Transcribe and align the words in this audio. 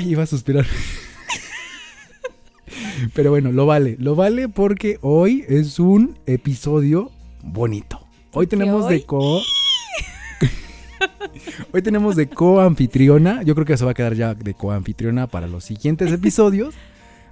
Ay, 0.00 0.12
iba 0.12 0.22
a 0.22 0.26
suspirar. 0.26 0.64
Pero 3.14 3.30
bueno, 3.30 3.52
lo 3.52 3.66
vale. 3.66 3.96
Lo 3.98 4.14
vale 4.14 4.48
porque 4.48 4.98
hoy 5.02 5.44
es 5.48 5.78
un 5.78 6.18
episodio 6.26 7.10
bonito. 7.42 8.00
Hoy 8.32 8.46
tenemos 8.46 8.88
de 8.88 9.04
co. 9.04 9.40
hoy 11.72 11.82
tenemos 11.82 12.16
de 12.16 12.28
co-anfitriona. 12.30 13.42
Yo 13.42 13.54
creo 13.54 13.66
que 13.66 13.76
se 13.76 13.84
va 13.84 13.90
a 13.90 13.94
quedar 13.94 14.14
ya 14.14 14.34
de 14.34 14.54
co-anfitriona 14.54 15.26
para 15.26 15.46
los 15.48 15.64
siguientes 15.64 16.10
episodios. 16.12 16.74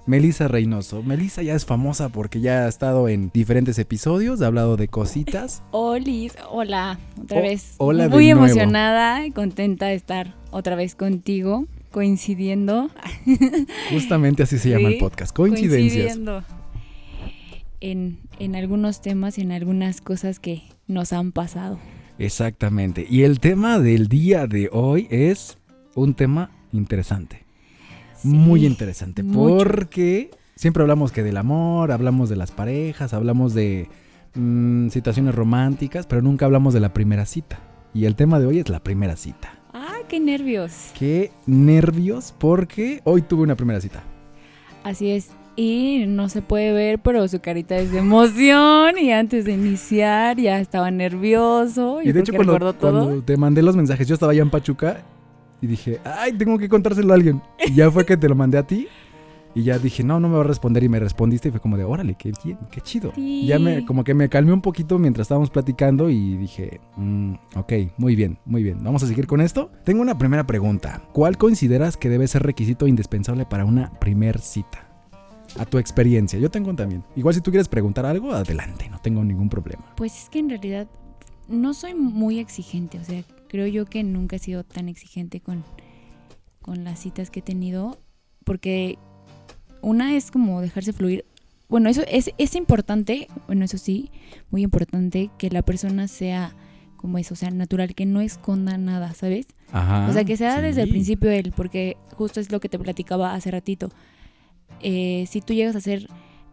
Melissa 0.05 0.47
Reynoso. 0.47 1.01
Melissa 1.01 1.41
ya 1.41 1.55
es 1.55 1.65
famosa 1.65 2.09
porque 2.09 2.39
ya 2.41 2.65
ha 2.65 2.67
estado 2.67 3.09
en 3.09 3.31
diferentes 3.33 3.77
episodios, 3.79 4.41
ha 4.41 4.47
hablado 4.47 4.75
de 4.77 4.87
cositas. 4.87 5.61
Olis, 5.71 6.33
hola, 6.49 6.99
otra 7.21 7.39
O- 7.39 7.41
vez. 7.41 7.73
hola 7.77 8.09
Muy 8.09 8.25
nuevo. 8.25 8.45
emocionada 8.45 9.25
y 9.25 9.31
contenta 9.31 9.87
de 9.87 9.93
estar 9.95 10.35
otra 10.51 10.75
vez 10.75 10.95
contigo, 10.95 11.65
coincidiendo. 11.91 12.89
Justamente 13.91 14.43
así 14.43 14.57
se 14.57 14.69
llama 14.69 14.89
el 14.89 14.97
podcast. 14.97 15.35
Coincidencias. 15.35 16.17
coincidiendo 16.17 16.43
En, 17.79 18.19
en 18.39 18.55
algunos 18.55 19.01
temas 19.01 19.37
y 19.37 19.41
en 19.41 19.51
algunas 19.51 20.01
cosas 20.01 20.39
que 20.39 20.63
nos 20.87 21.13
han 21.13 21.31
pasado. 21.31 21.79
Exactamente. 22.17 23.07
Y 23.09 23.23
el 23.23 23.39
tema 23.39 23.79
del 23.79 24.07
día 24.07 24.45
de 24.45 24.69
hoy 24.71 25.07
es 25.09 25.57
un 25.95 26.13
tema 26.13 26.51
interesante. 26.73 27.45
Muy 28.23 28.65
interesante. 28.65 29.23
mucho. 29.23 29.57
Porque 29.57 30.31
siempre 30.55 30.83
hablamos 30.83 31.11
que 31.11 31.23
del 31.23 31.37
amor, 31.37 31.91
hablamos 31.91 32.29
de 32.29 32.35
las 32.35 32.51
parejas, 32.51 33.13
hablamos 33.13 33.53
de 33.53 33.87
mm, 34.35 34.89
situaciones 34.89 35.33
románticas, 35.33 36.05
pero 36.05 36.21
nunca 36.21 36.45
hablamos 36.45 36.73
de 36.73 36.81
la 36.81 36.93
primera 36.93 37.25
cita. 37.25 37.59
Y 37.93 38.05
el 38.05 38.15
tema 38.15 38.39
de 38.39 38.45
hoy 38.45 38.59
es 38.59 38.69
la 38.69 38.83
primera 38.83 39.15
cita. 39.15 39.58
¡Ah, 40.09 40.11
qué 40.11 40.19
nervios! 40.19 40.89
Qué 40.97 41.29
nervios 41.45 42.33
porque 42.35 42.99
hoy 43.03 43.21
tuve 43.21 43.43
una 43.43 43.55
primera 43.55 43.79
cita. 43.79 44.01
Así 44.83 45.11
es. 45.11 45.29
Y 45.55 46.05
no 46.07 46.29
se 46.29 46.41
puede 46.41 46.73
ver, 46.73 46.97
pero 46.97 47.27
su 47.27 47.39
carita 47.41 47.77
es 47.77 47.91
de 47.91 47.99
emoción. 47.99 48.97
Y 48.97 49.11
antes 49.11 49.45
de 49.45 49.51
iniciar 49.51 50.37
ya 50.37 50.59
estaba 50.59 50.89
nervioso. 50.89 52.01
Y 52.01 52.11
de 52.11 52.21
hecho 52.21 52.33
cuando, 52.33 52.57
todo. 52.73 53.03
cuando 53.03 53.21
te 53.21 53.37
mandé 53.37 53.61
los 53.61 53.75
mensajes, 53.75 54.07
yo 54.07 54.15
estaba 54.15 54.31
allá 54.31 54.41
en 54.41 54.49
Pachuca 54.49 55.03
y 55.61 55.67
dije, 55.67 55.99
ay, 56.03 56.33
tengo 56.33 56.57
que 56.57 56.67
contárselo 56.67 57.13
a 57.13 57.15
alguien. 57.15 57.39
Y 57.67 57.75
ya 57.75 57.91
fue 57.91 58.03
que 58.03 58.17
te 58.17 58.27
lo 58.27 58.33
mandé 58.33 58.57
a 58.57 58.65
ti. 58.65 58.87
Y 59.55 59.63
ya 59.63 59.79
dije, 59.79 60.03
no, 60.03 60.19
no 60.19 60.29
me 60.29 60.35
va 60.35 60.41
a 60.41 60.47
responder. 60.47 60.83
Y 60.83 60.89
me 60.89 60.99
respondiste 60.99 61.49
y 61.49 61.51
fue 61.51 61.59
como 61.59 61.77
de, 61.77 61.83
órale, 61.83 62.15
qué 62.15 62.31
bien, 62.43 62.57
qué 62.71 62.81
chido. 62.81 63.11
Sí. 63.15 63.45
Ya 63.47 63.57
me, 63.59 63.85
como 63.85 64.03
que 64.03 64.13
me 64.13 64.29
calmé 64.29 64.53
un 64.53 64.61
poquito 64.61 64.99
mientras 64.99 65.25
estábamos 65.25 65.49
platicando 65.49 66.09
y 66.09 66.37
dije, 66.37 66.79
"Mm, 66.97 67.33
ok, 67.55 67.73
muy 67.97 68.15
bien, 68.15 68.37
muy 68.45 68.63
bien. 68.63 68.77
Vamos 68.83 69.03
a 69.03 69.07
seguir 69.07 69.25
con 69.27 69.41
esto. 69.41 69.71
Tengo 69.83 70.01
una 70.01 70.17
primera 70.17 70.45
pregunta. 70.45 71.01
¿Cuál 71.13 71.37
consideras 71.37 71.97
que 71.97 72.09
debe 72.09 72.27
ser 72.27 72.43
requisito 72.43 72.87
indispensable 72.87 73.45
para 73.45 73.65
una 73.65 73.91
primer 73.99 74.39
cita? 74.39 74.85
A 75.57 75.65
tu 75.65 75.79
experiencia. 75.79 76.37
Yo 76.37 76.51
tengo 76.51 76.73
también. 76.75 77.03
Igual 77.15 77.33
si 77.33 77.41
tú 77.41 77.49
quieres 77.49 77.67
preguntar 77.67 78.05
algo, 78.05 78.33
adelante, 78.33 78.87
no 78.89 78.99
tengo 78.99 79.23
ningún 79.23 79.49
problema. 79.49 79.83
Pues 79.97 80.23
es 80.23 80.29
que 80.29 80.37
en 80.39 80.49
realidad 80.49 80.87
no 81.47 81.73
soy 81.73 81.95
muy 81.95 82.37
exigente, 82.37 82.99
o 82.99 83.03
sea, 83.03 83.23
creo 83.47 83.65
yo 83.65 83.85
que 83.85 84.03
nunca 84.03 84.35
he 84.35 84.39
sido 84.39 84.63
tan 84.63 84.87
exigente 84.87 85.41
con, 85.41 85.63
con 86.61 86.83
las 86.83 86.99
citas 86.99 87.31
que 87.31 87.39
he 87.39 87.43
tenido, 87.43 87.97
porque 88.45 88.99
una 89.81 90.15
es 90.15 90.31
como 90.31 90.61
dejarse 90.61 90.93
fluir. 90.93 91.25
Bueno, 91.67 91.89
eso 91.89 92.01
es, 92.07 92.31
es 92.37 92.55
importante, 92.55 93.27
bueno, 93.45 93.63
eso 93.65 93.77
sí, 93.77 94.11
muy 94.49 94.63
importante 94.63 95.29
que 95.37 95.49
la 95.49 95.61
persona 95.61 96.07
sea 96.07 96.55
como 96.97 97.17
eso, 97.17 97.33
o 97.33 97.37
sea, 97.37 97.51
natural, 97.51 97.95
que 97.95 98.05
no 98.05 98.21
esconda 98.21 98.77
nada, 98.77 99.13
¿sabes? 99.13 99.47
Ajá. 99.71 100.07
O 100.09 100.13
sea, 100.13 100.25
que 100.25 100.35
sea 100.35 100.61
desde 100.61 100.81
el 100.81 100.89
principio 100.89 101.29
él, 101.31 101.53
porque 101.55 101.95
justo 102.15 102.39
es 102.39 102.51
lo 102.51 102.59
que 102.59 102.69
te 102.69 102.79
platicaba 102.79 103.35
hace 103.35 103.51
ratito. 103.51 103.89
Eh, 104.81 105.25
si 105.29 105.41
tú 105.41 105.53
llegas 105.53 105.75
a 105.75 105.77
hacer 105.77 106.07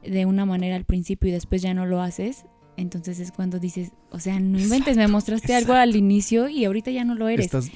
de 0.04 0.26
una 0.26 0.44
manera 0.44 0.76
al 0.76 0.84
principio 0.84 1.28
y 1.28 1.32
después 1.32 1.62
ya 1.62 1.74
no 1.74 1.86
lo 1.86 2.00
haces, 2.00 2.44
entonces 2.76 3.18
es 3.18 3.32
cuando 3.32 3.58
dices, 3.58 3.92
o 4.10 4.20
sea, 4.20 4.38
no 4.38 4.60
inventes, 4.60 4.96
me 4.96 5.02
Exacto, 5.02 5.12
mostraste 5.12 5.54
algo 5.54 5.72
al 5.72 5.96
inicio 5.96 6.48
y 6.48 6.64
ahorita 6.64 6.90
ya 6.90 7.04
no 7.04 7.14
lo 7.14 7.28
eres. 7.28 7.46
Estás 7.46 7.70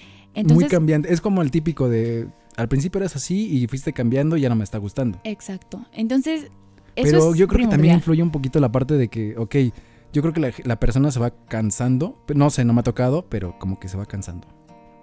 muy 0.45 0.67
cambiante. 0.67 1.13
Es 1.13 1.21
como 1.21 1.43
el 1.43 1.51
típico 1.51 1.89
de, 1.89 2.29
al 2.57 2.69
principio 2.69 2.99
eras 3.01 3.17
así 3.17 3.47
y 3.57 3.67
fuiste 3.67 3.93
cambiando 3.93 4.37
y 4.37 4.41
ya 4.43 4.49
no 4.49 4.57
me 4.57 4.65
está 4.65 4.79
gustando. 4.79 5.19
exacto. 5.25 5.85
Entonces, 5.93 6.45
eso 6.97 7.11
Pero 7.11 7.33
es 7.33 7.39
yo 7.39 7.49
creo 7.49 7.65
que 7.67 7.71
también 7.71 7.95
influye 7.95 8.23
un 8.23 8.31
poquito 8.31 8.59
la 8.61 8.71
parte 8.73 8.95
de 8.95 9.09
que, 9.09 9.37
ok, 9.39 9.57
yo 10.13 10.23
creo 10.23 10.33
que 10.35 10.41
la, 10.41 10.51
la 10.65 10.79
persona 10.81 11.11
se 11.13 11.21
va 11.21 11.31
cansando. 11.47 12.19
No 12.35 12.51
sé, 12.51 12.65
no 12.65 12.73
me 12.73 12.81
ha 12.81 12.83
tocado, 12.83 13.27
pero 13.29 13.59
como 13.59 13.79
que 13.79 13.87
se 13.89 13.97
va 13.97 14.07
cansando 14.07 14.49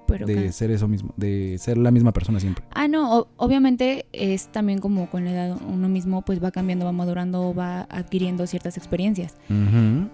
Pero 0.05 0.25
de 0.27 0.51
ser 0.51 0.69
eso 0.71 0.87
mismo, 0.89 1.13
de 1.15 1.57
ser 1.59 1.77
la 1.77 1.91
misma 1.91 2.11
persona 2.11 2.39
siempre. 2.41 2.65
Ah, 2.71 2.89
no, 2.89 3.19
o- 3.19 3.27
obviamente 3.37 4.05
es 4.11 4.51
también 4.51 4.79
como 4.79 5.09
con 5.09 5.23
la 5.23 5.31
edad 5.31 5.57
uno 5.67 5.87
mismo 5.87 6.23
pues 6.23 6.43
va 6.43 6.51
cambiando, 6.51 6.83
va 6.85 6.91
madurando, 6.91 7.53
va 7.55 7.81
adquiriendo 7.89 8.45
ciertas 8.47 8.75
experiencias. 8.77 9.35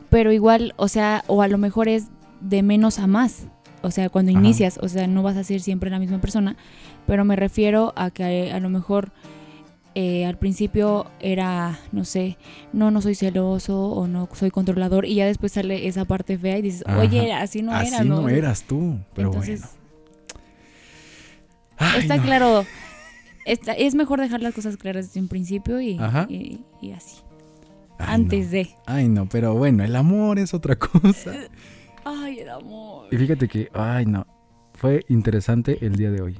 Pero 0.09 0.31
igual, 0.31 0.73
o 0.77 0.88
sea, 0.88 1.23
o 1.27 1.41
a 1.41 1.47
lo 1.47 1.57
mejor 1.57 1.88
es 1.88 2.07
de 2.41 2.61
menos 2.61 3.00
a 3.00 3.07
más. 3.07 3.47
O 3.83 3.91
sea, 3.91 4.09
cuando 4.09 4.31
Ajá. 4.31 4.39
inicias, 4.39 4.79
o 4.81 4.88
sea, 4.89 5.05
no 5.07 5.21
vas 5.23 5.38
a 5.38 5.44
ser 5.44 5.59
siempre 5.61 5.89
la 5.91 5.99
misma 5.99 6.19
persona, 6.19 6.55
pero 7.05 7.25
me 7.25 7.35
refiero 7.35 7.94
a 7.95 8.09
que 8.11 8.51
a 8.51 8.59
lo 8.59 8.69
mejor 8.69 9.11
eh, 9.95 10.25
al 10.25 10.38
principio 10.39 11.05
era, 11.19 11.77
no 11.91 12.03
sé, 12.05 12.38
no, 12.71 12.89
no 12.89 13.01
soy 13.01 13.13
celoso 13.13 13.77
o 13.91 14.07
no 14.07 14.27
soy 14.33 14.49
controlador 14.49 15.05
y 15.05 15.16
ya 15.16 15.25
después 15.27 15.51
sale 15.51 15.85
esa 15.88 16.05
parte 16.05 16.38
fea 16.39 16.57
y 16.57 16.61
dices, 16.63 16.83
Ajá. 16.88 16.97
oye, 16.99 17.31
así 17.33 17.61
no 17.61 17.73
Así 17.73 17.89
era, 17.94 18.03
no, 18.03 18.21
¿no? 18.21 18.29
eras 18.29 18.63
tú, 18.63 18.97
pero 19.13 19.27
Entonces, 19.29 19.59
bueno. 19.59 19.73
Ay, 21.77 22.00
está 22.01 22.17
no. 22.17 22.23
claro, 22.23 22.65
está- 23.45 23.73
es 23.73 23.95
mejor 23.95 24.19
dejar 24.21 24.41
las 24.41 24.53
cosas 24.53 24.77
claras 24.77 25.07
desde 25.07 25.19
un 25.19 25.27
principio 25.27 25.81
y, 25.81 26.00
y, 26.29 26.61
y 26.81 26.91
así, 26.91 27.17
Ay, 28.00 28.05
antes 28.15 28.45
no. 28.45 28.51
de. 28.51 28.69
Ay, 28.85 29.09
no, 29.09 29.27
pero 29.27 29.53
bueno, 29.55 29.83
el 29.83 29.95
amor 29.95 30.39
es 30.39 30.53
otra 30.53 30.75
cosa. 30.77 31.33
Ay, 32.05 32.39
el 32.39 32.50
amor. 32.50 33.03
Y 33.13 33.18
fíjate 33.18 33.47
que, 33.47 33.69
ay, 33.74 34.07
no, 34.07 34.25
fue 34.74 35.06
interesante 35.07 35.78
el 35.85 35.96
día 35.96 36.09
de 36.09 36.22
hoy. 36.22 36.40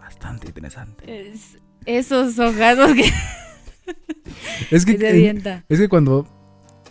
Bastante 0.00 0.46
interesante. 0.48 1.28
Es- 1.30 1.58
esos 1.84 2.38
ojazos 2.38 2.94
que, 2.94 3.04
Es 4.70 4.86
que, 4.86 4.92
que 4.92 4.98
se 5.00 5.08
en- 5.10 5.14
avienta. 5.16 5.64
Es 5.68 5.78
que 5.78 5.88
cuando 5.90 6.26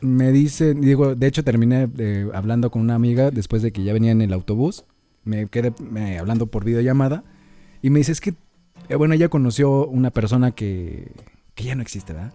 me 0.02 0.32
dicen, 0.32 0.82
digo, 0.82 1.16
de 1.16 1.26
hecho 1.28 1.44
terminé 1.44 1.90
eh, 1.98 2.28
hablando 2.34 2.70
con 2.70 2.82
una 2.84 2.94
amiga 2.94 3.32
después 3.32 3.64
de 3.64 3.72
que 3.72 3.84
ya 3.84 3.94
venía 3.94 4.12
en 4.12 4.22
el 4.22 4.34
autobús, 4.34 4.86
me 5.24 5.48
quedé 5.48 5.74
me- 5.80 6.20
hablando 6.20 6.46
por 6.46 6.64
videollamada 6.64 7.24
y 7.82 7.90
me 7.90 8.00
dice, 8.00 8.12
es 8.12 8.22
que, 8.22 8.36
eh, 8.90 8.96
bueno, 8.96 9.16
ella 9.16 9.30
conoció 9.30 9.88
una 9.88 10.12
persona 10.12 10.52
que, 10.52 11.12
que 11.56 11.64
ya 11.64 11.74
no 11.74 11.82
existe, 11.82 12.14
¿verdad? 12.14 12.34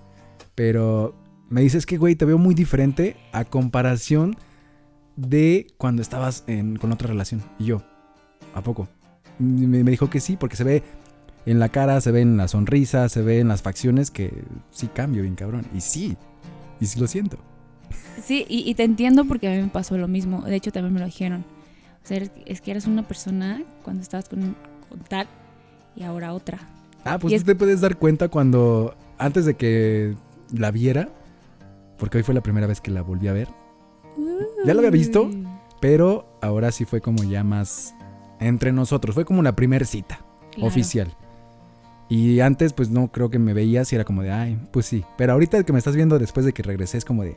Pero 0.56 1.14
me 1.48 1.60
dice, 1.60 1.78
es 1.78 1.86
que, 1.86 1.96
güey, 1.96 2.16
te 2.16 2.24
veo 2.24 2.38
muy 2.38 2.56
diferente 2.56 3.16
a 3.32 3.44
comparación 3.44 4.36
de 5.16 5.66
cuando 5.78 6.02
estabas 6.02 6.44
en- 6.46 6.76
con 6.76 6.92
otra 6.92 7.08
relación. 7.08 7.42
Y 7.58 7.64
yo, 7.66 7.82
¿a 8.54 8.62
poco? 8.62 8.88
Me, 9.38 9.82
me 9.84 9.90
dijo 9.90 10.08
que 10.10 10.20
sí, 10.20 10.36
porque 10.36 10.56
se 10.56 10.64
ve 10.64 10.82
en 11.46 11.58
la 11.58 11.68
cara, 11.68 12.00
se 12.00 12.10
ve 12.10 12.20
en 12.22 12.36
la 12.36 12.48
sonrisa, 12.48 13.08
se 13.08 13.22
ve 13.22 13.40
en 13.40 13.48
las 13.48 13.62
facciones 13.62 14.10
que 14.10 14.32
sí 14.70 14.88
cambio 14.88 15.22
bien 15.22 15.34
cabrón. 15.34 15.64
Y 15.74 15.80
sí, 15.80 16.16
y 16.80 16.86
sí 16.86 16.98
lo 17.00 17.06
siento. 17.06 17.38
Sí, 18.22 18.44
y, 18.48 18.68
y 18.68 18.74
te 18.74 18.82
entiendo 18.84 19.24
porque 19.26 19.48
a 19.48 19.50
mí 19.52 19.62
me 19.62 19.68
pasó 19.68 19.96
lo 19.98 20.08
mismo. 20.08 20.42
De 20.42 20.56
hecho, 20.56 20.72
también 20.72 20.94
me 20.94 21.00
lo 21.00 21.06
dijeron. 21.06 21.44
O 22.02 22.06
sea, 22.08 22.22
es 22.46 22.60
que 22.60 22.70
eras 22.70 22.86
una 22.86 23.06
persona 23.06 23.62
cuando 23.82 24.02
estabas 24.02 24.28
con, 24.28 24.56
con 24.88 25.00
tal 25.08 25.26
y 25.96 26.02
ahora 26.02 26.32
otra. 26.34 26.58
Ah, 27.04 27.18
pues 27.18 27.32
tú 27.32 27.36
es- 27.36 27.44
te 27.44 27.54
puedes 27.54 27.80
dar 27.80 27.96
cuenta 27.98 28.28
cuando, 28.28 28.96
antes 29.18 29.44
de 29.44 29.54
que 29.54 30.14
la 30.52 30.70
viera, 30.70 31.08
porque 31.98 32.18
hoy 32.18 32.22
fue 32.24 32.34
la 32.34 32.42
primera 32.42 32.66
vez 32.66 32.80
que 32.80 32.90
la 32.90 33.02
volví 33.02 33.28
a 33.28 33.32
ver, 33.32 33.48
¿Ya 34.66 34.74
lo 34.74 34.80
había 34.80 34.90
visto? 34.90 35.30
Pero 35.80 36.38
ahora 36.42 36.72
sí 36.72 36.84
fue 36.84 37.00
como 37.00 37.22
ya 37.24 37.44
más 37.44 37.94
entre 38.40 38.72
nosotros, 38.72 39.14
fue 39.14 39.24
como 39.24 39.42
la 39.42 39.54
primera 39.56 39.84
cita 39.84 40.20
Claro. 40.52 40.68
oficial. 40.68 41.14
Y 42.08 42.40
antes 42.40 42.72
pues 42.72 42.88
no 42.90 43.10
creo 43.10 43.30
que 43.30 43.38
me 43.38 43.52
veías 43.52 43.92
y 43.92 43.96
era 43.96 44.04
como 44.04 44.22
de, 44.22 44.30
ay, 44.30 44.58
pues 44.72 44.86
sí, 44.86 45.04
pero 45.18 45.32
ahorita 45.32 45.62
que 45.64 45.72
me 45.72 45.78
estás 45.78 45.96
viendo 45.96 46.18
después 46.18 46.46
de 46.46 46.52
que 46.52 46.62
regresé 46.62 46.98
es 46.98 47.04
como 47.04 47.22
de, 47.24 47.36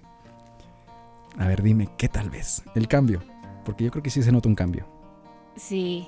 a 1.38 1.48
ver, 1.48 1.64
dime, 1.64 1.90
¿qué 1.98 2.08
tal 2.08 2.30
vez? 2.30 2.64
El 2.76 2.88
cambio, 2.88 3.22
porque 3.66 3.84
yo 3.86 3.92
creo 3.92 4.04
que 4.04 4.10
sí 4.10 4.22
se 4.22 4.32
nota 4.32 4.48
un 4.50 4.56
cambio. 4.56 4.86
Sí. 5.56 6.08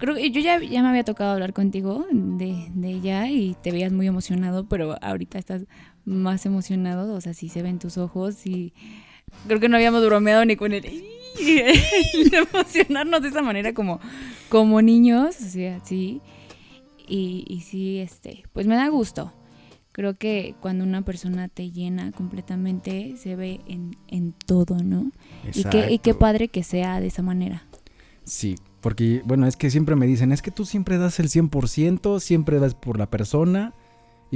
Creo 0.00 0.14
que 0.16 0.30
yo 0.30 0.40
ya, 0.40 0.58
ya 0.60 0.82
me 0.82 0.88
había 0.88 1.04
tocado 1.04 1.32
hablar 1.32 1.52
contigo 1.52 2.06
de, 2.10 2.66
de 2.74 2.88
ella 2.88 3.28
y 3.30 3.54
te 3.62 3.70
veías 3.70 3.92
muy 3.92 4.06
emocionado, 4.08 4.66
pero 4.68 4.96
ahorita 5.00 5.38
estás 5.38 5.64
más 6.04 6.44
emocionado. 6.44 7.14
O 7.14 7.20
sea, 7.20 7.34
sí 7.34 7.48
se 7.48 7.62
ven 7.62 7.78
tus 7.78 7.96
ojos 7.96 8.46
y 8.46 8.74
creo 9.46 9.60
que 9.60 9.68
no 9.68 9.76
habíamos 9.76 10.04
bromeado 10.04 10.44
ni 10.44 10.56
con 10.56 10.72
el, 10.72 10.84
emocionarnos 12.52 13.22
de 13.22 13.28
esa 13.28 13.42
manera 13.42 13.74
como, 13.74 14.00
como 14.48 14.82
niños. 14.82 15.36
O 15.40 15.48
sea, 15.48 15.80
sí. 15.84 16.20
Y, 17.06 17.44
y 17.48 17.60
sí, 17.60 17.98
este, 17.98 18.44
pues 18.52 18.66
me 18.66 18.74
da 18.74 18.88
gusto. 18.88 19.32
Creo 19.92 20.14
que 20.14 20.54
cuando 20.60 20.84
una 20.84 21.02
persona 21.02 21.48
te 21.48 21.70
llena 21.70 22.12
completamente 22.12 23.16
se 23.16 23.34
ve 23.34 23.60
en, 23.66 23.96
en 24.08 24.32
todo, 24.32 24.76
¿no? 24.82 25.10
Y 25.54 25.64
qué, 25.64 25.90
y 25.90 25.98
qué 26.00 26.12
padre 26.12 26.48
que 26.48 26.62
sea 26.62 27.00
de 27.00 27.06
esa 27.06 27.22
manera. 27.22 27.64
Sí, 28.24 28.56
porque, 28.82 29.22
bueno, 29.24 29.46
es 29.46 29.56
que 29.56 29.70
siempre 29.70 29.96
me 29.96 30.06
dicen, 30.06 30.32
es 30.32 30.42
que 30.42 30.50
tú 30.50 30.66
siempre 30.66 30.98
das 30.98 31.18
el 31.18 31.28
100%, 31.30 32.20
siempre 32.20 32.58
das 32.58 32.74
por 32.74 32.98
la 32.98 33.08
persona 33.08 33.72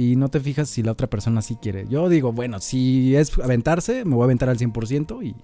y 0.01 0.15
no 0.15 0.29
te 0.29 0.39
fijas 0.39 0.69
si 0.69 0.83
la 0.83 0.91
otra 0.93 1.07
persona 1.07 1.41
sí 1.41 1.55
quiere. 1.61 1.85
Yo 1.87 2.09
digo, 2.09 2.31
bueno, 2.33 2.59
si 2.59 3.15
es 3.15 3.37
aventarse, 3.39 4.05
me 4.05 4.15
voy 4.15 4.23
a 4.23 4.25
aventar 4.25 4.49
al 4.49 4.57
100% 4.57 5.23
y... 5.25 5.35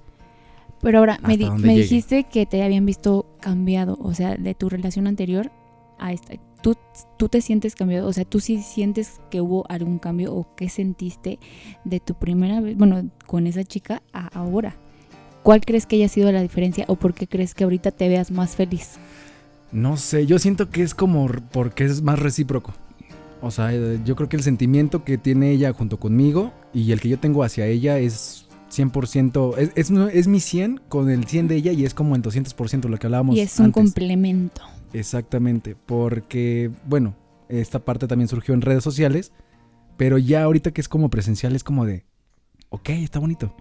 Pero 0.81 0.99
ahora, 0.99 1.19
me, 1.25 1.37
di- 1.37 1.49
me 1.49 1.73
dijiste 1.75 2.23
que 2.25 2.45
te 2.45 2.61
habían 2.63 2.85
visto 2.85 3.25
cambiado, 3.41 3.97
o 4.01 4.13
sea, 4.13 4.35
de 4.35 4.53
tu 4.53 4.69
relación 4.69 5.07
anterior 5.07 5.51
a 5.97 6.13
esta. 6.13 6.35
¿Tú, 6.61 6.75
¿Tú 7.17 7.29
te 7.29 7.41
sientes 7.41 7.73
cambiado? 7.75 8.07
O 8.07 8.13
sea, 8.13 8.25
¿tú 8.25 8.39
sí 8.39 8.61
sientes 8.61 9.19
que 9.31 9.41
hubo 9.41 9.65
algún 9.69 9.97
cambio 9.99 10.33
o 10.35 10.55
qué 10.55 10.69
sentiste 10.69 11.39
de 11.83 11.99
tu 11.99 12.13
primera 12.13 12.61
vez, 12.61 12.77
bueno, 12.77 13.09
con 13.25 13.47
esa 13.47 13.63
chica 13.63 14.03
a 14.13 14.27
ahora? 14.27 14.75
¿Cuál 15.43 15.61
crees 15.61 15.85
que 15.87 15.95
haya 15.95 16.09
sido 16.09 16.31
la 16.31 16.41
diferencia 16.41 16.85
o 16.87 16.95
por 16.95 17.13
qué 17.13 17.25
crees 17.27 17.55
que 17.55 17.63
ahorita 17.63 17.91
te 17.91 18.07
veas 18.09 18.29
más 18.31 18.55
feliz? 18.55 18.99
No 19.71 19.97
sé, 19.97 20.25
yo 20.25 20.39
siento 20.39 20.69
que 20.69 20.83
es 20.83 20.93
como 20.93 21.27
porque 21.51 21.85
es 21.85 22.01
más 22.01 22.19
recíproco. 22.19 22.73
O 23.41 23.51
sea, 23.51 23.73
eh, 23.73 23.99
yo 24.03 24.15
creo 24.15 24.29
que 24.29 24.37
el 24.37 24.43
sentimiento 24.43 25.03
que 25.03 25.17
tiene 25.17 25.51
ella 25.51 25.73
junto 25.73 25.99
conmigo 25.99 26.53
y 26.73 26.91
el 26.91 26.99
que 26.99 27.09
yo 27.09 27.19
tengo 27.19 27.43
hacia 27.43 27.67
ella 27.67 27.99
es 27.99 28.47
100%, 28.71 29.57
es, 29.57 29.71
es, 29.75 29.91
es 29.91 30.27
mi 30.27 30.39
100 30.39 30.81
con 30.89 31.09
el 31.09 31.25
100 31.25 31.47
de 31.47 31.55
ella 31.55 31.71
y 31.71 31.85
es 31.85 31.93
como 31.93 32.15
el 32.15 32.21
200% 32.21 32.87
lo 32.89 32.97
que 32.97 33.07
hablábamos 33.07 33.35
Y 33.35 33.41
es 33.41 33.59
un 33.59 33.65
antes. 33.65 33.83
complemento. 33.83 34.61
Exactamente, 34.93 35.75
porque, 35.85 36.71
bueno, 36.85 37.15
esta 37.49 37.79
parte 37.79 38.07
también 38.07 38.27
surgió 38.27 38.53
en 38.53 38.61
redes 38.61 38.83
sociales, 38.83 39.31
pero 39.97 40.17
ya 40.17 40.43
ahorita 40.43 40.71
que 40.71 40.81
es 40.81 40.89
como 40.89 41.09
presencial 41.09 41.55
es 41.55 41.63
como 41.63 41.85
de, 41.85 42.05
ok, 42.69 42.89
está 42.89 43.19
bonito. 43.19 43.55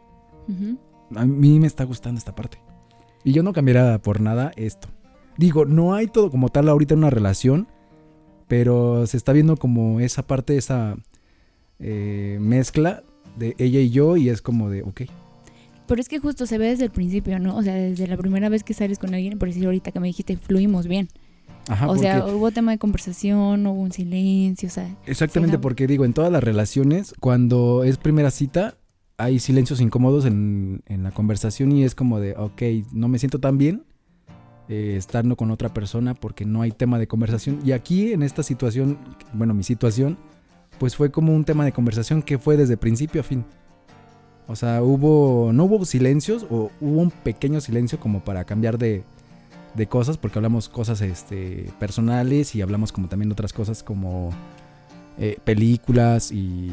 A 1.14 1.24
mí 1.26 1.58
me 1.60 1.66
está 1.66 1.84
gustando 1.84 2.18
esta 2.18 2.34
parte. 2.34 2.58
Y 3.24 3.32
yo 3.32 3.42
no 3.42 3.52
cambiaría 3.52 3.98
por 4.00 4.20
nada 4.20 4.52
esto. 4.56 4.88
Digo, 5.36 5.64
no 5.64 5.94
hay 5.94 6.06
todo 6.06 6.30
como 6.30 6.48
tal 6.48 6.68
ahorita 6.68 6.94
en 6.94 6.98
una 6.98 7.10
relación, 7.10 7.68
pero 8.48 9.06
se 9.06 9.16
está 9.16 9.32
viendo 9.32 9.56
como 9.56 10.00
esa 10.00 10.22
parte, 10.22 10.56
esa 10.56 10.96
eh, 11.78 12.38
mezcla 12.40 13.02
de 13.36 13.54
ella 13.58 13.80
y 13.80 13.90
yo 13.90 14.16
y 14.16 14.28
es 14.28 14.40
como 14.40 14.70
de, 14.70 14.82
ok, 14.82 15.02
Pero 15.86 16.00
es 16.00 16.08
que 16.08 16.18
justo 16.18 16.46
se 16.46 16.58
ve 16.58 16.68
desde 16.68 16.84
el 16.84 16.90
principio, 16.90 17.38
¿no? 17.38 17.56
O 17.56 17.62
sea, 17.62 17.74
desde 17.74 18.06
la 18.06 18.16
primera 18.16 18.48
vez 18.48 18.64
que 18.64 18.74
sales 18.74 18.98
con 18.98 19.14
alguien, 19.14 19.38
por 19.38 19.48
decir 19.48 19.64
ahorita 19.66 19.92
que 19.92 20.00
me 20.00 20.06
dijiste, 20.06 20.36
fluimos 20.36 20.86
bien. 20.86 21.08
ajá, 21.68 21.88
o 21.88 21.96
sea, 21.96 22.24
hubo 22.26 22.50
tema 22.50 22.72
de 22.72 22.78
conversación, 22.78 23.66
hubo 23.66 23.80
un 23.80 23.92
silencio, 23.92 24.68
o 24.68 24.72
sea, 24.72 24.88
exactamente 25.06 25.56
se 25.56 25.60
porque 25.60 25.86
digo, 25.86 26.04
en 26.04 26.12
todas 26.12 26.32
las 26.32 26.42
relaciones, 26.42 27.14
cuando 27.20 27.84
es 27.84 27.98
primera 27.98 28.30
cita, 28.30 28.76
hay 29.18 29.38
silencios 29.38 29.80
incómodos 29.80 30.24
en, 30.26 30.82
en 30.86 31.02
la 31.02 31.10
conversación 31.10 31.72
y 31.72 31.84
es 31.84 31.94
como 31.94 32.20
de, 32.20 32.34
ok, 32.36 32.62
no 32.92 33.08
me 33.08 33.18
siento 33.18 33.38
tan 33.38 33.58
bien 33.58 33.84
eh, 34.68 34.94
estando 34.96 35.36
con 35.36 35.50
otra 35.50 35.72
persona 35.72 36.14
porque 36.14 36.44
no 36.44 36.62
hay 36.62 36.72
tema 36.72 36.98
de 36.98 37.06
conversación. 37.06 37.60
Y 37.64 37.72
aquí 37.72 38.12
en 38.12 38.22
esta 38.22 38.42
situación, 38.42 38.98
bueno, 39.32 39.54
mi 39.54 39.62
situación, 39.62 40.16
pues 40.78 40.96
fue 40.96 41.10
como 41.10 41.34
un 41.34 41.44
tema 41.44 41.64
de 41.64 41.72
conversación 41.72 42.22
que 42.22 42.38
fue 42.38 42.56
desde 42.56 42.76
principio 42.76 43.20
a 43.20 43.24
fin. 43.24 43.44
O 44.48 44.54
sea, 44.54 44.82
hubo, 44.82 45.50
no 45.52 45.64
hubo 45.64 45.84
silencios 45.84 46.46
o 46.50 46.70
hubo 46.80 47.00
un 47.00 47.10
pequeño 47.10 47.60
silencio 47.60 47.98
como 47.98 48.20
para 48.24 48.44
cambiar 48.44 48.78
de, 48.78 49.02
de 49.74 49.86
cosas 49.88 50.18
porque 50.18 50.38
hablamos 50.38 50.68
cosas 50.68 51.00
este, 51.00 51.70
personales 51.80 52.54
y 52.54 52.62
hablamos 52.62 52.92
como 52.92 53.08
también 53.08 53.28
de 53.28 53.32
otras 53.32 53.52
cosas 53.52 53.82
como 53.82 54.30
eh, 55.18 55.38
películas 55.44 56.30
y 56.30 56.70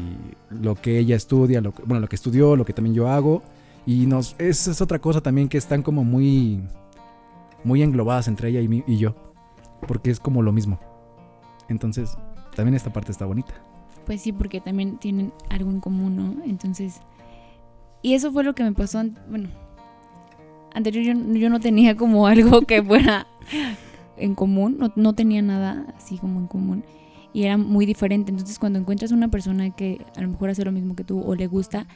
lo 0.50 0.74
que 0.76 0.98
ella 0.98 1.16
estudia, 1.16 1.60
lo 1.60 1.74
que- 1.74 1.82
bueno, 1.82 2.00
lo 2.00 2.08
que 2.08 2.16
estudió, 2.16 2.54
lo 2.56 2.64
que 2.64 2.72
también 2.72 2.94
yo 2.94 3.08
hago. 3.08 3.42
Y 3.86 4.06
nos, 4.06 4.36
esa 4.38 4.70
es 4.70 4.80
otra 4.80 4.98
cosa 5.00 5.20
también 5.20 5.48
que 5.48 5.58
están 5.58 5.82
como 5.82 6.04
muy, 6.04 6.60
muy 7.64 7.82
englobadas 7.82 8.28
entre 8.28 8.50
ella 8.50 8.60
y, 8.60 8.84
y 8.86 8.98
yo. 8.98 9.14
Porque 9.88 10.10
es 10.10 10.20
como 10.20 10.42
lo 10.42 10.52
mismo. 10.52 10.78
Entonces, 11.68 12.16
también 12.54 12.74
esta 12.74 12.92
parte 12.92 13.10
está 13.10 13.26
bonita. 13.26 13.54
pues 14.06 14.20
sí, 14.20 14.32
porque 14.32 14.60
también 14.60 14.98
tienen 14.98 15.32
algo 15.50 15.70
en 15.70 15.80
común, 15.80 16.16
¿no? 16.16 16.44
Entonces, 16.44 17.00
y 18.02 18.14
eso 18.14 18.30
fue 18.32 18.44
lo 18.44 18.54
que 18.54 18.62
me 18.62 18.72
pasó, 18.72 19.02
bueno, 19.30 19.48
anterior 20.74 21.04
yo, 21.04 21.34
yo 21.34 21.48
no 21.48 21.58
tenía 21.60 21.96
como 21.96 22.26
algo 22.26 22.62
que 22.62 22.82
fuera 22.82 23.26
en 24.16 24.34
común, 24.34 24.76
no, 24.78 24.92
no 24.94 25.14
tenía 25.14 25.42
nada 25.42 25.86
así 25.96 26.18
como 26.18 26.40
en 26.40 26.46
común. 26.46 26.84
Y 27.32 27.44
era 27.44 27.56
muy 27.56 27.84
diferente. 27.84 28.30
Entonces, 28.30 28.60
cuando 28.60 28.78
encuentras 28.78 29.10
una 29.10 29.26
persona 29.26 29.70
que 29.70 30.04
a 30.16 30.20
lo 30.20 30.28
mejor 30.28 30.50
hace 30.50 30.64
lo 30.64 30.70
mismo 30.70 30.94
que 30.94 31.02
tú 31.02 31.20
o 31.20 31.34
le 31.34 31.48
gusta, 31.48 31.86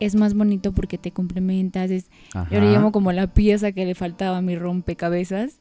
es 0.00 0.14
más 0.14 0.34
bonito 0.34 0.72
porque 0.72 0.98
te 0.98 1.10
complementas, 1.10 1.90
es 1.90 2.10
Yo 2.50 2.60
le 2.60 2.70
llamo 2.72 2.92
como 2.92 3.12
la 3.12 3.26
pieza 3.28 3.72
que 3.72 3.84
le 3.86 3.94
faltaba 3.94 4.38
a 4.38 4.42
mi 4.42 4.56
rompecabezas. 4.56 5.58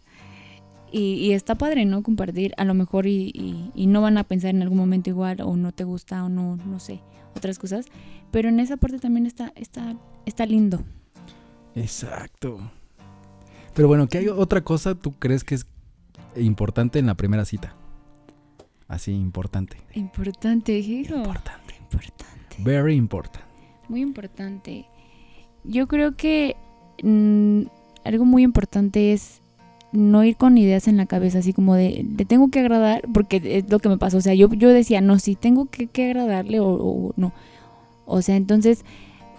Y, 0.92 1.16
y 1.16 1.34
está 1.34 1.56
padre, 1.56 1.84
¿no? 1.86 2.04
Compartir 2.04 2.54
a 2.58 2.64
lo 2.64 2.74
mejor 2.74 3.06
y, 3.06 3.32
y- 3.34 3.72
y 3.76 3.88
no 3.88 4.02
van 4.02 4.18
a 4.18 4.24
pensar 4.24 4.52
en 4.52 4.62
algún 4.62 4.78
momento 4.78 5.10
igual 5.10 5.42
o 5.42 5.56
no 5.58 5.72
te 5.74 5.84
gusta 5.84 6.24
o 6.24 6.30
no, 6.30 6.56
no 6.58 6.80
sé, 6.80 7.02
otras 7.36 7.60
cosas. 7.60 7.88
Pero 8.32 8.48
en 8.50 8.60
esa 8.62 8.78
parte 8.78 9.00
también 9.00 9.26
está, 9.26 9.52
está, 9.56 9.96
está 10.26 10.46
lindo. 10.46 10.84
Exacto. 11.76 12.60
Pero 13.74 13.88
bueno, 13.90 14.08
¿qué 14.08 14.20
hay 14.20 14.28
otra 14.30 14.62
cosa 14.62 14.96
tú 14.96 15.12
crees 15.14 15.44
que 15.44 15.56
es 15.56 15.68
importante 16.38 17.00
en 17.00 17.08
la 17.08 17.16
primera 17.16 17.44
cita? 17.46 17.76
Así, 18.88 19.12
importante. 19.14 19.78
Importante, 19.96 20.78
hijo. 20.78 21.16
Importante. 21.16 21.76
Importante. 21.82 22.26
Very 22.60 22.96
important. 22.96 23.44
Muy 23.90 24.02
importante. 24.02 24.86
Yo 25.64 25.88
creo 25.88 26.16
que 26.16 26.56
mm, 27.04 27.64
algo 28.04 28.26
muy 28.26 28.44
importante 28.44 29.14
es 29.14 29.42
no 29.92 30.24
ir 30.24 30.36
con 30.36 30.58
ideas 30.58 30.88
en 30.88 30.98
la 30.98 31.06
cabeza, 31.06 31.40
así 31.40 31.54
como 31.54 31.76
de, 31.76 32.06
le 32.18 32.26
tengo 32.26 32.50
que 32.50 32.60
agradar, 32.60 33.04
porque 33.14 33.42
es 33.44 33.70
lo 33.70 33.80
que 33.80 33.90
me 33.90 33.98
pasó. 33.98 34.18
O 34.18 34.22
sea, 34.22 34.34
yo, 34.34 34.50
yo 34.54 34.70
decía, 34.70 35.02
no, 35.02 35.20
si 35.20 35.36
tengo 35.36 35.68
que, 35.68 35.88
que 35.88 36.06
agradarle 36.06 36.60
o 36.60 37.14
no. 37.16 37.34
O 38.06 38.22
sea, 38.22 38.36
entonces 38.36 38.86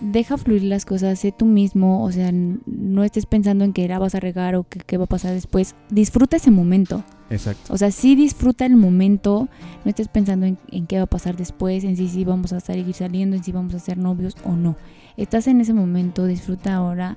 deja 0.00 0.36
fluir 0.36 0.62
las 0.64 0.84
cosas, 0.84 1.18
sé 1.18 1.32
tú 1.32 1.46
mismo, 1.46 2.04
o 2.04 2.12
sea, 2.12 2.30
no 2.32 3.02
estés 3.04 3.26
pensando 3.26 3.64
en 3.64 3.72
que 3.72 3.88
la 3.88 3.98
vas 3.98 4.14
a 4.14 4.20
regar 4.20 4.54
o 4.54 4.64
que 4.64 4.80
qué 4.80 4.96
va 4.98 5.04
a 5.04 5.08
pasar 5.08 5.32
después. 5.32 5.74
Disfruta 5.90 6.36
ese 6.36 6.50
momento. 6.50 7.02
Exacto. 7.30 7.72
O 7.72 7.78
sea, 7.78 7.90
sí 7.90 8.14
disfruta 8.14 8.66
el 8.66 8.76
momento, 8.76 9.48
no 9.84 9.88
estés 9.88 10.08
pensando 10.08 10.46
en, 10.46 10.58
en 10.70 10.86
qué 10.86 10.98
va 10.98 11.04
a 11.04 11.06
pasar 11.06 11.36
después, 11.36 11.82
en 11.84 11.96
si 11.96 12.08
sí 12.08 12.24
vamos 12.24 12.52
a 12.52 12.60
seguir 12.60 12.94
saliendo, 12.94 13.36
en 13.36 13.42
si 13.42 13.52
vamos 13.52 13.74
a 13.74 13.78
ser 13.78 13.98
novios 13.98 14.36
o 14.44 14.52
no. 14.52 14.76
Estás 15.16 15.46
en 15.48 15.60
ese 15.60 15.72
momento, 15.72 16.26
disfruta 16.26 16.74
ahora 16.74 17.16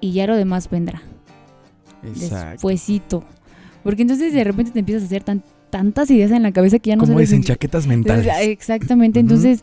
y 0.00 0.12
ya 0.12 0.26
lo 0.26 0.36
demás 0.36 0.70
vendrá 0.70 1.02
Exacto. 2.04 2.50
despuésito. 2.52 3.24
Porque 3.82 4.02
entonces 4.02 4.32
de 4.32 4.44
repente 4.44 4.70
te 4.72 4.78
empiezas 4.80 5.02
a 5.04 5.06
hacer 5.06 5.22
tan- 5.24 5.42
tantas 5.70 6.10
ideas 6.10 6.30
en 6.30 6.42
la 6.42 6.52
cabeza 6.52 6.78
que 6.78 6.88
ya 6.90 6.96
no 6.96 7.00
Como 7.00 7.14
sabes 7.14 7.28
dicen, 7.28 7.40
ni- 7.40 7.46
chaquetas 7.46 7.86
mentales. 7.86 8.26
Exactamente, 8.42 9.18
Ujú. 9.20 9.26
entonces 9.28 9.62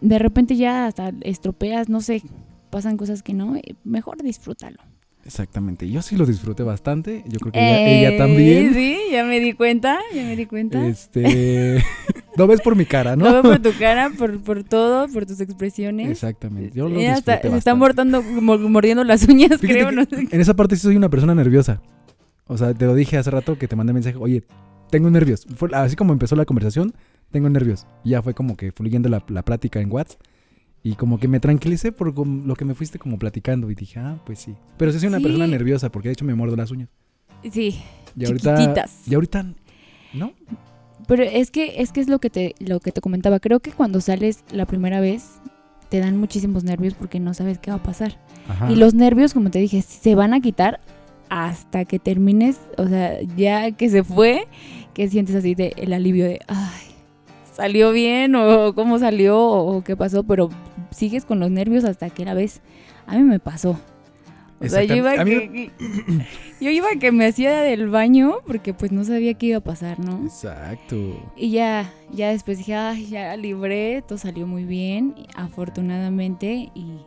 de 0.00 0.18
repente 0.18 0.56
ya 0.56 0.86
hasta 0.86 1.12
estropeas, 1.22 1.88
no 1.88 2.00
sé, 2.00 2.22
pasan 2.70 2.96
cosas 2.96 3.22
que 3.22 3.34
no, 3.34 3.56
eh, 3.56 3.74
mejor 3.84 4.22
disfrútalo. 4.22 4.78
Exactamente. 5.26 5.88
Yo 5.90 6.00
sí 6.00 6.16
lo 6.16 6.24
disfruté 6.24 6.62
bastante. 6.62 7.22
Yo 7.28 7.38
creo 7.40 7.52
que 7.52 7.58
ella, 7.58 8.08
ella 8.10 8.18
también. 8.18 8.68
Eh, 8.68 8.72
Sí, 8.74 8.98
ya 9.12 9.22
me 9.24 9.38
di 9.38 9.52
cuenta, 9.52 9.98
ya 10.14 10.22
me 10.24 10.34
di 10.34 10.46
cuenta. 10.46 10.86
Este. 10.86 11.84
no 12.36 12.46
ves 12.46 12.62
por 12.62 12.74
mi 12.74 12.86
cara, 12.86 13.16
¿no? 13.16 13.26
Lo 13.26 13.32
veo 13.42 13.42
por 13.42 13.58
tu 13.62 13.78
cara, 13.78 14.10
por, 14.16 14.40
por 14.40 14.64
todo, 14.64 15.08
por 15.08 15.26
tus 15.26 15.40
expresiones. 15.40 16.10
Exactamente. 16.10 16.72
Yo 16.74 16.88
lo 16.88 16.98
Ella 16.98 17.16
disfruté 17.16 17.32
está- 17.32 17.32
se 17.50 17.56
está 17.58 17.74
bastante. 17.74 17.78
mordando, 17.78 18.22
mor- 18.22 18.60
mordiendo 18.60 19.04
las 19.04 19.28
uñas, 19.28 19.60
Fíjate 19.60 19.68
creo. 19.68 19.92
No 19.92 20.04
sé. 20.04 20.26
En 20.30 20.40
esa 20.40 20.54
parte 20.56 20.76
sí 20.76 20.82
soy 20.82 20.96
una 20.96 21.10
persona 21.10 21.34
nerviosa. 21.34 21.82
O 22.46 22.56
sea, 22.56 22.72
te 22.72 22.86
lo 22.86 22.94
dije 22.94 23.18
hace 23.18 23.30
rato 23.30 23.58
que 23.58 23.68
te 23.68 23.76
mandé 23.76 23.92
mensaje. 23.92 24.16
Oye, 24.18 24.42
tengo 24.90 25.10
nervios. 25.10 25.46
Fue 25.54 25.68
así 25.74 25.96
como 25.96 26.14
empezó 26.14 26.34
la 26.34 26.46
conversación, 26.46 26.94
tengo 27.30 27.48
nervios. 27.48 27.86
Y 28.04 28.10
ya 28.10 28.22
fue 28.22 28.34
como 28.34 28.56
que 28.56 28.72
fluyendo 28.72 29.08
la, 29.08 29.22
la 29.28 29.42
plática 29.42 29.80
en 29.80 29.90
WhatsApp. 29.92 30.20
Y 30.82 30.94
como 30.94 31.18
que 31.20 31.28
me 31.28 31.40
tranquilicé 31.40 31.92
por 31.92 32.16
lo 32.16 32.54
que 32.54 32.64
me 32.64 32.74
fuiste 32.74 32.98
como 32.98 33.18
platicando. 33.18 33.70
Y 33.70 33.74
dije, 33.74 34.00
ah, 34.00 34.18
pues 34.24 34.38
sí. 34.38 34.54
Pero 34.78 34.92
sí 34.92 34.98
soy 34.98 35.08
una 35.08 35.18
Sí. 35.18 35.24
persona 35.24 35.46
nerviosa 35.46 35.90
porque 35.90 36.08
de 36.08 36.12
hecho 36.14 36.24
me 36.24 36.34
muerdo 36.34 36.56
las 36.56 36.70
uñas. 36.70 36.88
Sí, 37.50 37.80
Y 38.16 38.24
ahorita. 38.26 38.56
chiquititas. 38.56 39.02
Y 39.08 39.14
ahorita. 39.14 39.46
¿No? 40.14 40.32
Pero 41.06 41.22
es 41.22 41.50
que 41.50 41.80
es 41.82 41.92
que 41.92 42.00
es 42.00 42.08
lo 42.08 42.18
que 42.18 42.30
te 42.30 42.54
lo 42.60 42.80
que 42.80 42.92
te 42.92 43.00
comentaba. 43.00 43.40
Creo 43.40 43.60
que 43.60 43.72
cuando 43.72 44.00
sales 44.00 44.44
la 44.52 44.66
primera 44.66 45.00
vez 45.00 45.40
te 45.88 45.98
dan 45.98 46.16
muchísimos 46.16 46.62
nervios 46.64 46.94
porque 46.94 47.18
no 47.20 47.34
sabes 47.34 47.58
qué 47.58 47.70
va 47.70 47.78
a 47.78 47.82
pasar. 47.82 48.18
Ajá. 48.48 48.70
Y 48.70 48.76
los 48.76 48.94
nervios, 48.94 49.34
como 49.34 49.50
te 49.50 49.58
dije, 49.58 49.82
se 49.82 50.14
van 50.14 50.34
a 50.34 50.40
quitar 50.40 50.80
hasta 51.28 51.84
que 51.84 51.98
termines, 51.98 52.58
o 52.76 52.86
sea, 52.88 53.20
ya 53.36 53.70
que 53.72 53.88
se 53.88 54.02
fue, 54.04 54.46
que 54.94 55.08
sientes 55.08 55.34
así 55.36 55.54
de 55.54 55.72
el 55.76 55.92
alivio 55.92 56.24
de, 56.24 56.40
ay, 56.48 56.89
salió 57.52 57.92
bien 57.92 58.34
o 58.34 58.74
cómo 58.74 58.98
salió 58.98 59.38
o 59.38 59.82
qué 59.84 59.96
pasó, 59.96 60.22
pero 60.22 60.50
sigues 60.90 61.24
con 61.24 61.40
los 61.40 61.50
nervios 61.50 61.84
hasta 61.84 62.10
que 62.10 62.24
la 62.24 62.34
ves. 62.34 62.60
A 63.06 63.16
mí 63.16 63.22
me 63.22 63.40
pasó. 63.40 63.78
O 64.62 64.68
sea, 64.68 64.84
yo 64.84 64.94
iba, 64.94 65.24
que, 65.24 65.70
yo 66.60 66.70
iba 66.70 66.88
que 67.00 67.12
me 67.12 67.24
hacía 67.24 67.62
del 67.62 67.88
baño 67.88 68.40
porque 68.46 68.74
pues 68.74 68.92
no 68.92 69.04
sabía 69.04 69.32
qué 69.32 69.46
iba 69.46 69.58
a 69.58 69.62
pasar, 69.62 69.98
¿no? 69.98 70.22
Exacto. 70.24 70.96
Y 71.34 71.50
ya, 71.50 71.90
ya 72.12 72.28
después 72.28 72.58
dije, 72.58 72.74
ay, 72.74 73.06
ya 73.06 73.28
la 73.28 73.36
libré, 73.38 74.02
todo 74.02 74.18
salió 74.18 74.46
muy 74.46 74.64
bien, 74.64 75.14
afortunadamente, 75.34 76.70
y, 76.74 76.98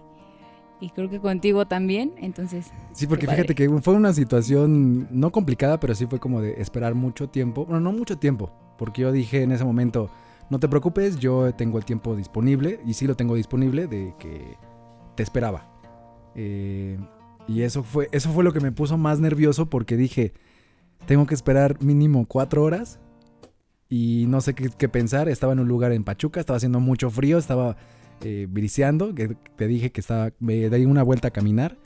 y 0.80 0.90
creo 0.90 1.12
que 1.12 1.20
contigo 1.20 1.68
también, 1.68 2.14
entonces... 2.18 2.72
Sí, 2.92 3.06
porque 3.06 3.28
fíjate 3.28 3.54
que 3.54 3.70
fue 3.82 3.94
una 3.94 4.14
situación 4.14 5.08
no 5.12 5.32
complicada, 5.32 5.80
pero 5.80 5.94
sí 5.94 6.08
fue 6.08 6.20
como 6.20 6.42
de 6.42 6.60
esperar 6.60 6.96
mucho 6.96 7.30
tiempo. 7.30 7.66
Bueno, 7.66 7.82
no 7.82 7.92
mucho 7.92 8.18
tiempo, 8.18 8.50
porque 8.80 9.04
yo 9.04 9.12
dije 9.12 9.44
en 9.44 9.52
ese 9.52 9.64
momento, 9.64 10.10
no 10.54 10.60
te 10.60 10.70
preocupes, 10.70 11.18
yo 11.18 11.52
tengo 11.56 11.80
el 11.80 11.84
tiempo 11.84 12.16
disponible, 12.16 12.80
y 12.86 12.94
sí 12.94 13.08
lo 13.08 13.16
tengo 13.16 13.34
disponible, 13.34 13.88
de 13.88 14.14
que 14.20 14.56
te 15.16 15.24
esperaba. 15.24 15.68
Eh, 16.36 17.00
y 17.48 17.64
eso 17.64 17.82
fue, 17.82 18.08
eso 18.12 18.30
fue 18.32 18.44
lo 18.44 18.54
que 18.54 18.60
me 18.60 18.72
puso 18.72 18.96
más 18.96 19.20
nervioso 19.20 19.68
porque 19.68 19.98
dije, 19.98 20.32
tengo 21.08 21.26
que 21.26 21.34
esperar 21.34 21.82
mínimo 21.82 22.28
cuatro 22.28 22.62
horas 22.62 23.00
y 23.90 24.26
no 24.28 24.42
sé 24.42 24.54
qué, 24.54 24.90
pensar. 24.90 25.28
Estaba 25.28 25.54
en 25.54 25.60
un 25.60 25.68
lugar 25.68 25.92
en 25.92 26.04
Pachuca, 26.04 26.40
estaba 26.40 26.58
haciendo 26.58 26.80
mucho 26.80 27.10
frío, 27.10 27.40
estaba 27.40 27.76
eh, 28.22 28.46
briseando, 28.48 29.16
que 29.16 29.36
te 29.56 29.66
dije 29.66 29.92
que 29.92 30.02
estaba, 30.02 30.34
me 30.40 30.70
di 30.70 30.86
una 30.86 31.02
vuelta 31.02 31.30
a 31.30 31.32
caminar 31.32 31.78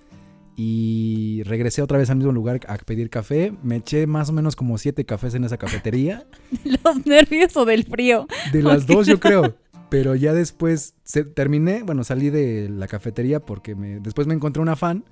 y 0.60 1.44
regresé 1.44 1.84
otra 1.84 2.00
vez 2.00 2.10
al 2.10 2.18
mismo 2.18 2.32
lugar 2.32 2.60
a 2.68 2.78
pedir 2.78 3.12
café. 3.12 3.54
Me 3.62 3.76
eché 3.78 4.08
más 4.08 4.30
o 4.30 4.34
menos 4.34 4.56
como 4.56 4.80
siete 4.80 5.06
cafés 5.06 5.36
en 5.36 5.44
esa 5.44 5.58
cafetería. 5.58 6.26
¿Los 6.84 7.06
nervios 7.06 7.56
o 7.56 7.64
del 7.64 7.84
frío? 7.86 8.26
De 8.52 8.64
las 8.64 8.88
dos, 8.88 9.06
yo 9.06 9.20
creo. 9.20 9.56
Pero 9.90 10.16
ya 10.16 10.34
después 10.34 10.96
se- 11.04 11.24
terminé, 11.26 11.84
bueno, 11.84 12.04
salí 12.04 12.32
de 12.32 12.70
la 12.70 12.88
cafetería 12.88 13.40
porque 13.40 13.76
me, 13.76 14.00
después 14.00 14.26
me 14.28 14.34
encontré 14.34 14.62
una 14.62 14.76
fan 14.76 15.06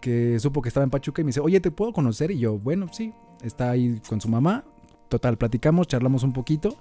que 0.00 0.38
supo 0.38 0.62
que 0.62 0.68
estaba 0.68 0.84
en 0.84 0.90
Pachuca 0.90 1.20
y 1.20 1.24
me 1.24 1.30
dice, 1.30 1.40
oye, 1.40 1.58
¿te 1.60 1.72
puedo 1.72 1.92
conocer? 1.92 2.30
Y 2.30 2.38
yo, 2.38 2.56
bueno, 2.56 2.86
sí, 2.92 3.12
está 3.42 3.70
ahí 3.72 4.00
con 4.08 4.20
su 4.20 4.28
mamá. 4.28 4.64
Total, 5.08 5.36
platicamos, 5.36 5.88
charlamos 5.88 6.22
un 6.22 6.32
poquito 6.32 6.76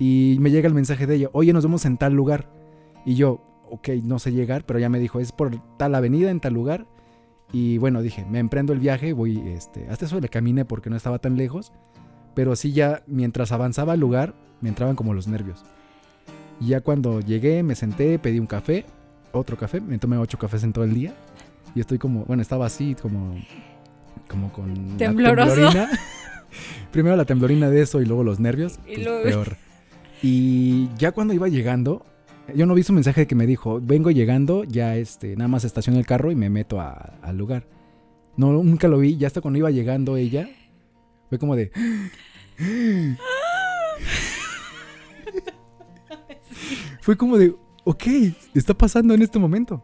y 0.00 0.36
me 0.40 0.50
llega 0.50 0.66
el 0.66 0.74
mensaje 0.74 1.06
de 1.06 1.14
ella, 1.14 1.28
oye, 1.32 1.52
nos 1.52 1.62
vemos 1.64 1.84
en 1.84 1.96
tal 1.96 2.12
lugar. 2.12 2.50
Y 3.06 3.14
yo, 3.14 3.40
ok, 3.70 3.88
no 4.02 4.18
sé 4.18 4.32
llegar, 4.32 4.64
pero 4.66 4.80
ya 4.80 4.88
me 4.88 4.98
dijo, 4.98 5.20
es 5.20 5.30
por 5.30 5.56
tal 5.78 5.94
avenida, 5.94 6.30
en 6.32 6.40
tal 6.40 6.54
lugar. 6.54 6.86
Y 7.52 7.78
bueno, 7.78 8.00
dije, 8.02 8.24
me 8.30 8.38
emprendo 8.38 8.72
el 8.72 8.78
viaje, 8.78 9.12
voy, 9.12 9.38
este, 9.48 9.88
hasta 9.88 10.04
eso 10.06 10.20
le 10.20 10.28
caminé 10.28 10.64
porque 10.64 10.88
no 10.90 10.96
estaba 10.96 11.18
tan 11.18 11.36
lejos. 11.36 11.72
Pero 12.34 12.54
sí 12.54 12.72
ya, 12.72 13.02
mientras 13.06 13.50
avanzaba 13.52 13.94
al 13.94 14.00
lugar, 14.00 14.34
me 14.60 14.68
entraban 14.68 14.94
como 14.96 15.14
los 15.14 15.26
nervios. 15.26 15.64
Y 16.60 16.68
ya 16.68 16.80
cuando 16.80 17.20
llegué, 17.20 17.62
me 17.62 17.74
senté, 17.74 18.18
pedí 18.18 18.38
un 18.38 18.46
café, 18.46 18.84
otro 19.32 19.56
café, 19.56 19.80
me 19.80 19.98
tomé 19.98 20.16
ocho 20.16 20.38
cafés 20.38 20.62
en 20.62 20.72
todo 20.72 20.84
el 20.84 20.94
día. 20.94 21.12
Y 21.74 21.80
estoy 21.80 21.98
como, 21.98 22.24
bueno, 22.24 22.40
estaba 22.42 22.66
así, 22.66 22.94
como, 23.00 23.34
como 24.28 24.52
con... 24.52 24.96
Tembloroso. 24.96 25.54
temblorina. 25.54 25.88
Primero 26.92 27.16
la 27.16 27.24
temblorina 27.24 27.70
de 27.70 27.82
eso 27.82 28.00
y 28.00 28.06
luego 28.06 28.22
los 28.24 28.38
nervios. 28.40 28.78
Y 28.86 28.94
pues, 28.94 29.04
luego- 29.06 29.22
peor. 29.24 29.56
Y 30.22 30.88
ya 30.98 31.12
cuando 31.12 31.32
iba 31.32 31.48
llegando, 31.48 32.04
yo 32.54 32.66
no 32.66 32.74
vi 32.74 32.82
su 32.82 32.92
mensaje 32.92 33.26
que 33.26 33.34
me 33.34 33.46
dijo, 33.46 33.80
vengo 33.82 34.10
llegando, 34.10 34.64
ya 34.64 34.96
este, 34.96 35.36
nada 35.36 35.48
más 35.48 35.64
estaciono 35.64 35.98
el 35.98 36.06
carro 36.06 36.30
y 36.30 36.36
me 36.36 36.50
meto 36.50 36.80
a- 36.80 37.18
al 37.22 37.36
lugar. 37.38 37.66
No, 38.36 38.52
nunca 38.52 38.88
lo 38.88 38.98
vi, 38.98 39.16
ya 39.16 39.26
hasta 39.26 39.40
cuando 39.40 39.58
iba 39.58 39.70
llegando 39.70 40.16
ella, 40.16 40.48
fue 41.28 41.38
como 41.38 41.56
de... 41.56 41.70
fue 47.00 47.16
como 47.16 47.38
de, 47.38 47.54
ok, 47.84 48.04
está 48.54 48.74
pasando 48.74 49.14
en 49.14 49.22
este 49.22 49.38
momento. 49.38 49.82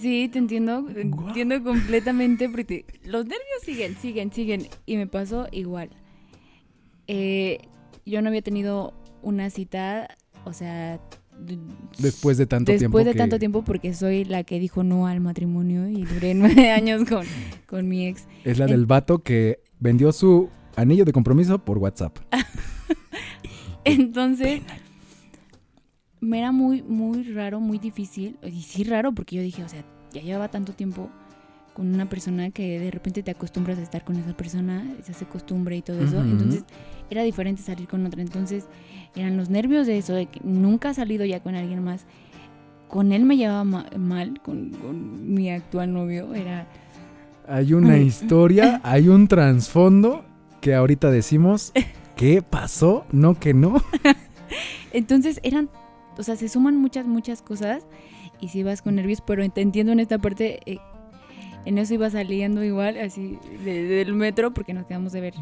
Sí, 0.00 0.28
te 0.32 0.38
entiendo, 0.38 0.86
entiendo 0.88 1.62
completamente 1.62 2.48
porque 2.48 2.86
los 3.04 3.24
nervios 3.26 3.60
siguen, 3.62 3.96
siguen, 3.96 4.32
siguen 4.32 4.66
y 4.86 4.96
me 4.96 5.06
pasó 5.06 5.46
igual. 5.52 5.90
Eh, 7.06 7.58
yo 8.06 8.22
no 8.22 8.28
había 8.28 8.40
tenido 8.40 8.94
una 9.22 9.50
cita, 9.50 10.16
o 10.44 10.54
sea, 10.54 11.00
Después 11.98 12.38
de 12.38 12.46
tanto 12.46 12.72
tiempo. 12.72 12.98
después 12.98 13.04
de 13.06 13.12
que- 13.12 13.18
tanto 13.18 13.38
tiempo 13.38 13.62
porque 13.64 13.94
soy 13.94 14.24
la 14.24 14.44
que 14.44 14.58
dijo 14.58 14.82
no 14.82 15.06
al 15.06 15.20
matrimonio 15.20 15.88
y 15.88 16.04
duré 16.04 16.34
nueve 16.34 16.70
años 16.72 17.04
con, 17.08 17.24
con 17.66 17.88
mi 17.88 18.06
ex. 18.06 18.26
Es 18.44 18.58
la 18.58 18.66
del 18.66 18.86
vato 18.86 19.18
que 19.18 19.60
vendió 19.80 20.12
su 20.12 20.48
anillo 20.76 21.04
de 21.04 21.12
compromiso 21.12 21.58
por 21.58 21.78
WhatsApp. 21.78 22.18
Entonces, 23.84 24.62
me 26.20 26.38
era 26.38 26.52
muy, 26.52 26.82
muy 26.82 27.22
raro, 27.34 27.60
muy 27.60 27.78
difícil. 27.78 28.38
Y 28.42 28.62
sí 28.62 28.84
raro 28.84 29.12
porque 29.12 29.36
yo 29.36 29.42
dije, 29.42 29.62
o 29.62 29.68
sea, 29.68 29.84
ya 30.12 30.22
llevaba 30.22 30.48
tanto 30.48 30.72
tiempo 30.72 31.10
con 31.74 31.92
una 31.92 32.08
persona 32.08 32.50
que 32.50 32.78
de 32.78 32.90
repente 32.90 33.22
te 33.22 33.32
acostumbras 33.32 33.78
a 33.78 33.82
estar 33.82 34.04
con 34.04 34.16
esa 34.16 34.34
persona, 34.36 34.84
se 35.02 35.12
hace 35.12 35.26
costumbre 35.26 35.76
y 35.76 35.82
todo 35.82 36.00
eso. 36.00 36.20
Entonces, 36.22 36.64
era 37.10 37.22
diferente 37.24 37.60
salir 37.62 37.88
con 37.88 38.06
otra. 38.06 38.22
Entonces, 38.22 38.66
eran 39.16 39.36
los 39.36 39.50
nervios 39.50 39.86
de 39.86 39.98
eso, 39.98 40.14
de 40.14 40.26
que 40.26 40.40
nunca 40.44 40.90
he 40.90 40.94
salido 40.94 41.24
ya 41.24 41.40
con 41.40 41.54
alguien 41.56 41.82
más. 41.82 42.06
Con 42.88 43.12
él 43.12 43.24
me 43.24 43.36
llevaba 43.36 43.64
ma- 43.64 43.86
mal, 43.98 44.40
con, 44.40 44.70
con 44.70 45.34
mi 45.34 45.50
actual 45.50 45.92
novio. 45.92 46.32
Era 46.32 46.66
Hay 47.48 47.74
una 47.74 47.98
historia, 47.98 48.80
hay 48.84 49.08
un 49.08 49.26
trasfondo 49.26 50.24
que 50.60 50.74
ahorita 50.74 51.10
decimos, 51.10 51.72
¿qué 52.14 52.40
pasó? 52.40 53.04
No 53.10 53.34
que 53.38 53.52
no. 53.52 53.82
Entonces 54.92 55.40
eran, 55.42 55.68
o 56.16 56.22
sea, 56.22 56.36
se 56.36 56.48
suman 56.48 56.76
muchas, 56.76 57.06
muchas 57.06 57.42
cosas 57.42 57.84
y 58.40 58.48
si 58.48 58.62
vas 58.62 58.80
con 58.82 58.94
nervios, 58.94 59.20
pero 59.20 59.48
te 59.50 59.60
entiendo 59.60 59.92
en 59.92 60.00
esta 60.00 60.18
parte, 60.18 60.60
eh, 60.66 60.78
en 61.64 61.78
eso 61.78 61.94
iba 61.94 62.10
saliendo 62.10 62.62
igual, 62.64 62.98
así, 62.98 63.38
de- 63.64 63.84
del 63.84 64.14
metro, 64.14 64.52
porque 64.52 64.74
nos 64.74 64.86
quedamos 64.86 65.12
de 65.12 65.20
ver 65.20 65.34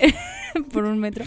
por 0.72 0.84
un 0.84 0.98
metro. 0.98 1.24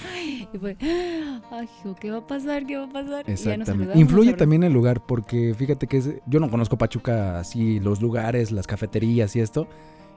Y 0.53 0.57
fue, 0.57 0.77
ay, 0.81 1.67
hijo, 1.79 1.95
¿qué 2.00 2.12
va 2.12 2.17
a 2.19 2.27
pasar? 2.27 2.65
¿Qué 2.65 2.77
va 2.77 2.86
a 2.86 2.89
pasar? 2.89 3.25
Y 3.27 3.36
ya 3.36 3.57
nos 3.57 3.67
Exactamente. 3.69 4.00
Influye 4.00 4.33
también 4.33 4.63
el 4.63 4.74
lugar, 4.74 5.05
porque 5.05 5.53
fíjate 5.57 5.88
que 5.88 5.98
es- 5.98 6.10
yo 6.27 6.39
no 6.39 6.50
conozco 6.50 6.77
Pachuca 6.77 7.39
así, 7.39 7.79
los 7.79 8.01
lugares, 8.01 8.51
las 8.51 8.67
cafeterías 8.67 9.36
y 9.36 9.39
esto. 9.39 9.67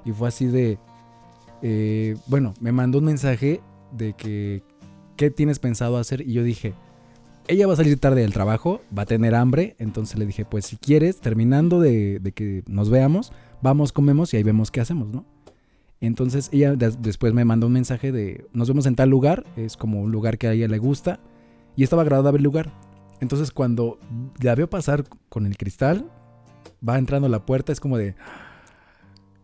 Y 0.04 0.12
fue 0.12 0.28
así 0.28 0.46
de, 0.46 0.78
eh, 1.62 2.16
bueno, 2.26 2.54
me 2.60 2.72
mandó 2.72 2.98
un 2.98 3.04
mensaje 3.04 3.60
de 3.92 4.12
que, 4.12 4.62
¿qué 5.16 5.30
tienes 5.30 5.58
pensado 5.58 5.96
hacer? 5.98 6.20
Y 6.22 6.32
yo 6.34 6.42
dije, 6.44 6.74
ella 7.48 7.66
va 7.66 7.72
a 7.74 7.76
salir 7.76 7.98
tarde 7.98 8.20
del 8.22 8.32
trabajo, 8.32 8.80
va 8.96 9.02
a 9.02 9.06
tener 9.06 9.34
hambre, 9.34 9.76
entonces 9.78 10.18
le 10.18 10.26
dije, 10.26 10.44
pues 10.44 10.66
si 10.66 10.76
quieres, 10.76 11.18
terminando 11.20 11.80
de, 11.80 12.18
de 12.20 12.32
que 12.32 12.62
nos 12.66 12.90
veamos, 12.90 13.32
vamos, 13.62 13.92
comemos 13.92 14.32
y 14.32 14.36
ahí 14.36 14.42
vemos 14.42 14.70
qué 14.70 14.80
hacemos, 14.80 15.08
¿no? 15.08 15.24
Entonces 16.00 16.50
ella 16.52 16.74
des- 16.76 17.00
después 17.00 17.32
me 17.32 17.44
mandó 17.44 17.66
un 17.66 17.72
mensaje 17.72 18.12
de, 18.12 18.46
nos 18.52 18.68
vemos 18.68 18.86
en 18.86 18.96
tal 18.96 19.08
lugar, 19.08 19.44
es 19.56 19.76
como 19.76 20.02
un 20.02 20.12
lugar 20.12 20.36
que 20.38 20.46
a 20.46 20.52
ella 20.52 20.68
le 20.68 20.78
gusta, 20.78 21.20
y 21.74 21.82
estaba 21.82 22.02
agradable 22.02 22.38
el 22.38 22.44
lugar. 22.44 22.70
Entonces 23.20 23.50
cuando 23.50 23.98
la 24.40 24.54
veo 24.54 24.68
pasar 24.68 25.04
con 25.28 25.46
el 25.46 25.56
cristal, 25.56 26.10
va 26.86 26.98
entrando 26.98 27.26
a 27.26 27.30
la 27.30 27.46
puerta, 27.46 27.72
es 27.72 27.80
como 27.80 27.96
de... 27.96 28.14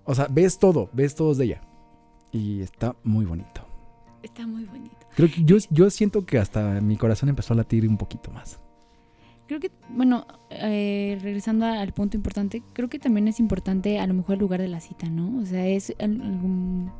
O 0.05 0.15
sea, 0.15 0.27
ves 0.31 0.59
todo, 0.59 0.91
ves 0.93 1.15
todos 1.15 1.39
de 1.39 1.45
ella. 1.47 1.61
Y 2.33 2.61
está 2.61 2.97
muy 3.05 3.25
bonito. 3.25 3.67
Está 4.23 4.47
muy 4.47 4.65
bonito. 4.65 4.97
Creo 5.15 5.31
que 5.31 5.45
yo, 5.45 5.57
yo 5.71 5.91
siento 5.91 6.25
que 6.27 6.39
hasta 6.39 6.81
mi 6.81 6.97
corazón 6.97 7.29
empezó 7.29 7.55
a 7.55 7.57
latir 7.57 7.87
un 7.89 7.97
poquito 7.97 8.31
más. 8.31 8.61
Creo 9.53 9.61
que, 9.61 9.71
bueno, 9.91 10.27
eh, 10.49 11.19
regresando 11.21 11.67
al 11.67 11.93
punto 11.93 12.17
importante, 12.17 12.63
creo 12.73 12.89
que 12.89 12.99
también 12.99 13.29
es 13.29 13.39
importante 13.39 13.99
a 13.99 14.07
lo 14.07 14.15
mejor 14.15 14.37
el 14.37 14.41
lugar 14.41 14.63
de 14.63 14.69
la 14.69 14.81
cita, 14.81 15.11
¿no? 15.11 15.39
O 15.43 15.45
sea, 15.45 15.67
es 15.67 15.93
algún- 16.01 16.91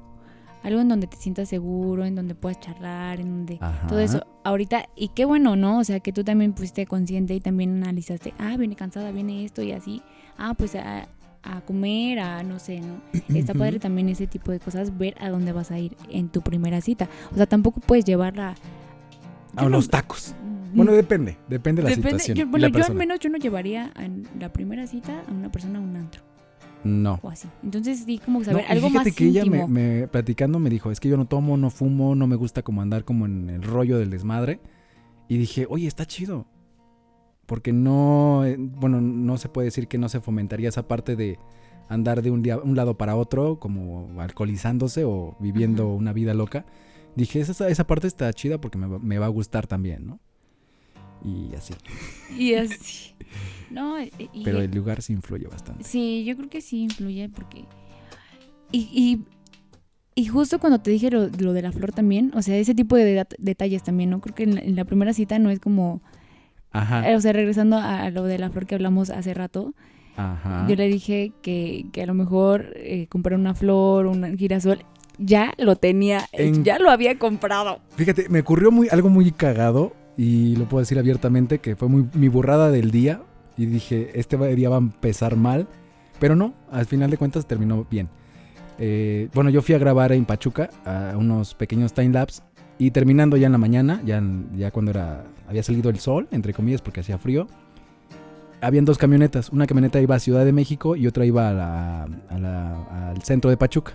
algo 0.63 0.81
en 0.83 0.89
donde 0.91 1.07
te 1.07 1.17
sientas 1.17 1.49
seguro, 1.49 2.05
en 2.05 2.15
donde 2.15 2.35
puedas 2.35 2.61
charlar, 2.61 3.21
en 3.21 3.29
donde 3.31 3.57
Ajá. 3.59 3.87
todo 3.87 4.01
eso 4.01 4.27
ahorita 4.45 4.85
y 4.95 5.09
qué 5.09 5.25
bueno 5.25 5.57
no 5.57 5.79
o 5.79 5.85
sea 5.85 6.01
que 6.01 6.13
tú 6.13 6.25
también 6.25 6.55
fuiste 6.55 6.85
consciente 6.87 7.35
y 7.35 7.41
también 7.41 7.83
analizaste 7.83 8.35
ah 8.39 8.57
viene 8.59 8.77
cansada 8.77 9.11
viene 9.13 9.45
esto 9.47 9.63
y 9.63 9.73
así 9.73 10.03
ah 10.37 10.53
pues 10.55 10.75
a, 10.75 11.09
a 11.43 11.61
comer 11.63 12.19
a 12.21 12.43
no 12.43 12.59
sé 12.59 12.81
no 12.81 13.01
está 13.35 13.55
padre 13.55 13.79
también 13.79 14.09
ese 14.11 14.27
tipo 14.27 14.53
de 14.53 14.61
cosas 14.61 14.97
ver 14.99 15.15
a 15.21 15.31
dónde 15.31 15.53
vas 15.53 15.71
a 15.71 15.79
ir 15.79 15.97
en 16.11 16.29
tu 16.29 16.43
primera 16.43 16.81
cita 16.83 17.09
o 17.33 17.37
sea 17.37 17.47
tampoco 17.47 17.81
puedes 17.81 18.05
llevarla 18.05 18.55
A 19.57 19.63
no- 19.63 19.69
los 19.71 19.89
tacos. 19.89 20.35
Bueno, 20.75 20.93
depende, 20.93 21.37
depende 21.49 21.83
de 21.83 21.91
la 21.91 21.97
Depende, 21.97 22.19
situación. 22.21 22.37
yo- 22.39 22.51
bueno, 22.51 22.69
la 22.69 22.79
yo 22.79 22.85
al 22.87 22.95
menos 22.95 23.19
yo 23.21 23.31
no 23.31 23.39
llevaría 23.39 23.93
en 23.97 24.27
la 24.39 24.53
primera 24.53 24.87
cita 24.87 25.23
a 25.29 25.33
una 25.33 25.51
persona 25.53 25.79
a 25.79 25.83
un 25.83 25.97
antro 25.97 26.23
No. 26.85 27.19
o 27.23 27.29
así. 27.29 27.49
Entonces 27.63 28.03
sí 28.07 28.19
como 28.25 28.39
No, 28.41 28.45
saber 28.45 28.65
y 28.69 28.73
algo 28.73 28.89
fíjate 28.89 29.11
más 29.11 29.17
que 29.17 29.25
ella 29.27 29.45
me, 29.45 29.67
me- 29.69 30.09
platicando 30.09 30.59
me 30.59 30.71
dijo, 30.71 30.91
es 30.91 31.01
que 31.01 31.09
yo 31.09 31.17
no 31.17 31.27
tomo, 31.27 31.57
no 31.57 31.71
fumo, 31.71 32.15
no 32.15 32.27
me 32.27 32.37
gusta 32.37 32.63
como 32.63 32.81
andar 32.83 33.05
como 33.05 33.27
en 33.27 33.51
el 33.51 33.63
rollo 33.63 33.99
del 33.99 34.11
desmadre. 34.11 34.61
Y 35.29 35.39
dije, 35.39 35.67
oye, 35.71 35.87
está 35.87 36.05
chido. 36.07 36.47
Porque 37.47 37.73
no, 37.73 38.45
eh, 38.45 38.57
bueno, 38.59 39.01
no 39.01 39.37
se 39.39 39.49
puede 39.49 39.67
decir 39.67 39.89
que 39.89 39.99
no 39.99 40.09
se 40.09 40.21
fomentaría 40.21 40.69
esa 40.69 40.87
parte 40.89 41.17
de 41.17 41.39
andar 41.89 42.23
de 42.23 42.31
un, 42.31 42.43
día, 42.43 42.59
un 42.59 42.77
lado 42.77 42.97
para 42.97 43.17
otro, 43.17 43.59
como 43.59 44.09
alcoholizándose 44.21 45.05
o 45.05 45.37
viviendo 45.41 45.85
Ajá. 45.85 45.93
una 45.93 46.13
vida 46.13 46.35
loca. 46.35 46.65
Dije, 47.17 47.41
esa, 47.41 47.69
esa 47.69 47.87
parte 47.87 48.07
está 48.07 48.33
chida 48.33 48.61
porque 48.61 48.79
me, 48.79 48.87
me 48.99 49.19
va 49.19 49.27
a 49.27 49.31
gustar 49.31 49.67
también, 49.67 50.07
¿no? 50.07 50.21
Y 51.25 51.55
así. 51.55 51.75
Y 52.37 52.55
así. 52.55 53.15
No, 53.71 54.01
y- 54.01 54.11
Pero 54.45 54.61
el 54.61 54.71
lugar 54.71 55.01
sí 55.03 55.13
influye 55.13 55.47
bastante. 55.47 55.85
Sí, 55.85 56.25
yo 56.25 56.37
creo 56.37 56.49
que 56.51 56.61
sí 56.61 56.83
influye 56.83 57.29
porque... 57.29 57.65
Y, 58.71 58.81
y, 58.93 59.25
y 60.15 60.27
justo 60.27 60.59
cuando 60.59 60.81
te 60.81 60.91
dije 60.91 61.11
lo, 61.11 61.29
lo 61.29 61.53
de 61.53 61.63
la 61.63 61.73
flor 61.73 61.93
también, 61.93 62.33
o 62.35 62.43
sea, 62.43 62.57
ese 62.57 62.75
tipo 62.75 62.97
de 62.97 63.27
detalles 63.39 63.83
también, 63.83 64.11
¿no? 64.11 64.21
Creo 64.21 64.35
que 64.35 64.43
en 64.45 64.55
la, 64.57 64.61
en 64.61 64.77
la 64.77 64.85
primera 64.85 65.13
cita 65.15 65.39
no 65.39 65.51
es 65.51 65.61
como... 65.61 66.03
Ajá. 66.75 67.05
o 67.15 67.21
sea, 67.21 67.35
regresando 67.35 67.77
a, 67.77 68.03
a 68.05 68.11
lo 68.11 68.25
de 68.25 68.39
la 68.39 68.49
flor 68.51 68.67
que 68.67 68.75
hablamos 68.75 69.11
hace 69.11 69.35
rato, 69.35 69.75
Ajá. 70.15 70.67
Yo 70.69 70.77
le 70.77 70.89
dije 70.89 71.33
que, 71.41 71.87
que 71.91 72.03
a 72.03 72.07
lo 72.07 72.13
mejor 72.13 72.75
eh, 72.77 73.07
comprar 73.09 73.39
una 73.39 73.55
flor, 73.55 74.07
un 74.07 74.37
girasol, 74.37 74.85
ya 75.17 75.55
lo 75.57 75.77
tenía, 75.77 76.27
En- 76.33 76.65
ya 76.65 76.79
lo 76.79 76.91
había 76.91 77.19
comprado. 77.19 77.81
Fíjate, 77.97 78.29
me 78.29 78.41
ocurrió 78.41 78.71
muy, 78.71 78.89
algo 78.91 79.09
muy 79.09 79.33
cagado 79.33 79.95
y 80.17 80.57
lo 80.57 80.69
puedo 80.69 80.81
decir 80.81 80.99
abiertamente 80.99 81.59
que 81.59 81.77
fue 81.77 81.89
muy, 81.89 82.09
mi 82.15 82.29
burrada 82.29 82.71
del 82.71 82.91
día 82.91 83.23
y 83.57 83.67
dije, 83.67 84.11
este 84.15 84.37
día 84.55 84.69
va 84.69 84.77
a 84.77 84.81
empezar 84.81 85.37
mal, 85.37 85.67
pero 86.19 86.37
no, 86.37 86.55
al 86.71 86.87
final 86.87 87.11
de 87.11 87.17
cuentas 87.17 87.47
terminó 87.47 87.87
bien. 87.91 88.09
Eh, 88.79 89.29
bueno, 89.35 89.51
yo 89.51 89.63
fui 89.63 89.75
a 89.75 89.79
grabar 89.79 90.13
en 90.13 90.25
Pachuca 90.25 90.71
a 90.85 91.15
unos 91.17 91.55
pequeños 91.55 91.93
time 91.93 92.11
lapse 92.11 92.43
y 92.79 92.91
terminando 92.91 93.37
ya 93.37 93.47
en 93.47 93.53
la 93.53 93.59
mañana, 93.59 94.01
ya, 94.05 94.23
ya 94.57 94.71
cuando 94.71 94.91
era, 94.91 95.25
había 95.49 95.63
salido 95.63 95.91
el 95.91 95.99
sol, 95.99 96.29
entre 96.31 96.55
comillas, 96.55 96.83
porque 96.83 97.01
hacía 97.01 97.19
frío, 97.19 97.47
habían 98.61 98.85
dos 98.85 98.99
camionetas. 98.99 99.51
Una 99.51 99.67
camioneta 99.67 100.01
iba 100.01 100.15
a 100.15 100.21
Ciudad 100.21 100.45
de 100.45 100.53
México 100.53 100.97
y 100.97 101.07
otra 101.07 101.27
iba 101.27 101.51
a 101.51 102.05
al 103.13 103.23
centro 103.23 103.51
de 103.51 103.57
Pachuca. 103.57 103.93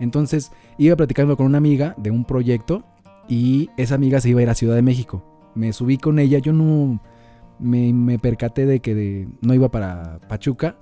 Entonces 0.00 0.50
iba 0.78 0.96
platicando 0.96 1.36
con 1.36 1.46
una 1.46 1.58
amiga 1.58 1.94
de 1.96 2.10
un 2.10 2.24
proyecto 2.24 2.84
y 3.28 3.70
esa 3.76 3.94
amiga 3.94 4.20
se 4.20 4.30
iba 4.30 4.40
a 4.40 4.42
ir 4.42 4.50
a 4.50 4.54
Ciudad 4.54 4.74
de 4.74 4.82
México. 4.82 5.31
Me 5.54 5.72
subí 5.72 5.98
con 5.98 6.18
ella, 6.18 6.38
yo 6.38 6.52
no 6.52 7.00
me, 7.58 7.92
me 7.92 8.18
percaté 8.18 8.66
de 8.66 8.80
que 8.80 9.28
no 9.40 9.54
iba 9.54 9.70
para 9.70 10.18
Pachuca. 10.28 10.76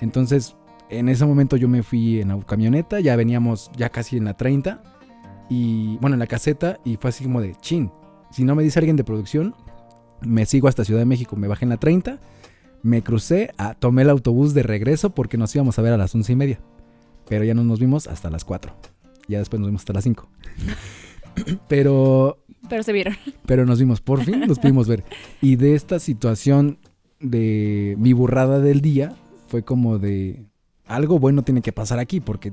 Entonces 0.00 0.56
en 0.88 1.08
ese 1.08 1.24
momento 1.24 1.56
yo 1.56 1.68
me 1.68 1.82
fui 1.82 2.20
en 2.20 2.28
la 2.28 2.38
camioneta, 2.40 3.00
ya 3.00 3.16
veníamos 3.16 3.70
ya 3.76 3.88
casi 3.88 4.16
en 4.16 4.24
la 4.24 4.34
30 4.34 4.82
y 5.48 5.96
bueno, 5.98 6.14
en 6.14 6.20
la 6.20 6.26
caseta 6.26 6.78
y 6.84 6.96
fue 6.96 7.10
así 7.10 7.24
como 7.24 7.40
de 7.40 7.54
chin. 7.56 7.90
Si 8.30 8.44
no 8.44 8.54
me 8.54 8.62
dice 8.62 8.78
alguien 8.78 8.96
de 8.96 9.04
producción, 9.04 9.54
me 10.20 10.46
sigo 10.46 10.68
hasta 10.68 10.84
Ciudad 10.84 11.00
de 11.00 11.06
México, 11.06 11.36
me 11.36 11.48
bajé 11.48 11.64
en 11.64 11.70
la 11.70 11.76
30, 11.76 12.18
me 12.82 13.02
crucé, 13.02 13.52
a, 13.56 13.74
tomé 13.74 14.02
el 14.02 14.10
autobús 14.10 14.54
de 14.54 14.62
regreso 14.62 15.10
porque 15.10 15.36
nos 15.36 15.54
íbamos 15.54 15.78
a 15.78 15.82
ver 15.82 15.92
a 15.92 15.96
las 15.96 16.14
once 16.14 16.32
y 16.32 16.36
media. 16.36 16.60
Pero 17.26 17.44
ya 17.44 17.54
no 17.54 17.64
nos 17.64 17.80
vimos 17.80 18.06
hasta 18.06 18.28
las 18.28 18.44
4. 18.44 18.72
Ya 19.28 19.38
después 19.38 19.60
nos 19.60 19.68
vimos 19.68 19.82
hasta 19.82 19.94
las 19.94 20.04
5. 20.04 20.28
Pero 21.68 22.43
Pero 22.68 22.82
se 22.82 22.92
vieron. 22.92 23.14
pero 23.46 23.66
nos 23.66 23.78
vimos, 23.78 24.00
por 24.00 24.24
fin 24.24 24.40
nos 24.46 24.58
pudimos 24.58 24.88
ver. 24.88 25.04
Y 25.40 25.56
de 25.56 25.74
esta 25.74 25.98
situación 25.98 26.78
de 27.20 27.96
mi 27.98 28.12
burrada 28.12 28.60
del 28.60 28.80
día, 28.80 29.14
fue 29.48 29.62
como 29.62 29.98
de 29.98 30.46
algo 30.86 31.18
bueno 31.18 31.42
tiene 31.42 31.62
que 31.62 31.72
pasar 31.72 31.98
aquí, 31.98 32.20
porque 32.20 32.52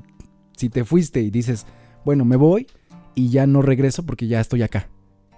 si 0.56 0.70
te 0.70 0.86
fuiste 0.86 1.22
y 1.22 1.32
dices, 1.32 1.66
bueno, 2.06 2.26
me 2.26 2.36
voy 2.36 2.68
y 3.16 3.30
ya 3.30 3.48
no 3.48 3.62
regreso 3.62 4.06
porque 4.06 4.28
ya 4.28 4.40
estoy 4.40 4.64
acá. 4.64 4.90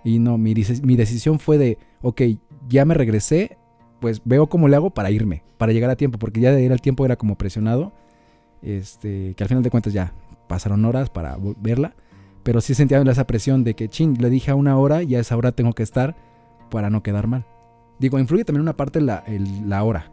Y 0.03 0.19
no, 0.19 0.37
mi, 0.37 0.53
mi 0.83 0.95
decisión 0.95 1.39
fue 1.39 1.57
de, 1.57 1.77
ok, 2.01 2.21
ya 2.67 2.85
me 2.85 2.93
regresé, 2.93 3.57
pues 3.99 4.21
veo 4.25 4.47
cómo 4.47 4.67
le 4.67 4.75
hago 4.75 4.89
para 4.89 5.11
irme, 5.11 5.43
para 5.57 5.71
llegar 5.71 5.89
a 5.89 5.95
tiempo, 5.95 6.19
porque 6.19 6.41
ya 6.41 6.51
de 6.51 6.63
ir 6.63 6.71
al 6.71 6.81
tiempo 6.81 7.05
era 7.05 7.15
como 7.15 7.37
presionado, 7.37 7.93
este, 8.61 9.33
que 9.35 9.43
al 9.43 9.47
final 9.47 9.63
de 9.63 9.69
cuentas 9.69 9.93
ya 9.93 10.13
pasaron 10.47 10.83
horas 10.85 11.09
para 11.09 11.37
verla. 11.61 11.95
Pero 12.43 12.61
sí 12.61 12.75
sentía 12.75 13.01
esa 13.01 13.25
presión 13.25 13.63
de 13.63 13.73
que, 13.75 13.89
ching, 13.89 14.17
le 14.21 14.29
dije 14.29 14.51
a 14.51 14.55
una 14.55 14.77
hora 14.77 15.01
y 15.03 15.15
a 15.15 15.19
esa 15.19 15.35
hora 15.37 15.51
tengo 15.53 15.73
que 15.73 15.83
estar 15.83 16.15
para 16.69 16.89
no 16.89 17.01
quedar 17.03 17.27
mal. 17.27 17.45
Digo, 17.99 18.19
influye 18.19 18.43
también 18.43 18.61
una 18.61 18.75
parte 18.75 18.99
la, 19.01 19.23
el- 19.27 19.69
la 19.69 19.83
hora. 19.83 20.11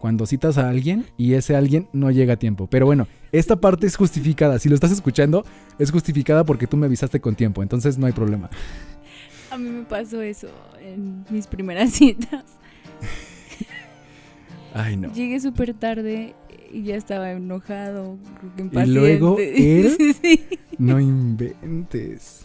Cuando 0.00 0.26
citas 0.26 0.58
a 0.58 0.68
alguien 0.68 1.06
y 1.16 1.32
ese 1.32 1.56
alguien 1.56 1.88
no 1.92 2.10
llega 2.10 2.34
a 2.34 2.36
tiempo. 2.36 2.66
Pero 2.66 2.84
bueno, 2.84 3.08
esta 3.32 3.56
parte 3.56 3.86
es 3.86 3.96
justificada. 3.96 4.58
Si 4.58 4.68
lo 4.68 4.74
estás 4.74 4.92
escuchando, 4.92 5.44
es 5.78 5.90
justificada 5.90 6.44
porque 6.44 6.66
tú 6.66 6.76
me 6.76 6.86
avisaste 6.86 7.20
con 7.20 7.34
tiempo. 7.34 7.62
Entonces 7.62 7.96
no 7.96 8.06
hay 8.06 8.12
problema. 8.12 8.50
A 9.50 9.56
mí 9.56 9.70
me 9.70 9.84
pasó 9.84 10.20
eso 10.20 10.48
en 10.80 11.24
mis 11.30 11.46
primeras 11.46 11.90
citas. 11.94 12.44
Ay, 14.74 14.96
no. 14.96 15.12
Llegué 15.12 15.40
súper 15.40 15.72
tarde 15.72 16.34
y 16.72 16.82
ya 16.84 16.96
estaba 16.96 17.30
enojado, 17.32 18.16
creo 18.38 18.54
que 18.54 18.62
Y 18.62 18.64
impaciente. 18.64 19.00
luego 19.00 19.36
él- 19.38 19.96
Sí. 20.22 20.46
No 20.78 21.00
inventes. 21.00 22.44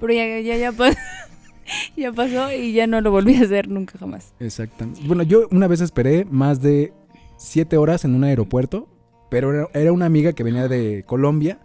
Pero 0.00 0.12
ya, 0.12 0.40
ya, 0.40 0.56
ya, 0.56 0.72
pasó, 0.72 0.98
ya 1.96 2.12
pasó 2.12 2.52
y 2.52 2.72
ya 2.72 2.86
no 2.86 3.00
lo 3.00 3.10
volví 3.10 3.36
a 3.36 3.42
hacer 3.42 3.68
nunca 3.68 3.98
jamás. 3.98 4.32
Exactamente. 4.40 5.00
Bueno, 5.06 5.22
yo 5.22 5.48
una 5.50 5.66
vez 5.68 5.80
esperé 5.80 6.24
más 6.24 6.60
de 6.60 6.92
siete 7.36 7.76
horas 7.76 8.04
en 8.04 8.14
un 8.14 8.24
aeropuerto, 8.24 8.88
pero 9.30 9.68
era- 9.74 9.92
una 9.92 10.06
amiga 10.06 10.32
que 10.32 10.42
venía 10.42 10.68
de 10.68 11.04
Colombia, 11.06 11.58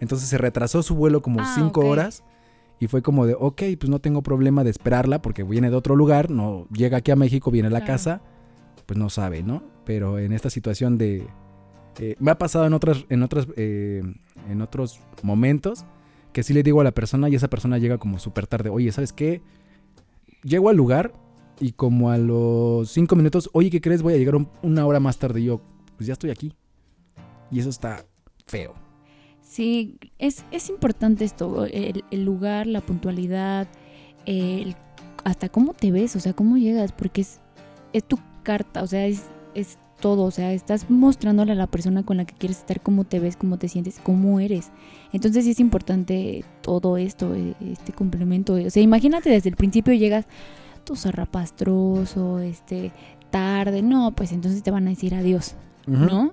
entonces 0.00 0.28
se 0.28 0.38
retrasó 0.38 0.82
su 0.82 0.94
vuelo 0.94 1.22
como 1.22 1.40
Ah, 1.40 1.52
cinco 1.54 1.80
horas 1.86 2.24
y 2.80 2.88
fue 2.88 3.00
como 3.02 3.26
de, 3.26 3.34
ok, 3.38 3.62
pues 3.78 3.88
no 3.90 4.00
tengo 4.00 4.22
problema 4.22 4.64
de 4.64 4.70
esperarla 4.70 5.22
porque 5.22 5.44
viene 5.44 5.70
de 5.70 5.76
otro 5.76 5.94
lugar, 5.96 6.30
no 6.30 6.66
llega 6.72 6.96
aquí 6.98 7.10
a 7.12 7.16
México, 7.16 7.50
viene 7.50 7.68
a 7.68 7.70
la 7.70 7.80
Claro. 7.80 7.92
casa, 7.94 8.22
pues 8.86 8.98
no 8.98 9.08
sabe, 9.10 9.42
¿no? 9.42 9.62
Pero 9.84 10.18
en 10.18 10.32
esta 10.32 10.50
situación 10.50 10.98
de... 10.98 11.26
eh, 11.98 12.14
me 12.18 12.30
ha 12.30 12.38
pasado 12.38 12.66
en 12.66 12.72
otras, 12.72 13.04
en 13.08 13.22
otras, 13.22 13.46
eh, 13.56 14.02
en 14.48 14.62
otros 14.62 15.00
momentos 15.22 15.84
que 16.32 16.42
sí 16.42 16.54
le 16.54 16.62
digo 16.62 16.80
a 16.80 16.84
la 16.84 16.92
persona 16.92 17.28
y 17.28 17.34
esa 17.34 17.48
persona 17.48 17.78
llega 17.78 17.98
como 17.98 18.18
súper 18.18 18.46
tarde. 18.46 18.70
Oye, 18.70 18.90
¿sabes 18.92 19.12
qué? 19.12 19.42
Llego 20.42 20.68
al 20.70 20.76
lugar 20.76 21.12
y 21.60 21.72
como 21.72 22.10
a 22.10 22.16
los 22.18 22.90
cinco 22.90 23.16
minutos, 23.16 23.50
oye, 23.52 23.70
¿qué 23.70 23.80
crees? 23.80 24.02
Voy 24.02 24.14
a 24.14 24.16
llegar 24.16 24.36
un- 24.36 24.48
una 24.62 24.86
hora 24.86 24.98
más 25.00 25.18
tarde. 25.18 25.40
Y 25.40 25.44
yo, 25.44 25.60
pues 25.96 26.06
ya 26.06 26.14
estoy 26.14 26.30
aquí. 26.30 26.54
Y 27.50 27.60
eso 27.60 27.68
está 27.68 28.06
feo. 28.46 28.74
Sí, 29.42 29.98
es, 30.18 30.44
es 30.50 30.70
importante 30.70 31.26
esto, 31.26 31.66
el, 31.66 32.02
el 32.10 32.24
lugar, 32.24 32.66
la 32.66 32.80
puntualidad, 32.80 33.68
el- 34.24 34.74
hasta 35.24 35.50
cómo 35.50 35.74
te 35.74 35.90
ves, 35.92 36.16
o 36.16 36.20
sea, 36.20 36.32
cómo 36.32 36.56
llegas, 36.56 36.92
porque 36.92 37.20
es, 37.20 37.40
es 37.92 38.04
tu 38.04 38.18
carta, 38.42 38.82
o 38.82 38.86
sea, 38.86 39.06
es, 39.06 39.24
es 39.54 39.78
todo, 40.00 40.22
o 40.24 40.30
sea, 40.32 40.52
estás 40.52 40.90
mostrándole 40.90 41.52
a 41.52 41.54
la 41.54 41.68
persona 41.68 42.02
con 42.02 42.16
la 42.16 42.24
que 42.24 42.34
quieres 42.34 42.58
estar 42.58 42.80
cómo 42.80 43.04
te 43.04 43.20
ves, 43.20 43.36
cómo 43.36 43.56
te 43.58 43.68
sientes, 43.68 44.00
cómo 44.02 44.40
eres. 44.40 44.72
Entonces 45.12 45.44
sí 45.44 45.52
es 45.52 45.60
importante 45.60 46.44
todo 46.60 46.96
esto, 46.96 47.34
eh, 47.36 47.54
este 47.70 47.92
complemento. 47.92 48.54
O 48.54 48.70
sea, 48.70 48.82
imagínate 48.82 49.30
desde 49.30 49.48
el 49.50 49.56
principio 49.56 49.94
llegas, 49.94 50.26
tu 50.84 50.96
zarrapastroso, 50.96 52.40
este, 52.40 52.90
tarde, 53.30 53.82
no, 53.82 54.12
pues 54.12 54.32
entonces 54.32 54.62
te 54.62 54.70
van 54.70 54.86
a 54.86 54.90
decir 54.90 55.14
adiós, 55.14 55.54
¿no? 55.86 56.32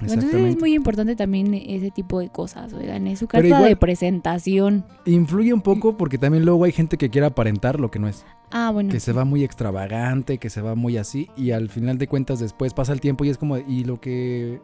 Entonces 0.00 0.34
es 0.34 0.58
muy 0.58 0.74
importante 0.74 1.14
también 1.16 1.54
ese 1.54 1.90
tipo 1.90 2.18
de 2.18 2.28
cosas, 2.28 2.72
oigan, 2.72 3.06
es 3.06 3.20
su 3.20 3.26
carta 3.28 3.46
igual- 3.46 3.64
de 3.64 3.76
presentación. 3.76 4.84
Influye 5.06 5.52
un 5.52 5.60
poco 5.60 5.96
porque 5.96 6.18
también 6.18 6.44
luego 6.44 6.64
hay 6.64 6.72
gente 6.72 6.96
que 6.98 7.10
quiere 7.10 7.26
aparentar 7.26 7.78
lo 7.78 7.90
que 7.90 7.98
no 7.98 8.08
es. 8.08 8.24
Ah, 8.50 8.70
bueno. 8.72 8.90
Que 8.90 9.00
se 9.00 9.12
va 9.12 9.24
muy 9.24 9.42
extravagante, 9.44 10.38
que 10.38 10.50
se 10.50 10.60
va 10.60 10.74
muy 10.74 10.96
así. 10.96 11.28
Y 11.36 11.50
al 11.50 11.68
final 11.68 11.98
de 11.98 12.06
cuentas 12.08 12.38
después 12.40 12.72
pasa 12.74 12.92
el 12.92 13.00
tiempo 13.00 13.24
y 13.24 13.30
es 13.30 13.38
como, 13.38 13.56
¿y 13.58 13.84
lo 13.84 14.00
que 14.00 14.60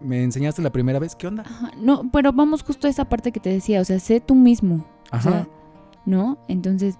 me 0.00 0.22
enseñaste 0.22 0.62
la 0.62 0.70
primera 0.70 0.98
vez? 0.98 1.16
¿Qué 1.16 1.26
onda? 1.26 1.42
Ajá, 1.44 1.70
No, 1.80 2.08
pero 2.12 2.32
vamos 2.32 2.62
justo 2.62 2.86
a 2.86 2.90
esa 2.90 3.08
parte 3.08 3.32
que 3.32 3.40
te 3.40 3.50
decía, 3.50 3.80
o 3.80 3.84
sea, 3.84 3.98
sé 3.98 4.20
tú 4.20 4.34
mismo, 4.34 4.84
Ajá. 5.10 5.30
sea, 5.30 5.48
¿no? 6.06 6.38
Entonces, 6.48 6.96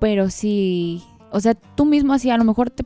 pero 0.00 0.30
sí, 0.30 1.02
o 1.32 1.40
sea, 1.40 1.54
tú 1.54 1.84
mismo 1.84 2.12
así, 2.12 2.30
a 2.30 2.36
lo 2.36 2.44
mejor 2.44 2.70
te, 2.70 2.84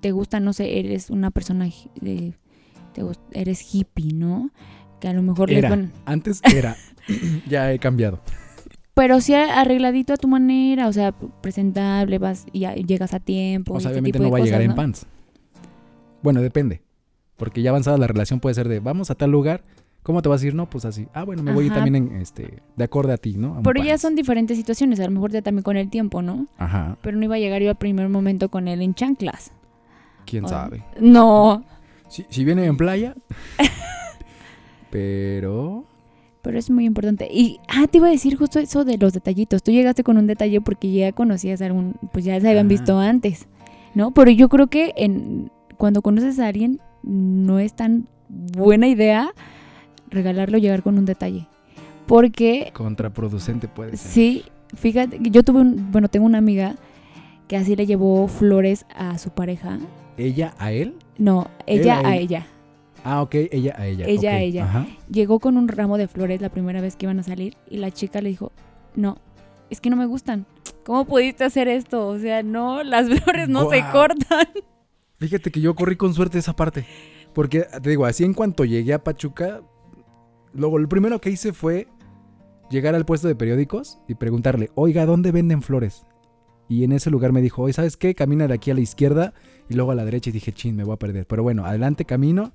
te 0.00 0.12
gusta, 0.12 0.38
no 0.40 0.52
sé, 0.52 0.78
eres 0.78 1.10
una 1.10 1.30
persona, 1.30 1.66
de, 2.00 2.34
te 2.92 3.02
eres 3.32 3.74
hippie, 3.74 4.12
¿no? 4.14 4.50
Que 5.00 5.08
a 5.08 5.12
lo 5.12 5.22
mejor 5.22 5.48
les 5.48 5.58
Era. 5.58 5.70
van- 5.70 5.92
Antes 6.04 6.40
era. 6.54 6.76
ya 7.48 7.72
he 7.72 7.78
cambiado. 7.80 8.20
Pero 8.94 9.20
sí 9.20 9.34
arregladito 9.34 10.12
a 10.12 10.16
tu 10.16 10.28
manera, 10.28 10.86
o 10.86 10.92
sea, 10.92 11.12
presentable, 11.12 12.18
vas 12.18 12.46
y 12.52 12.60
llegas 12.84 13.14
a 13.14 13.20
tiempo. 13.20 13.74
O 13.74 13.80
sea, 13.80 13.90
obviamente 13.90 14.18
no 14.18 14.30
va 14.30 14.38
a 14.38 14.42
llegar 14.42 14.60
en 14.62 14.74
pants. 14.74 15.06
Bueno, 16.22 16.40
depende. 16.42 16.82
Porque 17.36 17.62
ya 17.62 17.70
avanzada 17.70 17.96
la 17.98 18.06
relación 18.06 18.38
puede 18.38 18.54
ser 18.54 18.68
de 18.68 18.80
vamos 18.80 19.10
a 19.10 19.14
tal 19.14 19.30
lugar. 19.30 19.62
¿Cómo 20.02 20.20
te 20.20 20.28
vas 20.28 20.42
a 20.42 20.46
ir? 20.46 20.54
No, 20.54 20.68
pues 20.68 20.84
así. 20.84 21.06
Ah, 21.14 21.22
bueno, 21.24 21.42
me 21.42 21.52
voy 21.52 21.66
Ajá. 21.66 21.76
también 21.76 21.94
en 21.96 22.16
este 22.20 22.58
de 22.76 22.84
acorde 22.84 23.12
a 23.12 23.16
ti, 23.16 23.34
¿no? 23.38 23.56
A 23.58 23.62
Pero 23.62 23.82
ya 23.82 23.96
son 23.98 24.14
diferentes 24.16 24.56
situaciones, 24.56 24.98
a 25.00 25.04
lo 25.04 25.10
mejor 25.12 25.30
ya 25.30 25.42
también 25.42 25.62
con 25.62 25.76
el 25.76 25.88
tiempo, 25.90 26.22
¿no? 26.22 26.48
Ajá. 26.58 26.98
Pero 27.02 27.16
no 27.16 27.24
iba 27.24 27.36
a 27.36 27.38
llegar 27.38 27.62
yo 27.62 27.70
al 27.70 27.76
primer 27.76 28.08
momento 28.08 28.48
con 28.50 28.66
él 28.68 28.82
en 28.82 28.94
chanclas. 28.94 29.52
¿Quién 30.26 30.44
O- 30.44 30.48
sabe? 30.48 30.84
No, 31.00 31.64
Si, 32.08 32.26
si 32.28 32.44
viene 32.44 32.66
en 32.66 32.76
playa. 32.76 33.14
pero 34.90 35.84
pero 36.42 36.58
es 36.58 36.70
muy 36.70 36.84
importante. 36.84 37.28
Y, 37.32 37.60
ah, 37.68 37.86
te 37.86 37.98
iba 37.98 38.08
a 38.08 38.10
decir 38.10 38.36
justo 38.36 38.58
eso 38.58 38.84
de 38.84 38.98
los 38.98 39.12
detallitos. 39.12 39.62
Tú 39.62 39.70
llegaste 39.70 40.02
con 40.02 40.18
un 40.18 40.26
detalle 40.26 40.60
porque 40.60 40.92
ya 40.92 41.12
conocías 41.12 41.62
a 41.62 41.66
algún, 41.66 41.94
pues 42.12 42.24
ya 42.24 42.38
se 42.40 42.48
habían 42.48 42.68
visto 42.68 42.98
antes, 42.98 43.46
¿no? 43.94 44.10
Pero 44.12 44.30
yo 44.32 44.48
creo 44.48 44.66
que 44.66 44.92
en, 44.96 45.50
cuando 45.78 46.02
conoces 46.02 46.38
a 46.38 46.48
alguien 46.48 46.80
no 47.02 47.58
es 47.58 47.74
tan 47.74 48.08
buena 48.28 48.88
idea 48.88 49.32
regalarlo 50.10 50.58
llegar 50.58 50.82
con 50.82 50.98
un 50.98 51.04
detalle. 51.04 51.46
Porque 52.06 52.70
contraproducente 52.74 53.68
puede 53.68 53.96
ser. 53.96 54.10
Sí, 54.10 54.44
fíjate, 54.74 55.20
que 55.20 55.30
yo 55.30 55.44
tuve 55.44 55.60
un, 55.60 55.92
bueno, 55.92 56.08
tengo 56.08 56.26
una 56.26 56.38
amiga 56.38 56.74
que 57.46 57.56
así 57.56 57.76
le 57.76 57.86
llevó 57.86 58.26
flores 58.28 58.84
a 58.94 59.16
su 59.18 59.30
pareja. 59.30 59.78
¿Ella 60.16 60.54
a 60.58 60.72
él? 60.72 60.94
No, 61.18 61.48
ella 61.66 61.98
a 62.00 62.08
a 62.08 62.16
él. 62.16 62.22
ella. 62.24 62.46
Ah, 63.04 63.22
ok, 63.22 63.34
ella 63.50 63.74
a 63.76 63.86
ella. 63.86 64.06
Ella 64.06 64.32
a 64.32 64.36
ok, 64.36 64.40
ella. 64.40 64.64
Ajá. 64.64 64.86
Llegó 65.10 65.40
con 65.40 65.56
un 65.56 65.68
ramo 65.68 65.98
de 65.98 66.08
flores 66.08 66.40
la 66.40 66.50
primera 66.50 66.80
vez 66.80 66.96
que 66.96 67.06
iban 67.06 67.18
a 67.18 67.22
salir 67.22 67.56
y 67.68 67.78
la 67.78 67.90
chica 67.90 68.20
le 68.20 68.28
dijo, 68.28 68.52
no, 68.94 69.18
es 69.70 69.80
que 69.80 69.90
no 69.90 69.96
me 69.96 70.06
gustan. 70.06 70.46
¿Cómo 70.84 71.04
pudiste 71.04 71.44
hacer 71.44 71.68
esto? 71.68 72.06
O 72.08 72.18
sea, 72.18 72.42
no, 72.42 72.82
las 72.82 73.08
flores 73.22 73.48
no 73.48 73.70
se 73.70 73.82
cortan. 73.92 74.46
Fíjate 75.18 75.50
que 75.50 75.60
yo 75.60 75.74
corrí 75.74 75.96
con 75.96 76.14
suerte 76.14 76.38
esa 76.38 76.54
parte. 76.54 76.84
Porque, 77.32 77.66
te 77.82 77.90
digo, 77.90 78.04
así 78.04 78.24
en 78.24 78.34
cuanto 78.34 78.64
llegué 78.64 78.92
a 78.92 79.02
Pachuca, 79.02 79.62
luego 80.52 80.78
lo 80.78 80.88
primero 80.88 81.20
que 81.20 81.30
hice 81.30 81.52
fue 81.52 81.88
llegar 82.70 82.94
al 82.94 83.04
puesto 83.04 83.28
de 83.28 83.34
periódicos 83.34 83.98
y 84.08 84.14
preguntarle, 84.14 84.70
oiga, 84.74 85.06
¿dónde 85.06 85.32
venden 85.32 85.62
flores? 85.62 86.04
Y 86.68 86.84
en 86.84 86.92
ese 86.92 87.10
lugar 87.10 87.32
me 87.32 87.42
dijo, 87.42 87.62
oye, 87.62 87.72
¿sabes 87.72 87.96
qué? 87.96 88.14
Camina 88.14 88.48
de 88.48 88.54
aquí 88.54 88.70
a 88.70 88.74
la 88.74 88.80
izquierda 88.80 89.34
y 89.68 89.74
luego 89.74 89.92
a 89.92 89.94
la 89.94 90.04
derecha 90.04 90.30
y 90.30 90.32
dije, 90.32 90.52
chin, 90.52 90.76
me 90.76 90.84
voy 90.84 90.94
a 90.94 90.98
perder. 90.98 91.26
Pero 91.26 91.42
bueno, 91.42 91.64
adelante 91.64 92.04
camino, 92.04 92.52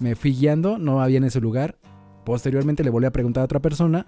me 0.00 0.16
fui 0.16 0.32
guiando, 0.32 0.78
no 0.78 1.00
había 1.00 1.18
en 1.18 1.24
ese 1.24 1.40
lugar. 1.40 1.78
Posteriormente 2.24 2.82
le 2.82 2.90
volví 2.90 3.06
a 3.06 3.12
preguntar 3.12 3.42
a 3.42 3.44
otra 3.44 3.60
persona 3.60 4.06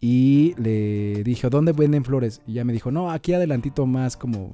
y 0.00 0.54
le 0.58 1.24
dije, 1.24 1.48
¿dónde 1.48 1.72
venden 1.72 2.04
flores? 2.04 2.42
Y 2.46 2.54
ya 2.54 2.64
me 2.64 2.72
dijo, 2.72 2.90
no, 2.90 3.10
aquí 3.10 3.32
adelantito 3.32 3.86
más 3.86 4.16
como 4.16 4.52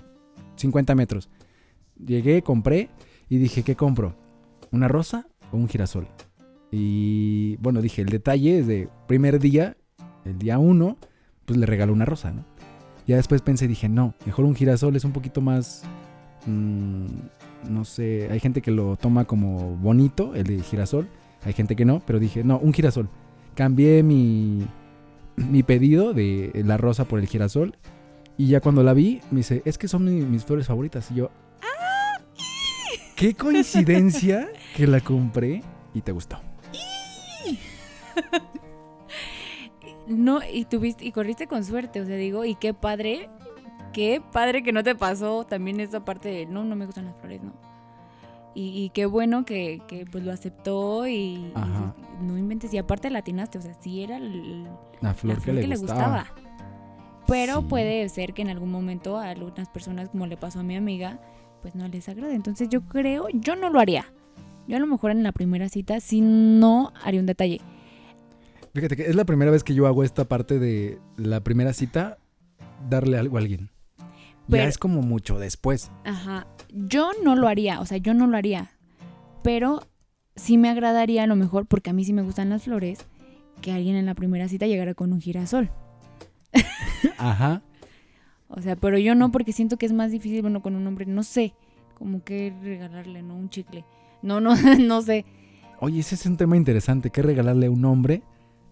50 0.56 0.94
metros. 0.94 1.28
Llegué, 1.96 2.42
compré 2.42 2.88
y 3.28 3.38
dije, 3.38 3.62
¿qué 3.62 3.76
compro? 3.76 4.14
¿Una 4.70 4.88
rosa 4.88 5.26
o 5.52 5.56
un 5.56 5.68
girasol? 5.68 6.06
Y 6.70 7.56
bueno, 7.56 7.80
dije, 7.80 8.02
el 8.02 8.08
detalle 8.08 8.58
es 8.58 8.66
de 8.66 8.88
primer 9.06 9.38
día, 9.38 9.76
el 10.24 10.38
día 10.38 10.58
uno, 10.58 10.96
pues 11.44 11.58
le 11.58 11.66
regaló 11.66 11.92
una 11.92 12.04
rosa, 12.04 12.30
¿no? 12.30 12.44
Ya 13.06 13.16
después 13.16 13.40
pensé 13.40 13.66
dije, 13.66 13.88
no, 13.88 14.14
mejor 14.26 14.44
un 14.44 14.54
girasol 14.54 14.94
es 14.96 15.04
un 15.04 15.12
poquito 15.12 15.40
más, 15.40 15.82
mm, 16.44 17.06
no 17.64 17.85
sé, 17.85 18.29
hay 18.31 18.40
gente 18.40 18.61
que 18.62 18.71
lo 18.71 18.97
toma 18.97 19.25
como 19.25 19.77
bonito, 19.77 20.35
el 20.35 20.44
de 20.44 20.61
girasol, 20.62 21.09
hay 21.44 21.53
gente 21.53 21.77
que 21.77 21.85
no, 21.85 22.01
pero 22.07 22.18
dije, 22.18 22.44
no, 22.44 22.59
un 22.59 22.73
girasol. 22.73 23.09
Cambié 23.55 24.03
mi, 24.03 24.66
mi 25.37 25.62
pedido 25.62 26.12
de 26.14 26.51
la 26.64 26.77
rosa 26.77 27.05
por 27.07 27.18
el 27.18 27.27
girasol 27.27 27.77
y 28.37 28.47
ya 28.49 28.61
cuando 28.61 28.83
la 28.83 28.94
vi, 28.94 29.21
me 29.31 29.38
dice, 29.38 29.62
es 29.64 29.79
que 29.79 29.88
son 29.88 30.05
mi- 30.05 30.25
mis 30.25 30.44
flores 30.44 30.66
favoritas. 30.66 31.11
Y 31.11 31.16
yo, 31.16 31.31
qué 33.16 33.35
coincidencia 33.35 34.49
que 34.77 34.87
la 34.87 35.01
compré 35.01 35.62
y 35.94 36.01
te 36.03 36.12
gustó. 36.12 36.38
No, 40.07 40.40
y 40.51 40.64
tuviste, 40.64 41.05
y 41.05 41.12
corriste 41.12 41.47
con 41.47 41.62
suerte, 41.64 42.01
o 42.01 42.07
sea, 42.07 42.16
digo, 42.16 42.44
y 42.47 42.55
qué 42.55 42.73
padre, 42.73 43.29
qué 43.92 44.22
padre 44.33 44.62
que 44.62 44.72
no 44.72 44.83
te 44.83 44.94
pasó 44.94 45.44
también 45.44 45.81
esa 45.81 46.05
parte 46.05 46.29
de, 46.29 46.46
no, 46.46 46.64
no 46.64 46.77
me 46.77 46.87
gustan 46.87 47.07
las 47.07 47.16
flores, 47.18 47.42
no. 47.42 47.53
Y, 48.55 48.83
y 48.85 48.90
qué 48.90 49.07
bueno 49.07 49.44
que, 49.44 49.81
que, 49.87 50.05
pues 50.07 50.24
lo 50.24 50.33
aceptó 50.33 51.07
y, 51.07 51.53
no 52.20 52.37
inventes, 52.37 52.72
y 52.74 52.79
aparte 52.79 53.09
latinaste, 53.11 53.59
o 53.59 53.61
sea, 53.62 53.74
sí 53.81 54.03
era 54.03 54.16
el- 54.16 54.64
La 54.64 54.70
la 55.03 55.14
flor, 55.14 55.40
que, 55.40 55.53
le, 55.53 55.77
gustaba. 55.77 56.27
Pero 57.27 57.61
Sí. 57.61 57.66
puede 57.68 58.09
ser 58.09 58.33
que 58.35 58.42
en 58.42 58.48
algún 58.48 58.70
momento 58.72 59.18
a 59.18 59.29
algunas 59.31 59.68
personas, 59.68 60.09
como 60.09 60.27
le 60.27 60.37
pasó 60.37 60.61
a 60.61 60.62
mi 60.62 60.77
amiga, 60.77 61.20
pues 61.62 61.74
no 61.77 61.87
les 61.88 62.09
agrade. 62.09 62.35
Entonces 62.35 62.68
yo 62.68 62.81
creo, 62.81 63.29
yo 63.33 63.55
no 63.55 63.70
lo 63.70 63.79
haría. 63.81 64.07
Yo 64.66 64.77
a 64.77 64.81
lo 64.81 64.87
mejor 64.87 65.11
en 65.12 65.22
la 65.22 65.33
primera 65.33 65.68
cita 65.68 66.01
sí 66.01 66.20
no 66.20 66.92
haría 67.05 67.20
un 67.20 67.27
detalle. 67.27 67.61
Fíjate 68.74 68.96
que 68.96 69.07
es 69.07 69.14
la 69.14 69.24
primera 69.24 69.51
vez 69.51 69.62
que 69.62 69.74
yo 69.74 69.87
hago 69.87 70.03
esta 70.05 70.24
parte 70.27 70.59
de 70.59 70.98
la 71.16 71.40
primera 71.40 71.72
cita, 71.72 72.18
darle 72.88 73.18
algo 73.18 73.37
a 73.37 73.40
alguien. 73.40 73.70
Pero- 74.50 74.62
ya 74.64 74.68
es 74.68 74.78
como 74.78 75.02
mucho 75.02 75.38
después. 75.38 75.90
Ajá. 76.04 76.46
Yo 76.72 77.11
no 77.22 77.34
lo 77.37 77.48
haría, 77.48 77.80
o 77.80 77.87
sea, 77.87 77.98
yo 77.98 78.14
no 78.14 78.26
lo 78.26 78.37
haría. 78.37 78.70
Pero 79.42 79.87
sí 80.37 80.58
me 80.58 80.68
agradaría 80.68 81.24
a 81.24 81.26
lo 81.26 81.37
mejor, 81.37 81.66
porque 81.66 81.90
a 81.90 81.92
mí 81.92 82.04
sí 82.04 82.12
me 82.12 82.22
gustan 82.22 82.50
las 82.50 82.64
flores, 82.64 83.00
que 83.62 83.72
alguien 83.72 83.96
en 83.96 84.06
la 84.06 84.14
primera 84.14 84.48
cita 84.48 84.66
llegara 84.66 84.94
con 84.94 85.12
un 85.12 85.20
girasol. 85.20 85.70
Ajá. 87.18 87.62
O 88.48 88.61
sea, 88.62 88.76
pero 88.76 88.98
yo 88.98 89.14
no, 89.14 89.30
porque 89.30 89.52
siento 89.52 89.76
que 89.76 89.87
es 89.87 89.92
más 89.92 90.11
difícil, 90.11 90.40
bueno, 90.42 90.62
con 90.62 90.74
un 90.74 90.87
hombre, 90.87 91.06
no 91.06 91.22
sé, 91.22 91.54
como 91.94 92.22
que 92.22 92.52
regalarle, 92.62 93.22
¿no? 93.22 93.34
Un 93.37 93.50
chicle. 93.50 93.84
No, 94.22 94.40
no, 94.40 94.54
no 94.80 95.02
sé. 95.02 95.24
Oye, 95.80 96.00
ese 96.00 96.14
es 96.14 96.26
un 96.26 96.37
tema 96.37 96.56
interesante. 96.56 97.11
¿Qué 97.11 97.22
regalarle 97.22 97.66
a 97.66 97.70
un 97.70 97.84
hombre 97.84 98.22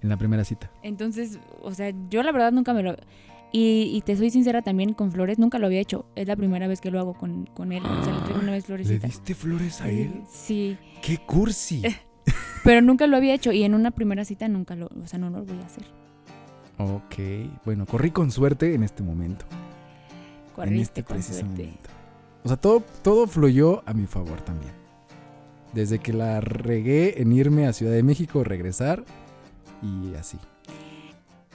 en 0.02 0.08
la 0.08 0.16
primera 0.16 0.44
cita? 0.44 0.70
Entonces, 0.82 1.38
o 1.62 1.72
sea, 1.74 1.92
yo 2.10 2.22
la 2.22 2.32
verdad 2.32 2.52
nunca 2.52 2.72
me 2.72 2.82
lo... 2.82 2.96
Y, 3.58 3.90
y 3.96 4.02
te 4.02 4.14
soy 4.16 4.28
sincera 4.30 4.60
también 4.60 4.92
con 4.92 5.10
flores, 5.12 5.38
nunca 5.38 5.58
lo 5.58 5.66
había 5.66 5.80
hecho. 5.80 6.04
Es 6.14 6.28
la 6.28 6.36
primera 6.36 6.66
vez 6.68 6.80
que 6.82 6.90
lo 6.90 6.98
hago 7.00 7.14
con, 7.14 7.46
con 7.54 7.72
él. 7.72 7.82
O 7.86 8.04
sea, 8.04 8.12
le 8.12 8.20
traigo 8.20 8.40
una 8.40 8.52
vez 8.52 8.64
¿Le 8.64 8.66
florecitas. 8.66 9.10
diste 9.10 9.34
flores 9.34 9.80
a 9.80 9.88
él? 9.88 10.22
Sí, 10.28 10.76
¡Qué 11.00 11.16
cursi! 11.18 11.82
pero 12.64 12.82
nunca 12.82 13.06
lo 13.06 13.16
había 13.16 13.32
hecho 13.32 13.52
y 13.52 13.62
en 13.62 13.72
una 13.74 13.92
primera 13.92 14.24
cita 14.26 14.46
nunca 14.48 14.74
lo, 14.76 14.86
o 15.02 15.06
sea, 15.06 15.18
no 15.18 15.30
lo 15.30 15.42
voy 15.44 15.58
a 15.62 15.64
hacer. 15.66 15.84
ok, 16.78 17.14
bueno, 17.64 17.86
corrí 17.86 18.10
con 18.10 18.30
suerte 18.30 18.74
en 18.74 18.82
este 18.82 19.02
momento. 19.02 19.46
en 19.50 20.52
Corriste 20.54 21.00
este 21.00 21.04
con 21.04 21.14
preciso 21.14 21.40
suerte. 21.40 21.62
momento. 21.62 21.90
O 22.44 22.48
sea, 22.48 22.56
todo, 22.58 22.82
todo 23.02 23.26
fluyó 23.26 23.82
a 23.86 23.94
mi 23.94 24.06
favor 24.06 24.40
también. 24.42 24.72
Desde 25.72 25.98
que 25.98 26.12
la 26.12 26.40
regué 26.40 27.20
en 27.22 27.32
irme 27.32 27.66
a 27.66 27.72
Ciudad 27.72 27.92
de 27.92 28.02
México, 28.02 28.44
regresar 28.44 29.04
y 29.82 30.14
así. 30.14 30.38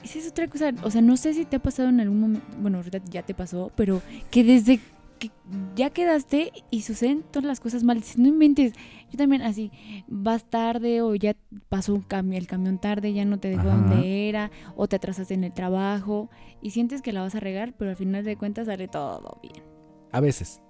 Esa 0.02 0.18
es 0.18 0.28
otra 0.28 0.48
cosa, 0.48 0.72
o 0.82 0.90
sea, 0.90 1.00
no 1.00 1.16
sé 1.16 1.32
si 1.34 1.44
te 1.44 1.56
ha 1.56 1.58
pasado 1.62 1.88
en 1.88 2.00
algún 2.00 2.20
momento, 2.20 2.46
bueno, 2.58 2.78
ahorita 2.78 3.00
ya 3.08 3.22
te 3.22 3.34
pasó, 3.34 3.70
pero 3.76 4.02
que 4.30 4.42
desde 4.42 4.80
que 5.18 5.30
ya 5.76 5.90
quedaste 5.90 6.52
y 6.70 6.82
suceden 6.82 7.22
todas 7.22 7.44
las 7.44 7.60
cosas 7.60 7.84
mal, 7.84 7.98
dices, 7.98 8.18
no 8.18 8.26
inventes, 8.26 8.72
yo 9.10 9.18
también 9.18 9.42
así, 9.42 9.70
vas 10.08 10.44
tarde 10.44 11.02
o 11.02 11.14
ya 11.14 11.36
pasó 11.68 11.94
un 11.94 12.32
el 12.32 12.46
camión 12.48 12.78
tarde, 12.78 13.12
ya 13.12 13.24
no 13.24 13.38
te 13.38 13.48
dejó 13.48 13.68
Ajá. 13.68 13.76
donde 13.76 14.28
era, 14.28 14.50
o 14.74 14.88
te 14.88 14.96
atrasaste 14.96 15.34
en 15.34 15.44
el 15.44 15.52
trabajo 15.52 16.28
y 16.60 16.70
sientes 16.70 17.02
que 17.02 17.12
la 17.12 17.22
vas 17.22 17.36
a 17.36 17.40
regar, 17.40 17.74
pero 17.76 17.90
al 17.92 17.96
final 17.96 18.24
de 18.24 18.36
cuentas 18.36 18.66
sale 18.66 18.88
todo 18.88 19.38
bien. 19.40 19.64
A 20.10 20.20
veces. 20.20 20.60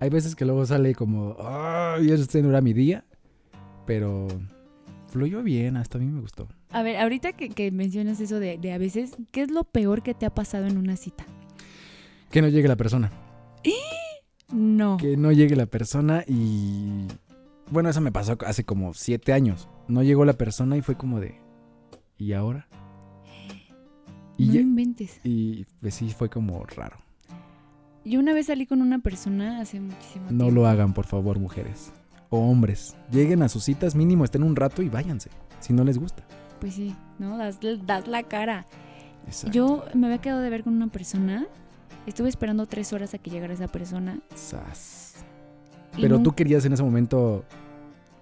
Hay 0.00 0.10
veces 0.10 0.36
que 0.36 0.44
luego 0.44 0.66
sale 0.66 0.94
como, 0.94 1.36
ay, 1.40 2.10
este 2.10 2.42
no 2.42 2.50
era 2.50 2.60
mi 2.60 2.74
día. 2.74 3.04
Pero 3.86 4.28
fluyó 5.08 5.42
bien, 5.42 5.76
hasta 5.76 5.98
a 5.98 6.00
mí 6.00 6.06
me 6.06 6.20
gustó. 6.20 6.48
A 6.74 6.82
ver, 6.82 6.96
ahorita 6.96 7.32
que, 7.32 7.48
que 7.50 7.70
mencionas 7.70 8.20
eso 8.20 8.40
de, 8.40 8.58
de 8.58 8.72
a 8.72 8.78
veces, 8.78 9.16
¿qué 9.30 9.42
es 9.42 9.50
lo 9.50 9.64
peor 9.64 10.02
que 10.02 10.12
te 10.14 10.26
ha 10.26 10.34
pasado 10.34 10.66
en 10.66 10.76
una 10.76 10.96
cita? 10.96 11.24
Que 12.30 12.42
no 12.42 12.48
llegue 12.48 12.66
la 12.68 12.76
persona. 12.76 13.12
No. 14.52 14.96
Que 14.98 15.16
no 15.16 15.32
llegue 15.32 15.56
la 15.56 15.66
persona 15.66 16.24
y... 16.26 17.06
Bueno, 17.70 17.88
eso 17.88 18.00
me 18.00 18.12
pasó 18.12 18.36
hace 18.46 18.64
como 18.64 18.92
siete 18.92 19.32
años. 19.32 19.68
No 19.88 20.02
llegó 20.02 20.24
la 20.24 20.34
persona 20.34 20.76
y 20.76 20.82
fue 20.82 20.96
como 20.96 21.18
de... 21.20 21.40
¿Y 22.18 22.32
ahora? 22.32 22.68
Y, 24.36 24.46
no 24.48 24.52
ya- 24.54 24.60
inventes. 24.60 25.20
y 25.22 25.64
pues 25.80 25.94
sí, 25.94 26.10
fue 26.10 26.28
como 26.28 26.64
raro. 26.66 26.96
Yo 28.04 28.18
una 28.18 28.32
vez 28.34 28.46
salí 28.46 28.66
con 28.66 28.82
una 28.82 28.98
persona 28.98 29.60
hace 29.60 29.78
muchísimo 29.80 30.26
tiempo. 30.26 30.44
No 30.44 30.50
lo 30.50 30.66
hagan, 30.66 30.92
por 30.92 31.06
favor, 31.06 31.38
mujeres. 31.38 31.92
O 32.30 32.38
hombres. 32.50 32.96
Lleguen 33.12 33.42
a 33.44 33.48
sus 33.48 33.62
citas, 33.64 33.94
mínimo 33.94 34.24
estén 34.24 34.42
un 34.42 34.56
rato 34.56 34.82
y 34.82 34.88
váyanse. 34.88 35.30
Si 35.60 35.72
no 35.72 35.84
les 35.84 35.98
gusta. 35.98 36.24
Pues 36.60 36.74
sí, 36.74 36.94
¿no? 37.18 37.36
Das, 37.38 37.58
das 37.84 38.06
la 38.06 38.22
cara. 38.22 38.66
Exacto. 39.26 39.54
Yo 39.54 39.84
me 39.94 40.06
había 40.06 40.18
quedado 40.18 40.40
de 40.40 40.50
ver 40.50 40.64
con 40.64 40.74
una 40.74 40.88
persona. 40.88 41.46
Estuve 42.06 42.28
esperando 42.28 42.66
tres 42.66 42.92
horas 42.92 43.14
a 43.14 43.18
que 43.18 43.30
llegara 43.30 43.54
esa 43.54 43.68
persona. 43.68 44.18
Sas. 44.34 45.14
Pero 46.00 46.20
tú 46.20 46.32
querías 46.32 46.64
en 46.64 46.72
ese 46.72 46.82
momento 46.82 47.44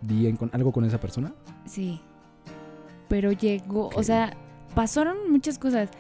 bien 0.01 0.37
con 0.37 0.51
algo 0.53 0.73
con 0.73 0.85
esa 0.85 0.99
persona. 0.99 1.33
Sí. 1.65 2.01
Pero 3.09 3.33
llegó, 3.33 3.91
o 3.95 4.03
sea, 4.03 4.37
pasaron 4.75 5.31
muchas 5.31 5.59
cosas. 5.59 5.91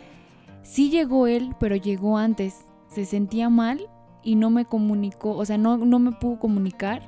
Sí 0.62 0.90
llegó 0.90 1.27
él, 1.27 1.55
pero 1.59 1.77
llegó 1.77 2.18
antes. 2.18 2.61
Se 2.88 3.05
sentía 3.05 3.49
mal 3.49 3.88
y 4.23 4.37
no 4.37 4.51
me 4.51 4.64
comunicó, 4.64 5.37
o 5.37 5.45
sea, 5.45 5.59
no, 5.59 5.79
no 5.79 5.99
me 5.99 6.12
pudo 6.12 6.38
comunicar 6.38 7.03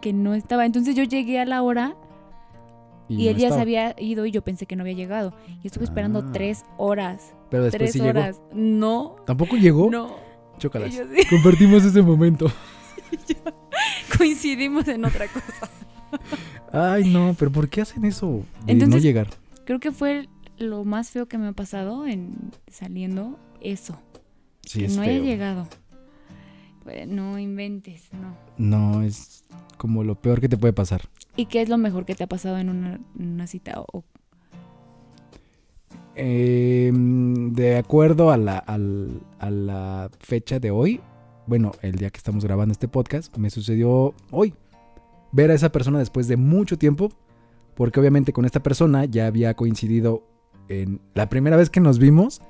que 0.00 0.12
no 0.12 0.34
estaba. 0.34 0.66
Entonces 0.66 0.94
yo 0.94 1.04
llegué 1.04 1.38
a 1.40 1.44
la 1.44 1.62
hora 1.62 1.96
y, 3.08 3.24
no 3.24 3.30
él 3.30 3.36
ya 3.36 3.48
estaba. 3.48 3.54
se 3.56 3.60
había 3.62 3.94
ido 3.98 4.26
y 4.26 4.30
yo 4.30 4.42
pensé 4.42 4.66
que 4.66 4.76
no 4.76 4.82
había 4.82 4.94
llegado. 4.94 5.32
Y 5.62 5.66
estuve 5.66 5.84
esperando 5.84 6.20
Ah. 6.26 6.30
tres 6.32 6.64
horas. 6.78 7.34
Pero 7.50 7.64
después 7.64 7.78
tres 7.78 7.92
sí 7.92 7.98
llegó. 8.00 8.10
horas. 8.10 8.40
No, 8.52 9.16
¿Tampoco 9.26 9.56
llegó? 9.56 9.90
no. 9.90 10.16
Chócalas. 10.58 10.92
Y 10.94 10.96
yo 10.98 11.04
sí, 11.06 11.26
Compartimos 11.28 11.84
ese 11.84 12.00
momento. 12.02 12.46
coincidimos 14.18 14.88
en 14.88 15.04
otra 15.04 15.26
cosa. 15.28 15.70
Ay, 16.72 17.10
no, 17.12 17.34
pero 17.38 17.50
¿por 17.52 17.68
qué 17.68 17.82
hacen 17.82 18.04
eso? 18.04 18.26
De 18.64 18.74
no 18.74 18.84
Entonces- 18.84 19.02
llegar. 19.02 19.28
Creo 19.64 19.80
que 19.80 19.90
fue 19.92 20.28
lo 20.58 20.84
más 20.84 21.10
feo 21.10 21.26
que 21.26 21.38
me 21.38 21.48
ha 21.48 21.52
pasado 21.52 22.06
en 22.06 22.52
saliendo 22.68 23.38
eso. 23.60 23.98
Sí, 24.62 24.80
que 24.80 24.84
es 24.86 24.96
no 24.96 25.02
feo. 25.02 25.12
haya 25.12 25.22
llegado. 25.22 25.68
Pues, 26.86 27.08
No 27.08 27.36
inventes, 27.36 28.08
no. 28.12 28.36
No, 28.58 29.02
es 29.02 29.44
como 29.76 30.04
lo 30.04 30.14
peor 30.14 30.40
que 30.40 30.48
te 30.48 30.56
puede 30.56 30.72
pasar. 30.72 31.02
¿Y 31.34 31.46
qué 31.46 31.60
es 31.60 31.68
lo 31.68 31.78
mejor 31.78 32.04
que 32.06 32.14
te 32.14 32.22
ha 32.22 32.28
pasado 32.28 32.58
en 32.58 32.68
una, 32.68 33.00
en 33.18 33.28
una 33.32 33.46
cita? 33.48 33.80
O, 33.92 34.04
Eh, 36.14 36.90
de 36.94 37.76
acuerdo 37.76 38.30
a 38.30 38.36
la, 38.36 38.56
al- 38.58 39.20
a 39.38 39.50
la 39.50 40.10
fecha 40.20 40.58
de 40.60 40.70
hoy, 40.70 41.00
bueno, 41.46 41.72
el 41.82 41.96
día 41.96 42.08
que 42.10 42.18
estamos 42.18 42.44
grabando 42.44 42.70
este 42.72 42.86
podcast, 42.88 43.36
me 43.36 43.50
sucedió 43.50 44.14
hoy. 44.30 44.54
Ver 45.32 45.50
a 45.50 45.54
esa 45.54 45.70
persona 45.72 45.98
después 45.98 46.28
de 46.28 46.36
mucho 46.36 46.78
tiempo, 46.78 47.10
porque 47.74 47.98
obviamente 48.00 48.32
con 48.32 48.44
esta 48.44 48.62
persona 48.62 49.04
ya 49.06 49.26
había 49.26 49.54
coincidido 49.54 50.22
en 50.68 51.00
la 51.14 51.28
primera 51.28 51.56
vez 51.56 51.68
que 51.68 51.80
nos 51.80 51.98
vimos, 51.98 52.40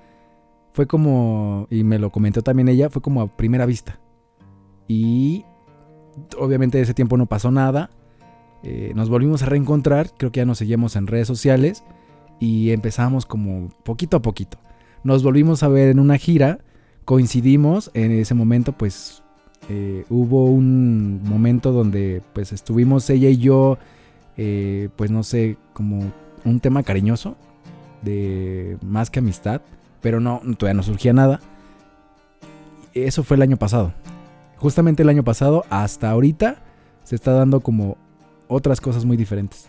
fue 0.73 0.87
como, 0.87 1.67
y 1.71 1.83
me 1.85 1.99
lo 1.99 2.11
comentó 2.11 2.43
también 2.43 2.69
ella, 2.69 2.91
fue 2.91 3.01
como 3.03 3.23
a 3.23 3.37
primera 3.37 3.65
vista. 3.67 3.99
Y 4.89 5.45
obviamente 6.39 6.81
ese 6.81 6.95
tiempo 6.95 7.17
no 7.17 7.27
pasó 7.27 7.51
nada. 7.51 7.91
Eh, 8.63 8.93
nos 8.95 9.09
volvimos 9.09 9.43
a 9.43 9.47
reencontrar, 9.47 10.11
creo 10.17 10.33
que 10.33 10.39
ya 10.39 10.47
nos 10.47 10.59
seguíamos 10.59 10.97
en 10.97 11.07
redes 11.07 11.29
sociales 11.29 11.85
y 12.41 12.71
empezamos 12.71 13.27
como 13.27 13.69
poquito 13.85 14.17
a 14.17 14.23
poquito. 14.23 14.59
Nos 15.05 15.23
volvimos 15.23 15.63
a 15.63 15.69
ver 15.69 15.89
en 15.89 16.01
una 16.01 16.19
gira, 16.19 16.59
coincidimos, 17.05 17.91
en 17.95 18.13
ese 18.13 18.35
momento 18.35 18.73
pues 18.73 19.23
eh, 19.69 20.05
hubo 20.09 20.47
un 20.47 21.23
momento 21.25 21.73
donde 21.73 22.23
pues 22.33 22.53
estuvimos 22.53 23.09
ella 23.11 23.29
y 23.29 23.37
yo, 23.37 23.79
eh, 24.37 24.89
pues 24.97 25.11
no 25.11 25.23
sé, 25.23 25.57
como 25.73 26.13
un 26.45 26.61
tema 26.61 26.83
cariñoso, 26.83 27.37
de 28.03 28.79
más 28.83 29.11
que 29.11 29.19
amistad, 29.19 29.61
pero 30.01 30.21
no, 30.21 30.41
todavía 30.59 30.75
no 30.75 30.83
surgía 30.83 31.13
nada. 31.13 31.41
Eso 32.95 33.23
fue 33.23 33.37
el 33.37 33.43
año 33.43 33.57
pasado. 33.59 33.93
Justamente 34.59 35.03
el 35.03 35.09
año 35.09 35.25
pasado, 35.25 35.65
hasta 35.71 36.11
ahorita, 36.11 36.63
se 37.05 37.15
está 37.15 37.33
dando 37.33 37.61
como 37.61 37.97
otras 38.49 38.81
cosas 38.81 39.05
muy 39.05 39.17
diferentes. 39.17 39.67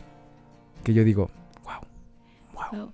Que 0.83 0.93
yo 0.93 1.03
digo, 1.03 1.29
wow, 1.63 2.71
wow. 2.71 2.91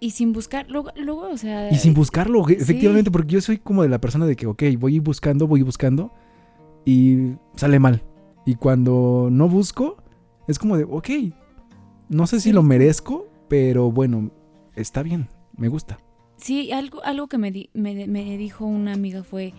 Y 0.00 0.10
sin 0.10 0.32
buscar, 0.32 0.66
luego, 0.68 0.90
luego, 0.96 1.22
o 1.28 1.36
sea... 1.36 1.72
Y 1.72 1.76
sin 1.76 1.94
buscarlo, 1.94 2.48
efectivamente, 2.48 3.10
porque 3.10 3.34
yo 3.34 3.40
soy 3.40 3.58
como 3.58 3.82
de 3.82 3.88
la 3.88 4.00
persona 4.00 4.26
de 4.26 4.36
que, 4.36 4.46
ok, 4.46 4.62
voy 4.78 5.00
buscando, 5.00 5.46
voy 5.48 5.62
buscando 5.62 6.12
y 6.84 7.32
sale 7.56 7.80
mal. 7.80 8.02
Y 8.46 8.54
cuando 8.54 9.28
no 9.30 9.48
busco, 9.48 9.96
es 10.46 10.58
como 10.58 10.76
de, 10.76 10.84
ok, 10.84 11.08
no 12.08 12.26
sé 12.26 12.40
si 12.40 12.52
lo 12.52 12.62
merezco, 12.62 13.26
pero 13.48 13.90
bueno, 13.90 14.30
está 14.76 15.02
bien, 15.02 15.28
me 15.56 15.68
gusta. 15.68 15.98
Sí, 16.36 16.70
algo, 16.70 17.02
algo 17.02 17.26
que 17.26 17.38
me, 17.38 17.50
me, 17.74 18.06
me 18.06 18.36
dijo 18.38 18.64
una 18.64 18.92
amiga 18.92 19.24
fue, 19.24 19.52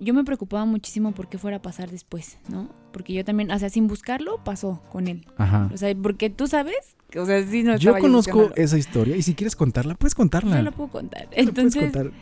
yo 0.00 0.14
me 0.14 0.24
preocupaba 0.24 0.64
muchísimo 0.64 1.12
por 1.12 1.28
qué 1.28 1.38
fuera 1.38 1.58
a 1.58 1.62
pasar 1.62 1.90
después, 1.90 2.38
¿no? 2.48 2.70
Porque 2.92 3.12
yo 3.12 3.24
también, 3.24 3.50
o 3.50 3.58
sea, 3.58 3.68
sin 3.68 3.86
buscarlo, 3.86 4.42
pasó 4.42 4.82
con 4.90 5.06
él. 5.06 5.26
Ajá. 5.36 5.70
O 5.72 5.76
sea, 5.76 5.94
porque 5.94 6.30
tú 6.30 6.46
sabes, 6.46 6.96
o 7.16 7.26
sea, 7.26 7.46
sí 7.46 7.62
no 7.62 7.76
Yo 7.76 7.96
conozco 7.98 8.50
esa 8.56 8.78
historia 8.78 9.16
y 9.16 9.22
si 9.22 9.34
quieres 9.34 9.54
contarla, 9.54 9.94
puedes 9.94 10.14
contarla. 10.14 10.56
Yo 10.56 10.62
la 10.62 10.70
puedo 10.70 10.90
contar. 10.90 11.28
Entonces, 11.32 11.92
contar? 11.92 12.12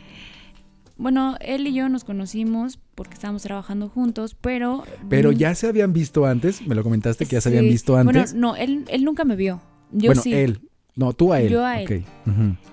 bueno, 0.97 1.37
él 1.39 1.67
y 1.67 1.73
yo 1.73 1.87
nos 1.87 2.03
conocimos 2.03 2.79
porque 2.95 3.13
estábamos 3.13 3.43
trabajando 3.43 3.87
juntos, 3.87 4.35
pero... 4.39 4.83
Pero 5.07 5.31
ya 5.31 5.55
se 5.55 5.67
habían 5.67 5.93
visto 5.93 6.25
antes, 6.25 6.65
me 6.67 6.75
lo 6.75 6.83
comentaste 6.83 7.25
que 7.25 7.35
ya 7.37 7.41
se 7.41 7.49
habían 7.49 7.65
visto 7.65 7.95
antes. 7.95 8.33
Bueno, 8.33 8.47
no, 8.47 8.55
él, 8.57 8.85
él 8.89 9.05
nunca 9.05 9.23
me 9.23 9.35
vio. 9.37 9.61
Yo 9.91 10.09
bueno, 10.09 10.21
sí. 10.21 10.33
él. 10.33 10.59
No, 10.95 11.13
tú 11.13 11.31
a 11.31 11.39
él. 11.39 11.49
Yo 11.49 11.65
a 11.65 11.81
él. 11.81 12.05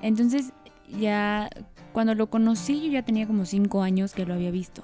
Entonces, 0.03 0.53
ya 0.99 1.49
cuando 1.97 2.15
lo 2.15 2.27
conocí, 2.27 2.83
yo 2.83 2.93
ya 2.93 3.01
tenía 3.01 3.27
como 3.27 3.47
cinco 3.47 3.81
años 3.81 4.13
que 4.13 4.27
lo 4.27 4.35
había 4.35 4.51
visto. 4.51 4.83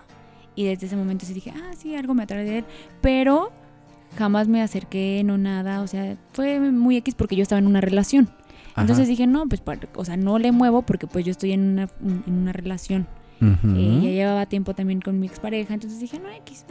Y 0.54 0.64
desde 0.64 0.86
ese 0.86 0.96
momento 0.96 1.26
sí 1.26 1.34
dije, 1.34 1.52
ah, 1.54 1.72
sí, 1.76 1.94
algo 1.94 2.14
me 2.14 2.22
atrae 2.22 2.42
de 2.42 2.58
él. 2.60 2.64
Pero 3.02 3.52
jamás 4.16 4.48
me 4.48 4.62
acerqué, 4.62 5.20
no 5.22 5.36
nada. 5.36 5.82
O 5.82 5.86
sea, 5.86 6.16
fue 6.32 6.58
muy 6.58 6.96
X 6.96 7.14
porque 7.14 7.36
yo 7.36 7.42
estaba 7.42 7.58
en 7.58 7.66
una 7.66 7.82
relación. 7.82 8.30
Entonces 8.78 9.08
dije, 9.08 9.26
no, 9.26 9.46
pues, 9.46 9.60
o 9.94 10.04
sea, 10.06 10.16
no 10.16 10.38
le 10.38 10.52
muevo 10.52 10.80
porque 10.80 11.06
pues 11.06 11.26
yo 11.26 11.32
estoy 11.32 11.52
en 11.52 11.72
una, 11.72 11.88
en 12.02 12.32
una 12.32 12.54
relación. 12.54 13.06
Eh, 13.42 14.00
ya 14.02 14.08
llevaba 14.08 14.46
tiempo 14.46 14.72
también 14.72 15.02
con 15.02 15.20
mi 15.20 15.26
expareja. 15.26 15.74
Entonces 15.74 16.00
dije, 16.00 16.18
no, 16.18 16.30
X, 16.30 16.64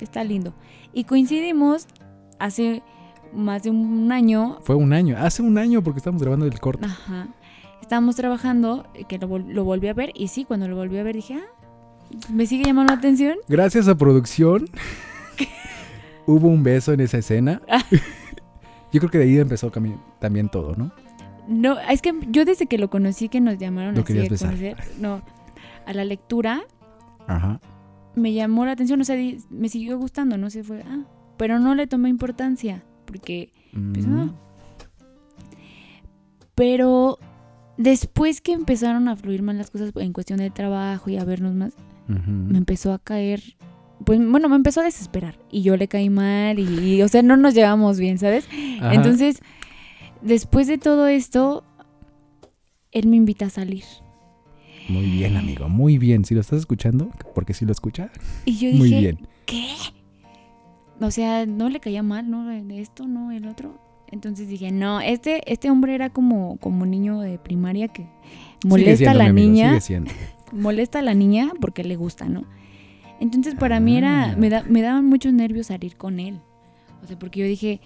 está 0.00 0.24
lindo. 0.24 0.54
Y 0.94 1.04
coincidimos 1.04 1.88
hace 2.38 2.82
más 3.34 3.64
de 3.64 3.68
un 3.68 4.10
año. 4.10 4.60
Fue 4.62 4.76
un 4.76 4.94
año, 4.94 5.18
hace 5.18 5.42
un 5.42 5.58
año 5.58 5.82
porque 5.82 5.98
estamos 5.98 6.22
grabando 6.22 6.46
el 6.46 6.58
corte. 6.58 6.86
Ajá. 6.86 7.28
Estábamos 7.84 8.16
trabajando, 8.16 8.86
eh, 8.94 9.04
que 9.04 9.18
lo, 9.18 9.38
lo, 9.38 9.62
volví 9.62 9.88
a 9.88 9.92
ver 9.92 10.10
y 10.14 10.28
sí, 10.28 10.46
cuando 10.46 10.66
lo 10.68 10.74
volví 10.74 10.96
a 10.96 11.02
ver 11.02 11.16
dije, 11.16 11.34
ah, 11.34 12.24
me 12.32 12.46
sigue 12.46 12.64
llamando 12.64 12.94
la 12.94 12.98
atención. 12.98 13.36
Gracias 13.46 13.88
a 13.88 13.94
producción. 13.94 14.70
hubo 16.26 16.48
un 16.48 16.62
beso 16.62 16.94
en 16.94 17.00
esa 17.00 17.18
escena. 17.18 17.60
Ah. 17.68 17.84
yo 18.90 19.00
creo 19.00 19.10
que 19.10 19.18
de 19.18 19.24
ahí 19.24 19.36
empezó 19.36 19.70
también 20.18 20.48
todo, 20.48 20.74
¿no? 20.76 20.92
No, 21.46 21.78
es 21.78 22.00
que 22.00 22.14
yo 22.30 22.46
desde 22.46 22.64
que 22.64 22.78
lo 22.78 22.88
conocí 22.88 23.28
que 23.28 23.42
nos 23.42 23.58
llamaron 23.58 23.98
así 23.98 24.18
a 24.18 24.28
conocer, 24.28 24.78
no, 24.98 25.20
a 25.84 25.92
la 25.92 26.06
lectura. 26.06 26.62
Ajá. 27.26 27.60
Me 28.14 28.32
llamó 28.32 28.64
la 28.64 28.72
atención, 28.72 28.98
o 28.98 29.04
sea, 29.04 29.16
me 29.50 29.68
siguió 29.68 29.98
gustando, 29.98 30.38
no 30.38 30.48
sé, 30.48 30.64
fue, 30.64 30.82
ah, 30.88 31.04
pero 31.36 31.58
no 31.58 31.74
le 31.74 31.86
tomé 31.86 32.08
importancia, 32.08 32.82
porque, 33.04 33.52
pues 33.92 34.06
no. 34.06 34.24
Mm. 34.24 34.34
Pero 36.54 37.18
después 37.76 38.40
que 38.40 38.52
empezaron 38.52 39.08
a 39.08 39.16
fluir 39.16 39.42
más 39.42 39.56
las 39.56 39.70
cosas 39.70 39.92
en 39.96 40.12
cuestión 40.12 40.38
de 40.38 40.50
trabajo 40.50 41.10
y 41.10 41.16
a 41.16 41.24
vernos 41.24 41.54
más, 41.54 41.74
me 42.06 42.58
empezó 42.58 42.92
a 42.92 42.98
caer, 42.98 43.42
pues 44.04 44.18
bueno, 44.18 44.48
me 44.48 44.56
empezó 44.56 44.80
a 44.80 44.84
desesperar 44.84 45.38
y 45.50 45.62
yo 45.62 45.76
le 45.76 45.88
caí 45.88 46.10
mal 46.10 46.58
y, 46.58 47.00
o 47.02 47.08
sea, 47.08 47.22
no 47.22 47.36
nos 47.36 47.54
llevamos 47.54 47.98
bien, 47.98 48.18
¿sabes? 48.18 48.48
Entonces, 48.52 49.40
después 50.22 50.66
de 50.66 50.78
todo 50.78 51.06
esto, 51.06 51.64
él 52.92 53.08
me 53.08 53.16
invita 53.16 53.46
a 53.46 53.50
salir. 53.50 53.84
Muy 54.88 55.06
bien, 55.06 55.36
amigo, 55.36 55.68
muy 55.68 55.96
bien. 55.96 56.26
Si 56.26 56.34
lo 56.34 56.42
estás 56.42 56.58
escuchando, 56.58 57.10
porque 57.34 57.54
si 57.54 57.64
lo 57.64 57.72
escucha. 57.72 58.10
Y 58.44 58.56
yo 58.58 58.68
dije, 58.70 59.16
¿qué? 59.46 59.68
O 61.00 61.10
sea, 61.10 61.46
no 61.46 61.70
le 61.70 61.80
caía 61.80 62.02
mal, 62.02 62.30
¿no? 62.30 62.50
Esto, 62.50 63.06
no, 63.06 63.32
el 63.32 63.48
otro. 63.48 63.80
Entonces 64.14 64.46
dije, 64.46 64.70
no, 64.70 65.00
este, 65.00 65.42
este 65.52 65.72
hombre 65.72 65.92
era 65.92 66.08
como, 66.08 66.56
como 66.58 66.86
niño 66.86 67.18
de 67.18 67.36
primaria 67.36 67.88
que 67.88 68.06
molesta 68.64 69.10
a 69.10 69.14
la 69.14 69.32
niña. 69.32 69.80
molesta 70.52 71.00
a 71.00 71.02
la 71.02 71.14
niña 71.14 71.50
porque 71.60 71.82
le 71.82 71.96
gusta, 71.96 72.26
¿no? 72.26 72.44
Entonces 73.18 73.56
para 73.56 73.80
mí 73.80 73.96
era, 73.96 74.30
ah. 74.30 74.36
me, 74.36 74.50
da, 74.50 74.62
me 74.68 74.82
daban 74.82 75.04
muchos 75.04 75.32
nervios 75.32 75.66
salir 75.66 75.96
con 75.96 76.20
él. 76.20 76.38
O 77.02 77.08
sea, 77.08 77.18
porque 77.18 77.40
yo 77.40 77.46
dije, 77.46 77.80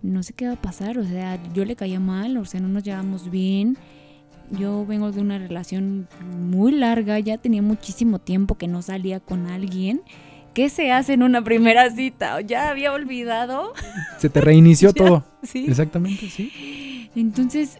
no 0.00 0.22
sé 0.22 0.32
qué 0.32 0.46
va 0.46 0.54
a 0.54 0.62
pasar, 0.62 0.96
o 0.96 1.04
sea, 1.04 1.38
yo 1.52 1.66
le 1.66 1.76
caía 1.76 2.00
mal, 2.00 2.38
o 2.38 2.46
sea, 2.46 2.60
no 2.60 2.68
nos 2.68 2.82
llevamos 2.82 3.30
bien. 3.30 3.76
Yo 4.52 4.86
vengo 4.86 5.12
de 5.12 5.20
una 5.20 5.36
relación 5.36 6.08
muy 6.24 6.72
larga, 6.72 7.18
ya 7.18 7.36
tenía 7.36 7.60
muchísimo 7.60 8.20
tiempo 8.20 8.54
que 8.54 8.68
no 8.68 8.80
salía 8.80 9.20
con 9.20 9.48
alguien. 9.48 10.00
¿Qué 10.54 10.70
se 10.70 10.92
hace 10.92 11.12
en 11.12 11.22
una 11.22 11.44
primera 11.44 11.90
cita? 11.90 12.40
Ya 12.40 12.70
había 12.70 12.90
olvidado. 12.92 13.74
Se 14.16 14.30
te 14.30 14.40
reinició 14.40 14.92
todo. 14.94 15.24
Sí. 15.52 15.66
Exactamente, 15.68 16.28
sí. 16.28 17.10
Entonces, 17.14 17.78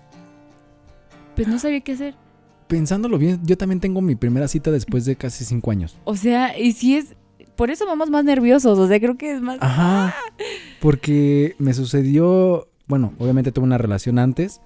pues 1.34 1.48
no 1.48 1.58
sabía 1.58 1.80
qué 1.80 1.92
hacer. 1.92 2.14
Pensándolo 2.68 3.18
bien, 3.18 3.40
yo 3.44 3.56
también 3.56 3.80
tengo 3.80 4.00
mi 4.00 4.14
primera 4.14 4.48
cita 4.48 4.70
después 4.70 5.04
de 5.04 5.16
casi 5.16 5.44
cinco 5.44 5.70
años. 5.70 5.96
O 6.04 6.16
sea, 6.16 6.58
y 6.58 6.72
si 6.72 6.96
es. 6.96 7.16
Por 7.56 7.70
eso 7.70 7.86
vamos 7.86 8.10
más 8.10 8.24
nerviosos, 8.24 8.78
o 8.78 8.88
sea, 8.88 8.98
creo 8.98 9.16
que 9.16 9.32
es 9.32 9.40
más. 9.40 9.58
Ajá. 9.60 10.08
¡Ah! 10.08 10.14
Porque 10.80 11.54
me 11.58 11.74
sucedió. 11.74 12.66
Bueno, 12.86 13.12
obviamente 13.18 13.52
tuve 13.52 13.64
una 13.64 13.78
relación 13.78 14.18
antes, 14.18 14.60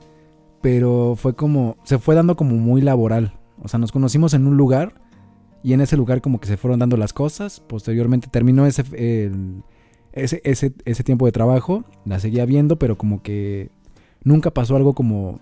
pero 0.63 1.15
fue 1.17 1.35
como. 1.35 1.77
Se 1.85 1.99
fue 1.99 2.15
dando 2.15 2.37
como 2.37 2.57
muy 2.57 2.81
laboral. 2.81 3.39
O 3.63 3.69
sea, 3.69 3.79
nos 3.79 3.93
conocimos 3.93 4.35
en 4.35 4.47
un 4.47 4.57
lugar 4.57 4.95
y 5.63 5.73
en 5.73 5.81
ese 5.81 5.97
lugar 5.97 6.21
como 6.21 6.41
que 6.41 6.47
se 6.47 6.57
fueron 6.57 6.79
dando 6.79 6.97
las 6.97 7.13
cosas. 7.13 7.61
Posteriormente 7.61 8.29
terminó 8.31 8.67
ese, 8.67 8.85
ese, 10.19 10.41
ese, 10.45 10.73
ese, 10.85 11.05
tiempo 11.05 11.27
de 11.27 11.33
trabajo. 11.33 11.85
La 12.05 12.21
seguía 12.21 12.45
viendo, 12.45 12.79
pero 12.79 12.99
como 12.99 13.23
que 13.23 13.71
nunca 14.23 14.51
pasó 14.53 14.77
algo 14.77 14.95
como, 14.95 15.41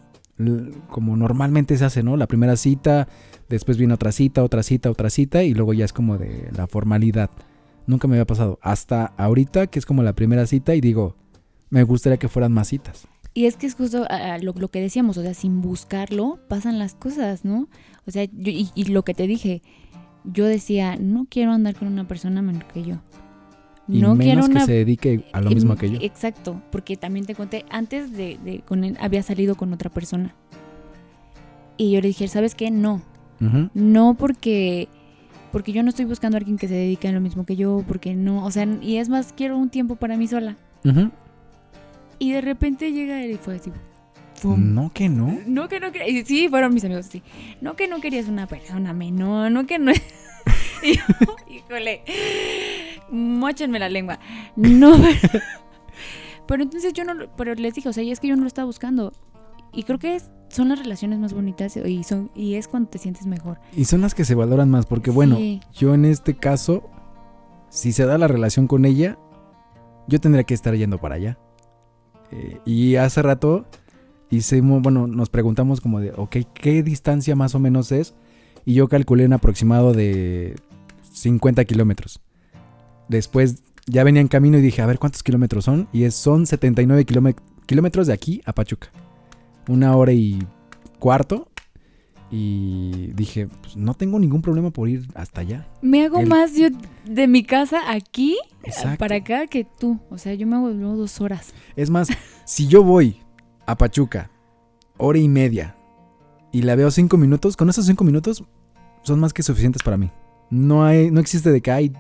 como 0.89 1.17
normalmente 1.17 1.77
se 1.77 1.85
hace, 1.85 2.03
¿no? 2.03 2.17
La 2.17 2.27
primera 2.27 2.57
cita, 2.57 3.09
después 3.49 3.79
viene 3.79 3.95
otra 3.95 4.13
cita, 4.13 4.43
otra 4.43 4.63
cita, 4.63 4.91
otra 4.91 5.11
cita 5.11 5.43
y 5.43 5.55
luego 5.55 5.73
ya 5.73 5.85
es 5.85 5.93
como 5.93 6.19
de 6.19 6.51
la 6.57 6.67
formalidad. 6.67 7.31
Nunca 7.87 8.09
me 8.09 8.17
había 8.17 8.27
pasado. 8.27 8.59
Hasta 8.63 9.07
ahorita 9.17 9.69
que 9.69 9.79
es 9.79 9.87
como 9.87 10.03
la 10.03 10.15
primera 10.15 10.47
cita 10.47 10.75
y 10.75 10.81
digo, 10.81 11.17
me 11.71 11.83
gustaría 11.83 12.19
que 12.19 12.29
fueran 12.29 12.53
más 12.53 12.69
citas. 12.69 13.07
Y 13.35 13.45
es 13.45 13.57
que 13.57 13.67
es 13.67 13.75
justo 13.75 14.07
lo, 14.41 14.55
lo, 14.55 14.69
que 14.69 14.81
decíamos, 14.81 15.19
o 15.19 15.23
sea, 15.23 15.35
sin 15.35 15.61
buscarlo 15.61 16.39
pasan 16.49 16.79
las 16.79 16.95
cosas, 16.95 17.45
¿no? 17.45 17.69
O 18.07 18.11
sea, 18.11 18.25
y, 18.25 18.71
y, 18.75 18.85
lo 18.85 19.03
que 19.03 19.13
te 19.13 19.27
dije, 19.27 19.63
yo 20.25 20.47
decía, 20.47 20.97
no 20.97 21.27
quiero 21.29 21.53
andar 21.53 21.75
con 21.75 21.89
una 21.89 22.09
persona 22.09 22.41
menor 22.41 22.65
que 22.69 22.83
yo. 22.83 22.97
Y 23.89 24.01
no 24.01 24.15
menos 24.15 24.47
quiero 24.49 24.61
que 24.61 24.67
se 24.67 24.73
dedique 24.73 25.25
a 25.33 25.41
lo 25.41 25.51
mismo 25.51 25.77
que 25.77 25.91
yo. 25.91 25.99
Exacto, 26.01 26.61
porque 26.71 26.97
también 26.97 27.25
te 27.27 27.35
conté, 27.35 27.65
antes 27.71 28.13
de, 28.13 28.63
con 28.67 28.85
él 28.85 28.97
había 29.01 29.23
salido 29.23 29.55
con 29.55 29.73
otra 29.73 29.91
persona. 29.91 30.35
Y 31.77 31.93
yo 31.93 32.01
le 32.01 32.09
dije, 32.09 32.27
¿sabes 32.29 32.55
qué? 32.55 32.71
No. 32.71 33.03
No 33.75 34.15
porque 34.15 34.89
porque 35.53 35.73
yo 35.73 35.83
no 35.83 35.91
estoy 35.91 36.05
buscando 36.05 36.37
a 36.37 36.39
alguien 36.39 36.59
que 36.59 36.69
se 36.69 36.75
dedique 36.75 37.09
a 37.09 37.13
lo 37.13 37.21
mismo 37.21 37.47
que 37.47 37.57
yo, 37.57 37.83
porque 37.87 38.15
no, 38.15 38.45
o 38.45 38.51
sea, 38.51 38.67
y 38.83 38.97
es 38.97 39.09
más, 39.09 39.33
quiero 39.35 39.57
un 39.57 39.71
tiempo 39.71 39.97
para 39.97 40.17
mí 40.17 40.27
sola. 40.29 40.57
Y 42.19 42.33
de 42.33 42.41
repente 42.41 42.93
llega 42.93 43.23
él 43.23 43.33
y 43.33 43.37
fue 43.37 43.57
así, 43.57 43.71
no 44.45 44.93
que 44.93 45.09
no. 45.09 45.39
No 45.47 45.69
que 45.69 45.81
no 45.81 45.93
querías. 45.93 46.27
Sí, 46.27 46.49
fueron 46.49 46.75
mis 46.75 46.85
amigos, 46.85 47.07
sí. 47.07 47.23
No 47.61 47.77
que 47.77 47.89
no 47.89 48.01
querías 48.01 48.29
una 48.29 48.47
persona 48.47 48.93
menor, 48.93 49.51
no 49.51 49.67
que 49.67 49.79
no. 49.79 49.93
híjole, 51.49 52.03
mochenme 53.11 53.79
la 53.79 53.89
lengua. 53.89 54.19
No, 54.57 54.97
pero, 56.47 56.63
entonces 56.63 56.93
yo 56.93 57.05
no, 57.05 57.27
pero 57.37 57.55
les 57.55 57.75
dije, 57.75 57.89
o 57.89 57.93
sea, 57.93 58.03
y 58.03 58.11
es 58.11 58.21
que 58.21 58.29
yo 58.29 58.37
no 58.37 58.43
lo 58.43 58.49
estaba 58.49 58.67
buscando. 58.67 59.13
Y 59.73 59.83
creo 59.83 59.99
que 59.99 60.21
son 60.49 60.69
las 60.69 60.79
relaciones 60.79 61.19
más 61.19 61.35
bonitas 61.35 61.77
y, 61.77 62.03
son, 62.05 62.31
y 62.35 62.55
es 62.55 62.67
cuando 62.69 62.89
te 62.89 62.99
sientes 62.99 63.27
mejor. 63.27 63.59
Y 63.77 63.85
son 63.85 64.01
las 64.01 64.15
que 64.15 64.25
se 64.25 64.35
valoran 64.35 64.71
más, 64.71 64.87
porque 64.87 65.11
bueno, 65.11 65.39
yo 65.75 65.93
en 65.93 66.07
este 66.07 66.35
caso 66.35 66.89
si 67.77 67.93
se 67.93 68.07
da 68.07 68.19
la 68.19 68.29
relación 68.29 68.67
con 68.67 68.85
ella, 68.85 69.19
yo 70.09 70.21
tendría 70.21 70.45
que 70.45 70.55
estar 70.55 70.75
yendo 70.75 70.99
para 70.99 71.17
allá. 71.17 71.39
Eh, 72.33 72.59
y 72.65 72.97
hace 72.97 73.23
rato 73.23 73.67
hicimos, 74.31 74.83
bueno, 74.83 75.07
nos 75.07 75.29
preguntamos 75.29 75.81
como 75.81 76.01
de, 76.01 76.13
ok, 76.17 76.37
¿qué 76.55 76.83
distancia 76.83 77.37
más 77.37 77.55
o 77.55 77.59
menos 77.59 77.93
es? 77.93 78.15
Y 78.65 78.75
yo 78.75 78.89
calculé 78.89 79.27
un 79.27 79.35
aproximado 79.35 79.93
de 79.93 80.57
50 81.13 81.65
kilómetros. 81.67 82.21
Después 83.09 83.63
ya 83.87 84.03
venía 84.05 84.21
en 84.21 84.29
camino 84.29 84.59
y 84.59 84.63
dije, 84.63 84.83
a 84.83 84.87
ver 84.87 84.99
cuántos 84.99 85.23
kilómetros 85.23 85.65
son. 85.65 85.89
Y 85.93 86.05
es, 86.05 86.15
son 86.15 86.47
79 86.47 87.07
kilómetros 87.67 88.07
de 88.07 88.13
aquí 88.13 88.43
a 88.45 88.53
Pachuca. 88.53 88.89
Una 89.69 89.97
hora 89.97 90.13
y 90.13 90.39
cuarto. 90.99 91.49
Y 92.31 93.13
dije, 93.15 93.47
pues 93.63 93.77
no 93.77 93.95
tengo 93.95 94.19
ningún 94.19 94.43
problema 94.43 94.71
por 94.71 94.89
ir 94.89 95.07
hasta 95.15 95.43
allá. 95.43 95.69
Me 95.81 96.05
hago 96.05 96.19
El- 96.21 96.27
más 96.29 96.55
yo 96.57 96.69
de 97.05 97.29
mi 97.29 97.45
casa 97.45 97.93
aquí 97.93 98.37
Exacto. 98.65 98.99
para 98.99 99.17
acá 99.17 99.47
que 99.47 99.65
tú. 99.65 100.01
O 100.11 100.19
sea, 100.19 100.35
yo 100.35 100.47
me 100.47 100.57
hago 100.57 100.71
dos 100.73 101.21
horas. 101.21 101.55
Es 101.77 101.89
más, 101.89 102.09
si 102.45 102.67
yo 102.67 102.83
voy 102.83 103.21
a 103.65 103.77
Pachuca, 103.77 104.31
hora 104.97 105.19
y 105.19 105.29
media, 105.29 105.77
y 106.51 106.63
la 106.63 106.75
veo 106.75 106.91
cinco 106.91 107.17
minutos, 107.17 107.57
con 107.57 107.69
esos 107.69 107.87
cinco 107.87 108.03
minutos 108.03 108.43
son 109.03 109.21
más 109.21 109.33
que 109.33 109.45
suficientes 109.45 109.83
para 109.85 109.97
mí. 109.97 110.11
No 110.51 110.85
hay, 110.85 111.11
no 111.13 111.21
existe 111.21 111.53
de 111.53 111.61
que 111.61 111.71
hay 111.71 111.93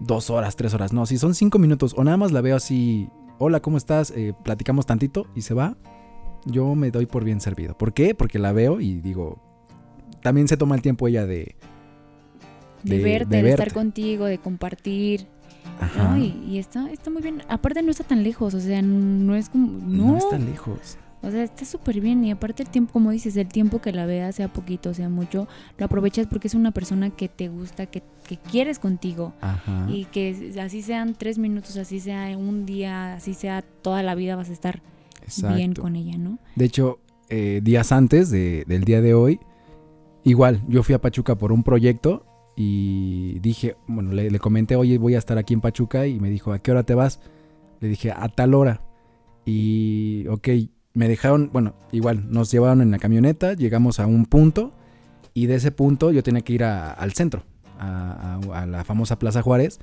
dos 0.00 0.30
horas, 0.30 0.56
tres 0.56 0.74
horas. 0.74 0.92
No, 0.92 1.06
si 1.06 1.18
son 1.18 1.34
cinco 1.34 1.58
minutos 1.58 1.94
o 1.96 2.04
nada 2.04 2.16
más 2.16 2.32
la 2.32 2.40
veo 2.40 2.56
así, 2.56 3.08
hola, 3.38 3.60
¿cómo 3.60 3.76
estás? 3.76 4.10
Eh, 4.16 4.34
platicamos 4.42 4.86
tantito 4.86 5.26
y 5.34 5.42
se 5.42 5.54
va, 5.54 5.76
yo 6.44 6.74
me 6.74 6.90
doy 6.90 7.06
por 7.06 7.24
bien 7.24 7.40
servido. 7.40 7.76
¿Por 7.76 7.92
qué? 7.92 8.14
Porque 8.14 8.38
la 8.38 8.52
veo 8.52 8.80
y 8.80 9.00
digo, 9.00 9.38
también 10.22 10.48
se 10.48 10.56
toma 10.56 10.74
el 10.74 10.82
tiempo 10.82 11.08
ella 11.08 11.26
de... 11.26 11.56
De, 12.82 12.98
De- 12.98 13.02
verte, 13.02 13.36
de 13.36 13.42
de, 13.42 13.50
estar 13.50 13.72
contigo, 13.72 14.26
de 14.26 14.38
compartir. 14.38 15.26
Ajá, 15.80 16.10
¿no? 16.10 16.18
Y, 16.18 16.38
y 16.46 16.58
está, 16.58 16.90
está 16.90 17.10
muy 17.10 17.22
bien. 17.22 17.42
Aparte 17.48 17.82
no 17.82 17.90
está 17.90 18.04
tan 18.04 18.22
lejos, 18.22 18.52
o 18.52 18.60
sea, 18.60 18.82
no 18.82 19.34
es 19.34 19.48
como... 19.48 19.68
No, 19.68 20.08
no 20.08 20.18
está 20.18 20.38
lejos. 20.38 20.98
O 21.24 21.30
sea, 21.30 21.42
está 21.42 21.64
súper 21.64 22.00
bien. 22.00 22.22
Y 22.24 22.30
aparte 22.30 22.62
el 22.62 22.68
tiempo, 22.68 22.92
como 22.92 23.10
dices, 23.10 23.36
el 23.36 23.48
tiempo 23.48 23.80
que 23.80 23.92
la 23.92 24.06
veas, 24.06 24.34
sea 24.36 24.52
poquito, 24.52 24.92
sea 24.94 25.08
mucho, 25.08 25.48
lo 25.78 25.86
aprovechas 25.86 26.26
porque 26.26 26.48
es 26.48 26.54
una 26.54 26.70
persona 26.70 27.10
que 27.10 27.28
te 27.28 27.48
gusta, 27.48 27.86
que, 27.86 28.02
que 28.28 28.36
quieres 28.36 28.78
contigo. 28.78 29.32
Ajá. 29.40 29.86
Y 29.90 30.04
que 30.06 30.52
así 30.60 30.82
sean 30.82 31.14
tres 31.14 31.38
minutos, 31.38 31.76
así 31.76 32.00
sea 32.00 32.36
un 32.36 32.66
día, 32.66 33.14
así 33.14 33.34
sea 33.34 33.62
toda 33.62 34.02
la 34.02 34.14
vida, 34.14 34.36
vas 34.36 34.50
a 34.50 34.52
estar 34.52 34.82
bien 35.54 35.74
con 35.74 35.96
ella, 35.96 36.18
¿no? 36.18 36.38
De 36.56 36.66
hecho, 36.66 36.98
eh, 37.30 37.60
días 37.64 37.90
antes 37.92 38.30
de- 38.30 38.64
del 38.66 38.84
día 38.84 39.00
de 39.00 39.14
hoy, 39.14 39.40
igual, 40.24 40.62
yo 40.68 40.82
fui 40.82 40.94
a 40.94 41.00
Pachuca 41.00 41.36
por 41.36 41.52
un 41.52 41.62
proyecto 41.62 42.26
y 42.56 43.38
dije, 43.40 43.76
bueno, 43.86 44.12
le, 44.12 44.30
le 44.30 44.38
comenté, 44.38 44.76
oye, 44.76 44.98
voy 44.98 45.14
a 45.14 45.18
estar 45.18 45.38
aquí 45.38 45.54
en 45.54 45.60
Pachuca 45.60 46.06
y 46.06 46.20
me 46.20 46.28
dijo, 46.30 46.52
¿a 46.52 46.58
qué 46.60 46.70
hora 46.70 46.82
te 46.82 46.94
vas? 46.94 47.20
Le 47.80 47.88
dije, 47.88 48.12
a 48.12 48.28
tal 48.28 48.54
hora. 48.54 48.80
Y, 49.46 50.26
ok, 50.28 50.48
me 50.94 51.08
dejaron, 51.08 51.50
bueno, 51.52 51.74
igual, 51.92 52.30
nos 52.30 52.50
llevaron 52.50 52.80
en 52.80 52.90
la 52.90 52.98
camioneta, 52.98 53.54
llegamos 53.54 54.00
a 54.00 54.06
un 54.06 54.26
punto 54.26 54.72
y 55.34 55.46
de 55.46 55.56
ese 55.56 55.72
punto 55.72 56.12
yo 56.12 56.22
tenía 56.22 56.42
que 56.42 56.52
ir 56.52 56.64
a- 56.64 56.92
al 56.92 57.12
centro, 57.12 57.42
a, 57.78 58.66
la 58.66 58.84
famosa 58.84 59.18
Plaza 59.18 59.42
Juárez, 59.42 59.80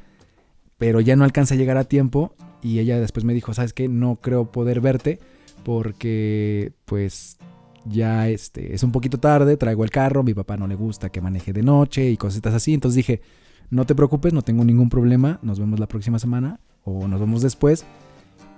pero 0.78 1.02
ya 1.02 1.16
no 1.16 1.24
alcancé 1.26 1.54
a 1.54 1.58
llegar 1.58 1.78
a 1.78 1.84
tiempo 1.84 2.34
y 2.64 2.80
ella 2.80 3.00
después 3.00 3.26
me 3.26 3.34
dijo, 3.34 3.54
¿sabes 3.54 3.74
qué? 3.74 3.88
No 3.88 4.16
creo 4.16 4.52
poder 4.52 4.82
verte 4.82 5.20
porque 5.64 6.74
pues 6.86 7.38
ya 7.86 8.30
este 8.30 8.74
es 8.74 8.84
un 8.84 8.92
poquito 8.92 9.20
tarde, 9.20 9.58
traigo 9.58 9.84
el 9.84 9.90
carro, 9.92 10.24
mi 10.24 10.34
papá 10.34 10.58
no 10.58 10.68
le 10.68 10.76
gusta 10.76 11.10
que 11.10 11.22
maneje 11.22 11.54
de 11.54 11.64
noche 11.64 12.10
y 12.10 12.18
cositas 12.18 12.54
así, 12.54 12.74
entonces 12.74 12.96
dije, 12.96 13.22
no 13.70 13.86
te 13.86 13.96
preocupes, 13.96 14.34
no 14.34 14.42
tengo 14.42 14.64
ningún 14.64 14.90
problema, 14.90 15.40
nos 15.42 15.60
vemos 15.60 15.80
la 15.80 15.88
próxima 15.88 16.20
semana 16.20 16.60
o 16.84 17.08
nos 17.08 17.20
vemos 17.20 17.42
después. 17.42 17.86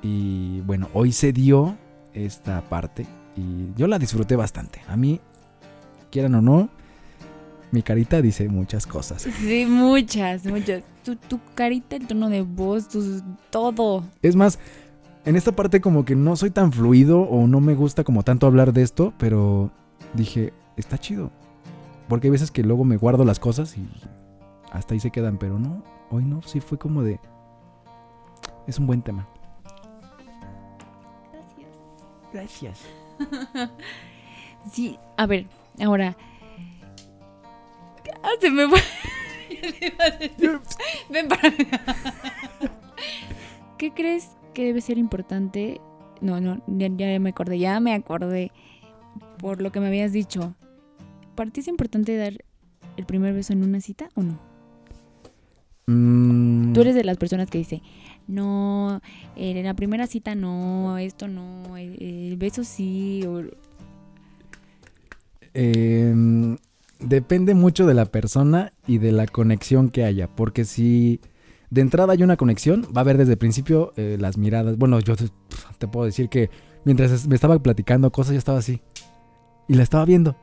Y 0.02 0.62
bueno, 0.62 0.90
hoy 0.94 1.12
se 1.12 1.32
dio 1.32 1.78
esta 2.14 2.62
parte 2.62 3.06
y 3.36 3.74
yo 3.76 3.88
la 3.88 4.00
disfruté 4.00 4.36
bastante. 4.36 4.82
A 4.88 4.96
mí, 4.96 5.20
quieran 6.12 6.36
o 6.36 6.42
no, 6.42 6.70
mi 7.72 7.82
carita 7.82 8.22
dice 8.22 8.48
muchas 8.50 8.86
cosas. 8.86 9.24
Sí, 9.24 9.66
muchas, 9.66 10.46
muchas. 10.46 10.84
Tu, 11.04 11.16
tu 11.16 11.40
carita, 11.56 11.96
el 11.96 12.08
tono 12.08 12.30
de 12.30 12.42
voz, 12.42 12.88
tu, 12.88 13.22
todo. 13.50 14.04
Es 14.22 14.36
más, 14.36 14.60
en 15.26 15.36
esta 15.36 15.54
parte 15.54 15.82
como 15.82 16.06
que 16.06 16.16
no 16.16 16.36
soy 16.36 16.52
tan 16.52 16.72
fluido 16.72 17.22
o 17.22 17.48
no 17.48 17.60
me 17.62 17.76
gusta 17.76 18.04
como 18.04 18.24
tanto 18.24 18.46
hablar 18.46 18.74
de 18.74 18.84
esto, 18.84 19.14
pero 19.18 19.72
dije, 20.14 20.54
está 20.78 20.98
chido. 20.98 21.32
Porque 22.08 22.28
hay 22.28 22.32
veces 22.32 22.52
que 22.52 22.64
luego 22.64 22.84
me 22.84 22.98
guardo 22.98 23.26
las 23.26 23.40
cosas 23.40 23.78
y 23.78 23.88
hasta 24.72 24.94
ahí 24.94 25.00
se 25.00 25.12
quedan, 25.12 25.38
pero 25.38 25.58
no, 25.60 25.84
hoy 26.12 26.26
no, 26.26 26.42
sí 26.44 26.60
fue 26.60 26.78
como 26.78 27.04
de... 27.04 27.20
Es 28.68 28.80
un 28.80 28.88
buen 28.88 29.02
tema. 29.02 29.28
Gracias. 32.34 32.82
Sí, 34.72 34.98
a 35.18 35.26
ver, 35.26 35.46
ahora. 35.82 36.16
Ah, 38.24 38.30
se 38.40 38.50
me 38.50 38.66
fue. 38.70 38.80
Ven 41.10 41.28
para 41.28 41.50
acá. 41.50 41.82
¿Qué 43.78 43.92
crees 43.92 44.30
que 44.54 44.64
debe 44.64 44.80
ser 44.80 44.98
importante? 44.98 45.82
No, 46.22 46.40
no, 46.40 46.62
ya, 46.68 46.88
ya 46.96 47.20
me 47.20 47.32
acordé, 47.32 47.60
ya 47.60 47.78
me 47.82 47.94
acordé. 47.94 48.54
Por 49.38 49.62
lo 49.62 49.74
que 49.74 49.82
me 49.82 49.88
habías 49.88 50.14
dicho. 50.14 50.56
¿Para 51.36 51.52
ti 51.52 51.60
es 51.60 51.68
importante 51.68 52.16
dar 52.16 52.34
el 52.96 53.06
primer 53.06 53.34
beso 53.34 53.52
en 53.52 53.64
una 53.64 53.82
cita 53.82 54.08
o 54.16 54.22
no? 54.24 54.40
Mm, 55.88 56.72
Tú 56.72 56.80
eres 56.80 56.96
de 56.96 57.04
las 57.04 57.18
personas 57.18 57.50
que 57.50 57.58
dice, 57.58 57.82
no, 58.28 59.02
en 59.36 59.64
la 59.64 59.74
primera 59.74 60.08
cita 60.08 60.36
no, 60.36 60.98
esto 60.98 61.28
no, 61.28 61.78
el, 61.78 62.02
el 62.02 62.38
beso 62.38 62.64
sí, 62.64 63.24
o- 63.28 63.44
Em, 65.54 66.58
depende 67.00 67.54
mucho 67.54 67.86
de 67.86 67.94
la 67.94 68.06
persona 68.06 68.74
y 68.88 68.98
de 68.98 69.12
la 69.12 69.28
conexión 69.28 69.90
que 69.90 70.04
haya. 70.04 70.28
Porque 70.28 70.66
si 70.66 71.20
de 71.70 71.82
entrada 71.82 72.14
hay 72.14 72.24
una 72.24 72.38
conexión, 72.38 72.84
va 72.96 72.98
a 72.98 73.00
haber 73.02 73.18
desde 73.18 73.34
el 73.34 73.38
principio 73.38 73.94
eh, 73.96 74.18
las 74.20 74.38
miradas. 74.38 74.78
Bueno, 74.78 75.00
yo 75.00 75.16
te, 75.16 75.26
te 75.78 75.88
puedo 75.88 76.06
decir 76.06 76.30
que 76.30 76.50
mientras 76.86 77.28
me 77.28 77.36
estaba 77.36 77.60
platicando 77.60 78.12
cosas, 78.12 78.34
yo 78.34 78.40
estaba 78.40 78.60
así. 78.60 78.82
Y 79.68 79.76
la 79.76 79.84
estaba 79.84 80.06
viendo. 80.06 80.36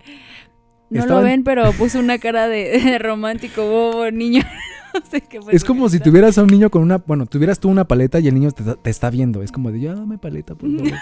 No 0.91 1.01
Estaban- 1.01 1.23
lo 1.25 1.29
ven, 1.29 1.45
pero 1.45 1.73
puso 1.73 1.99
una 1.99 2.19
cara 2.19 2.49
de, 2.49 2.81
de 2.81 2.99
romántico, 2.99 3.63
bobo, 3.65 4.11
niño. 4.11 4.43
Es 5.53 5.65
como 5.65 5.89
si 5.89 5.99
tuvieras 6.01 6.39
a 6.39 6.43
un 6.43 6.49
niño 6.49 6.71
con 6.71 6.83
una. 6.83 6.99
Bueno, 6.99 7.27
tuvieras 7.27 7.59
tú 7.61 7.69
una 7.69 7.85
paleta 7.85 8.19
y 8.21 8.29
el 8.29 8.35
niño 8.35 8.51
te, 8.53 8.63
te 8.65 8.91
está 8.91 9.11
viendo. 9.11 9.43
Es 9.43 9.53
como 9.53 9.71
de, 9.71 9.81
ya 9.81 9.95
dame 9.95 10.19
paleta, 10.19 10.55
por 10.55 10.71
favor. 10.71 10.93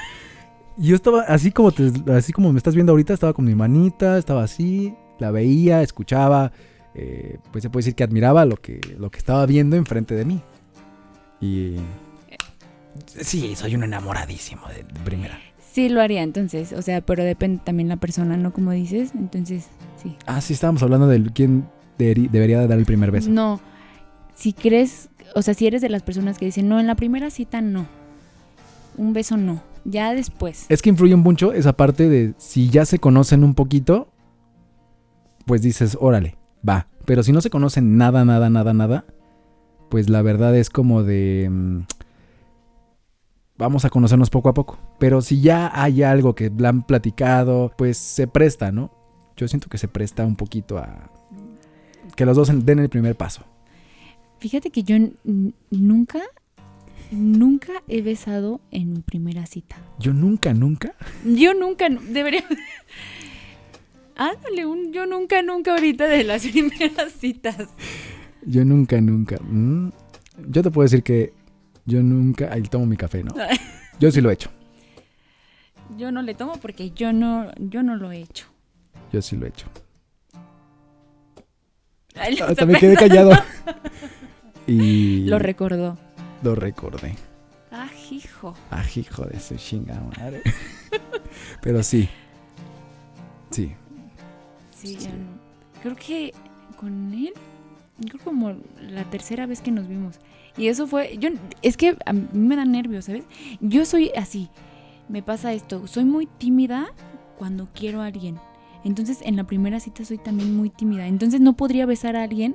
Y 0.79 0.87
yo 0.89 0.97
estaba 0.97 1.23
así 1.23 1.51
como, 1.53 1.73
te- 1.73 1.93
así 2.13 2.33
como 2.33 2.53
me 2.53 2.59
estás 2.59 2.75
viendo 2.75 2.93
ahorita, 2.93 3.13
estaba 3.15 3.33
con 3.33 3.45
mi 3.45 3.55
manita, 3.55 4.19
estaba 4.19 4.43
así, 4.45 4.95
la 5.19 5.31
veía, 5.31 5.83
escuchaba. 5.83 6.53
eh, 6.95 7.39
pues 7.53 7.63
se 7.63 7.71
puede 7.71 7.81
decir 7.85 7.95
que 7.95 8.05
admiraba 8.05 8.45
lo 8.45 8.57
que, 8.57 8.81
lo 8.99 9.11
que 9.11 9.19
estaba 9.19 9.45
viendo 9.47 9.77
enfrente 9.77 10.15
de 10.15 10.25
mí. 10.25 10.41
Y. 11.41 11.77
Sí, 13.07 13.55
soy 13.55 13.75
un 13.77 13.85
enamoradísimo 13.85 14.67
de, 14.69 14.83
de 14.83 15.01
primera. 15.05 15.39
Sí, 15.73 15.89
lo 15.89 16.01
haría 16.01 16.23
entonces. 16.23 16.73
O 16.73 16.83
sea, 16.83 17.01
pero 17.01 17.23
depende 17.25 17.61
también 17.65 17.89
la 17.89 17.97
persona, 17.97 18.37
¿no? 18.37 18.53
Como 18.53 18.73
dices. 18.73 19.13
Entonces, 19.15 19.69
sí. 20.03 20.17
Ah, 20.27 20.41
sí, 20.41 20.53
estábamos 20.55 20.83
hablando 20.83 21.07
de 21.07 21.23
quién 21.33 21.69
debería 21.99 22.59
de 22.61 22.67
dar 22.67 22.79
el 22.79 22.85
primer 22.87 23.11
beso. 23.11 23.31
No. 23.31 23.61
Si 24.39 24.53
crees, 24.53 25.09
o 25.35 25.43
sea, 25.43 25.53
si 25.53 25.67
eres 25.67 25.83
de 25.83 25.89
las 25.89 26.05
personas 26.05 26.39
que 26.39 26.45
dicen, 26.45 26.69
no, 26.69 26.79
en 26.79 26.87
la 26.87 26.95
primera 26.95 27.29
cita 27.29 27.61
no. 27.61 27.89
Un 28.97 29.13
beso 29.13 29.37
no. 29.37 29.61
Ya 29.85 30.15
después. 30.15 30.67
Es 30.69 30.81
que 30.81 30.91
influye 30.91 31.17
mucho 31.17 31.53
esa 31.53 31.73
parte 31.73 32.09
de 32.09 32.35
si 32.37 32.71
ya 32.71 32.85
se 32.85 33.01
conocen 33.01 33.43
un 33.43 33.55
poquito, 33.55 34.13
pues 35.45 35.61
dices, 35.61 35.99
órale, 36.01 36.39
va. 36.67 36.87
Pero 37.05 37.25
si 37.25 37.33
no 37.33 37.41
se 37.41 37.51
conocen 37.51 37.97
nada, 37.97 38.25
nada, 38.25 38.49
nada, 38.49 38.73
nada, 38.73 39.07
pues 39.89 40.09
la 40.09 40.23
verdad 40.23 40.57
es 40.57 40.71
como 40.71 41.03
de... 41.03 41.49
mm, 41.51 41.81
vamos 43.57 43.85
a 43.85 43.91
conocernos 43.91 44.31
poco 44.31 44.51
a 44.51 44.55
poco. 44.55 44.79
Pero 45.01 45.21
si 45.21 45.41
ya 45.41 45.73
hay 45.75 46.05
algo 46.05 46.37
que 46.37 46.53
han 46.65 46.87
platicado, 46.87 47.73
pues 47.77 47.99
se 47.99 48.29
presta, 48.29 48.71
¿no? 48.71 48.93
Yo 49.37 49.49
siento 49.49 49.69
que 49.69 49.79
se 49.79 49.89
presta 49.89 50.25
un 50.25 50.37
poquito 50.37 50.79
a... 50.79 51.11
Que 52.15 52.25
los 52.25 52.37
dos 52.37 52.53
den 52.65 52.79
el 52.79 52.89
primer 52.89 53.17
paso. 53.17 53.43
Fíjate 54.39 54.71
que 54.71 54.83
yo 54.85 54.97
nunca, 55.71 56.21
nunca 57.11 57.73
he 57.89 58.03
besado 58.03 58.61
en 58.71 58.93
mi 58.93 59.01
primera 59.01 59.47
cita. 59.47 59.77
Yo 59.99 60.13
nunca, 60.13 60.55
nunca... 60.55 60.95
Yo 61.25 61.55
nunca, 61.55 61.89
nu- 61.89 62.01
debería... 62.03 62.45
Ándale, 64.17 64.67
un 64.67 64.93
yo 64.93 65.07
nunca, 65.07 65.43
nunca 65.43 65.73
ahorita 65.73 66.07
de 66.07 66.25
las 66.25 66.47
primeras 66.47 67.13
citas. 67.13 67.57
Yo 68.47 68.65
nunca, 68.65 69.01
nunca. 69.01 69.39
mm, 69.41 69.91
Yo 70.49 70.63
te 70.63 70.71
puedo 70.71 70.85
decir 70.85 71.03
que 71.03 71.33
yo 71.85 72.03
nunca... 72.03 72.53
Ahí 72.53 72.63
tomo 72.63 72.87
mi 72.87 72.97
café, 72.97 73.23
¿no? 73.25 73.35
Yo 74.01 74.11
sí 74.13 74.21
lo 74.21 74.31
he 74.31 74.35
hecho. 74.35 74.51
Yo 75.97 76.13
no 76.13 76.23
le 76.23 76.35
tomo 76.35 76.53
porque 76.61 76.91
yo 76.91 77.13
no, 77.13 77.51
yo 77.59 77.83
no 77.83 77.97
lo 77.97 78.13
he 78.13 78.21
hecho. 78.21 78.47
Yo 79.13 79.21
sí 79.23 79.37
lo 79.37 79.47
he 79.47 79.49
hecho. 79.49 79.67
Ay, 82.15 82.35
le 82.35 82.43
Hasta 82.43 82.67
me 82.67 82.75
quedé 82.79 82.95
callado. 82.97 83.31
Y 84.69 85.25
Lo 85.27 85.39
recordó. 85.39 85.97
lo 86.43 86.55
recordé. 86.55 87.17
Ah, 87.73 87.89
hijo. 88.11 88.55
Ah, 88.71 88.85
hijo 88.95 89.25
de 89.25 89.41
su 89.41 89.57
chinga 89.57 90.01
madre. 90.17 90.43
Pero 91.63 91.83
sí. 91.83 92.09
Sí. 93.51 93.73
Sí, 94.71 94.89
Sí. 94.89 94.97
ya 94.97 95.11
no. 95.11 95.39
Creo 95.83 95.97
que 95.97 96.33
con 96.77 97.13
él, 97.15 97.33
creo 98.09 98.21
como 98.23 98.55
la 98.81 99.05
tercera 99.11 99.47
vez 99.47 99.61
que 99.61 99.71
nos 99.71 99.89
vimos. 99.89 100.17
Y 100.57 100.69
eso 100.69 100.87
fue, 100.87 101.17
yo, 101.19 101.31
es 101.63 101.77
que 101.77 101.97
a 102.05 102.13
mí 102.13 102.27
me 102.33 102.57
da 102.57 102.65
nervios, 102.65 103.07
¿sabes? 103.07 103.25
Yo 103.61 103.85
soy 103.85 104.11
así, 104.17 104.49
me 105.09 105.23
pasa 105.23 105.53
esto, 105.53 105.87
soy 105.87 106.05
muy 106.05 106.27
tímida 106.27 106.89
cuando 107.39 107.69
quiero 107.75 108.01
a 108.03 108.07
alguien. 108.07 108.39
Entonces 108.85 109.19
en 109.23 109.37
la 109.37 109.45
primera 109.45 109.79
cita 109.81 110.05
soy 110.05 110.19
también 110.19 110.57
muy 110.57 110.71
tímida. 110.71 111.07
Entonces 111.07 111.41
no 111.41 111.53
podría 111.55 111.87
besar 111.87 112.17
a 112.17 112.23
alguien 112.25 112.55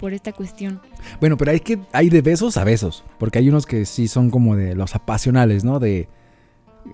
por 0.00 0.14
esta 0.14 0.32
cuestión. 0.32 0.80
Bueno, 1.20 1.36
pero 1.36 1.50
hay 1.50 1.60
que 1.60 1.78
hay 1.92 2.08
de 2.08 2.22
besos 2.22 2.56
a 2.56 2.64
besos, 2.64 3.04
porque 3.18 3.38
hay 3.38 3.48
unos 3.50 3.66
que 3.66 3.84
sí 3.84 4.08
son 4.08 4.30
como 4.30 4.56
de 4.56 4.74
los 4.74 4.94
apasionales, 4.94 5.62
¿no? 5.62 5.78
De 5.78 6.08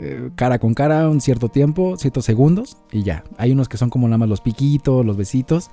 eh, 0.01 0.31
cara 0.35 0.59
con 0.59 0.75
cara 0.75 1.09
un 1.09 1.21
cierto 1.21 1.49
tiempo, 1.49 1.97
ciertos 1.97 2.25
segundos 2.25 2.77
y 2.91 3.05
ya. 3.05 3.23
Hay 3.39 3.53
unos 3.53 3.69
que 3.69 3.77
son 3.77 3.91
como 3.91 4.09
nada 4.09 4.19
más 4.19 4.29
los 4.29 4.41
piquitos, 4.41 5.07
los 5.07 5.17
besitos 5.17 5.71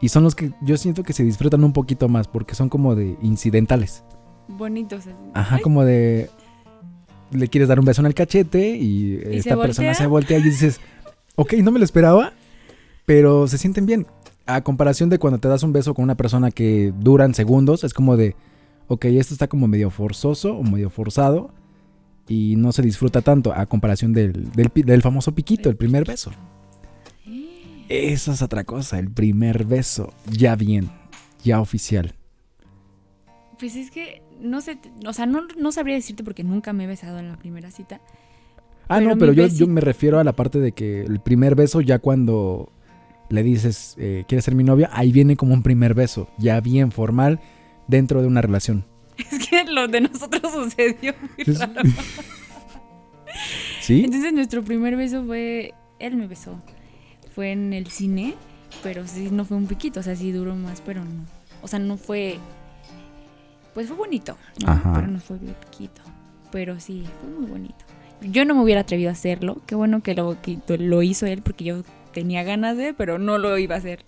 y 0.00 0.08
son 0.08 0.24
los 0.24 0.34
que 0.34 0.52
yo 0.62 0.78
siento 0.78 1.02
que 1.02 1.12
se 1.12 1.22
disfrutan 1.22 1.62
un 1.62 1.74
poquito 1.74 2.08
más 2.08 2.26
porque 2.26 2.54
son 2.54 2.70
como 2.70 2.94
de 2.94 3.16
incidentales. 3.20 4.02
Bonitos. 4.48 5.04
Ajá, 5.34 5.56
Ay, 5.56 5.62
como 5.62 5.84
de 5.84 6.30
le 7.30 7.46
quieres 7.48 7.68
dar 7.68 7.78
un 7.78 7.84
beso 7.84 8.00
en 8.00 8.06
el 8.06 8.14
cachete 8.14 8.70
y, 8.70 9.18
se 9.18 9.36
esta 9.36 9.56
persona 9.56 9.88
voltea? 9.88 9.94
se 9.94 10.06
voltea 10.06 10.38
y 10.38 10.42
dices, 10.42 10.80
ok, 11.36 11.52
no 11.62 11.70
me 11.70 11.78
lo 11.78 11.84
esperaba, 11.84 12.32
pero 13.04 13.46
se 13.46 13.58
sienten 13.58 13.86
bien. 13.86 14.06
A 14.50 14.62
comparación 14.62 15.10
de 15.10 15.18
cuando 15.18 15.38
te 15.38 15.46
das 15.46 15.62
un 15.62 15.72
beso 15.72 15.94
con 15.94 16.02
una 16.02 16.16
persona 16.16 16.50
que 16.50 16.92
duran 16.98 17.34
segundos, 17.34 17.84
es 17.84 17.94
como 17.94 18.16
de, 18.16 18.34
ok, 18.88 19.04
esto 19.04 19.32
está 19.32 19.46
como 19.46 19.68
medio 19.68 19.90
forzoso 19.90 20.56
o 20.56 20.62
medio 20.64 20.90
forzado 20.90 21.52
y 22.26 22.56
no 22.56 22.72
se 22.72 22.82
disfruta 22.82 23.22
tanto 23.22 23.52
a 23.52 23.66
comparación 23.66 24.12
del, 24.12 24.50
del, 24.52 25.02
famoso 25.02 25.34
piquito, 25.34 25.68
el 25.68 25.76
primer 25.76 26.04
beso. 26.04 26.32
Eso 27.88 28.32
es 28.32 28.42
otra 28.42 28.64
cosa, 28.64 28.98
el 28.98 29.10
primer 29.10 29.64
beso, 29.64 30.12
ya 30.28 30.56
bien, 30.56 30.90
ya 31.44 31.60
oficial. 31.60 32.14
Pues 33.58 33.76
es 33.76 33.90
que 33.90 34.22
no 34.40 34.60
sé, 34.60 34.78
o 35.06 35.12
sea, 35.12 35.26
no, 35.26 35.42
no 35.58 35.70
sabría 35.70 35.94
decirte 35.94 36.24
porque 36.24 36.42
nunca 36.42 36.72
me 36.72 36.84
he 36.84 36.86
besado 36.88 37.20
en 37.20 37.28
la 37.28 37.36
primera 37.36 37.70
cita. 37.70 38.00
Ah, 38.88 38.98
Pero 38.98 39.10
no, 39.10 39.18
pero 39.18 39.32
yo 39.32 39.66
me 39.68 39.80
refiero 39.80 40.18
a 40.18 40.24
la 40.24 40.34
parte 40.34 40.58
de 40.58 40.72
que 40.72 41.02
el 41.02 41.20
primer 41.20 41.54
beso, 41.54 41.80
ya 41.80 42.00
cuando 42.00 42.72
le 43.30 43.42
dices, 43.42 43.94
eh, 43.98 44.24
¿quieres 44.28 44.44
ser 44.44 44.54
mi 44.54 44.62
novia? 44.64 44.90
Ahí 44.92 45.10
viene 45.12 45.36
como 45.36 45.54
un 45.54 45.62
primer 45.62 45.94
beso, 45.94 46.28
ya 46.38 46.60
bien 46.60 46.92
formal, 46.92 47.40
dentro 47.88 48.20
de 48.20 48.28
una 48.28 48.42
relación. 48.42 48.84
Es 49.16 49.48
que 49.48 49.64
lo 49.64 49.88
de 49.88 50.02
nosotros 50.02 50.52
sucedió 50.52 51.14
muy 51.20 51.30
Es- 51.46 51.58
raro. 51.58 51.80
¿Sí? 53.80 54.02
Entonces 54.04 54.32
nuestro 54.32 54.62
primer 54.64 54.96
beso 54.96 55.24
fue, 55.24 55.72
él 55.98 56.16
me 56.16 56.26
besó, 56.26 56.60
fue 57.34 57.52
en 57.52 57.72
el 57.72 57.86
cine, 57.88 58.34
pero 58.82 59.06
sí 59.06 59.28
no 59.30 59.44
fue 59.44 59.56
un 59.56 59.66
piquito, 59.66 60.00
o 60.00 60.02
sea, 60.02 60.14
sí 60.16 60.32
duró 60.32 60.54
más, 60.54 60.80
pero 60.84 61.04
no, 61.04 61.24
o 61.62 61.68
sea, 61.68 61.78
no 61.78 61.96
fue, 61.96 62.38
pues 63.74 63.88
fue 63.88 63.96
bonito, 63.96 64.36
¿no? 64.64 64.70
Ajá. 64.72 64.92
pero 64.94 65.06
no 65.06 65.18
fue 65.20 65.38
piquito, 65.38 66.02
pero 66.52 66.78
sí, 66.80 67.04
fue 67.20 67.30
muy 67.30 67.50
bonito. 67.50 67.84
Yo 68.22 68.44
no 68.44 68.54
me 68.54 68.62
hubiera 68.62 68.82
atrevido 68.82 69.08
a 69.08 69.12
hacerlo, 69.12 69.62
qué 69.66 69.74
bueno 69.74 70.02
que 70.02 70.14
lo, 70.14 70.36
que 70.42 70.58
lo 70.78 71.02
hizo 71.02 71.24
él, 71.26 71.40
porque 71.42 71.64
yo 71.64 71.82
tenía 72.12 72.42
ganas 72.42 72.76
de, 72.76 72.94
pero 72.94 73.18
no 73.18 73.38
lo 73.38 73.56
iba 73.58 73.74
a 73.74 73.78
hacer 73.78 74.04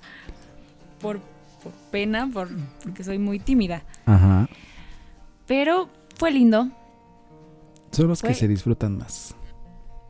por, 1.00 1.20
por 1.62 1.72
pena, 1.90 2.28
por, 2.32 2.48
porque 2.82 3.04
soy 3.04 3.18
muy 3.18 3.38
tímida, 3.38 3.82
Ajá. 4.06 4.48
pero 5.46 5.88
fue 6.18 6.30
lindo, 6.32 6.68
Son 7.92 8.08
los 8.08 8.22
que 8.22 8.34
se 8.34 8.48
disfrutan 8.48 8.96
más. 8.98 9.34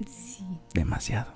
sí. 0.06 0.44
Demasiado. 0.74 1.32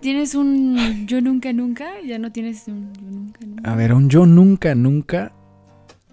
¿Tienes 0.00 0.34
un 0.34 1.06
yo 1.06 1.20
nunca 1.20 1.52
nunca? 1.52 2.00
Ya 2.06 2.18
no 2.18 2.30
tienes 2.32 2.66
un 2.68 2.92
yo 2.94 3.02
nunca 3.10 3.40
nunca. 3.46 3.72
A 3.72 3.76
ver, 3.76 3.92
un 3.92 4.08
yo 4.08 4.26
nunca, 4.26 4.74
nunca 4.74 5.32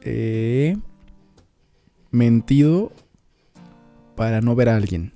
he 0.01 0.78
mentido 2.11 2.91
para 4.16 4.41
no 4.41 4.55
ver 4.55 4.70
a 4.70 4.76
alguien. 4.76 5.14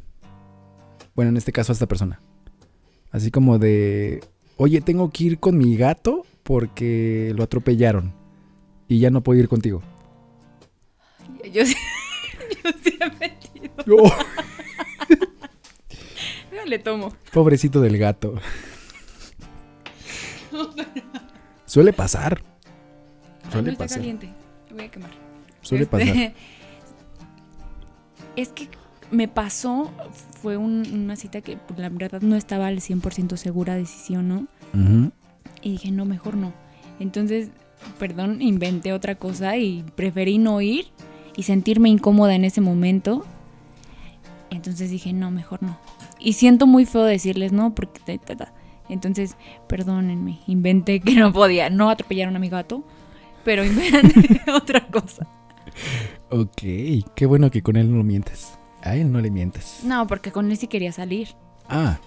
Bueno, 1.16 1.30
en 1.30 1.38
este 1.38 1.52
caso 1.52 1.72
a 1.72 1.74
esta 1.74 1.88
persona. 1.88 2.20
Así 3.12 3.32
como 3.32 3.58
de, 3.60 4.22
oye, 4.58 4.82
tengo 4.82 5.10
que 5.12 5.24
ir 5.26 5.40
con 5.40 5.58
mi 5.58 5.76
gato 5.78 6.26
porque 6.44 7.34
lo 7.36 7.44
atropellaron 7.44 8.14
y 8.88 9.00
ya 9.00 9.10
no 9.10 9.22
puedo 9.22 9.40
ir 9.40 9.48
contigo. 9.48 9.82
Yo 11.52 11.66
sí, 11.66 11.76
yo 12.64 12.72
sí 12.84 12.98
he 13.00 13.10
metido. 13.20 13.70
Yo 13.86 13.98
le 16.66 16.80
tomo. 16.80 17.14
Pobrecito 17.32 17.80
del 17.82 17.98
gato. 17.98 18.36
Suele 21.66 21.94
pasar. 21.94 22.42
Ay, 23.46 23.52
Suele 23.52 23.72
está 23.72 23.84
pasar. 23.86 23.98
caliente. 24.00 24.28
Me 24.70 24.76
voy 24.76 24.86
a 24.86 24.92
quemar. 24.92 25.12
Suele 25.62 25.84
Este, 25.84 25.98
pasar. 25.98 26.34
Es 28.36 28.50
que 28.50 28.70
me 29.12 29.28
pasó, 29.28 29.92
fue 30.42 30.58
un- 30.58 30.86
una 30.94 31.16
cita 31.16 31.42
que 31.42 31.58
pues, 31.58 31.80
la 31.80 31.90
verdad 31.90 32.22
no 32.22 32.36
estaba 32.36 32.68
al 32.68 32.80
100% 32.82 33.38
segura 33.38 33.76
de 33.76 33.86
si 33.86 33.98
sí 34.00 34.16
o 34.16 34.22
no. 34.22 34.48
Y 35.62 35.72
dije, 35.72 35.92
no, 35.92 36.06
mejor 36.06 36.36
no. 36.36 36.54
Entonces, 37.00 37.50
perdón, 38.00 38.42
inventé 38.42 38.94
otra 38.94 39.16
cosa 39.16 39.58
y 39.58 39.84
preferí 39.96 40.38
no 40.38 40.62
ir 40.62 40.88
y 41.36 41.44
sentirme 41.44 41.90
incómoda 41.90 42.36
en 42.36 42.44
ese 42.46 42.62
momento. 42.62 43.26
Entonces 44.50 44.90
dije, 44.90 45.14
no, 45.14 45.32
mejor 45.32 45.62
no. 45.64 45.78
Y 46.20 46.34
siento 46.34 46.68
muy 46.68 46.86
feo 46.86 47.04
decirles 47.04 47.52
no, 47.52 47.74
porque... 47.76 48.00
ta, 48.06 48.18
ta, 48.18 48.36
ta. 48.36 48.54
Entonces, 48.90 49.36
perdónenme, 49.68 50.40
inventé 50.48 51.00
que 51.02 51.16
no 51.16 51.34
podía 51.34 51.70
no 51.70 51.90
atropellar 51.90 52.34
a 52.34 52.40
mi 52.40 52.50
gato, 52.50 52.84
pero 53.44 53.64
inventé 53.66 54.42
otra 54.52 54.88
cosa. 54.88 55.28
Ok, 56.30 56.62
qué 57.16 57.26
bueno 57.26 57.52
que 57.52 57.62
con 57.62 57.76
él 57.76 57.92
no 57.92 57.98
lo 57.98 58.04
mientes. 58.04 58.57
A 58.88 58.96
él 58.96 59.12
no 59.12 59.20
le 59.22 59.30
mientes. 59.30 59.80
No, 59.84 60.08
porque 60.08 60.32
con 60.32 60.50
él 60.50 60.58
sí 60.58 60.68
quería 60.68 60.92
salir. 60.92 61.30
Ah. 61.70 62.00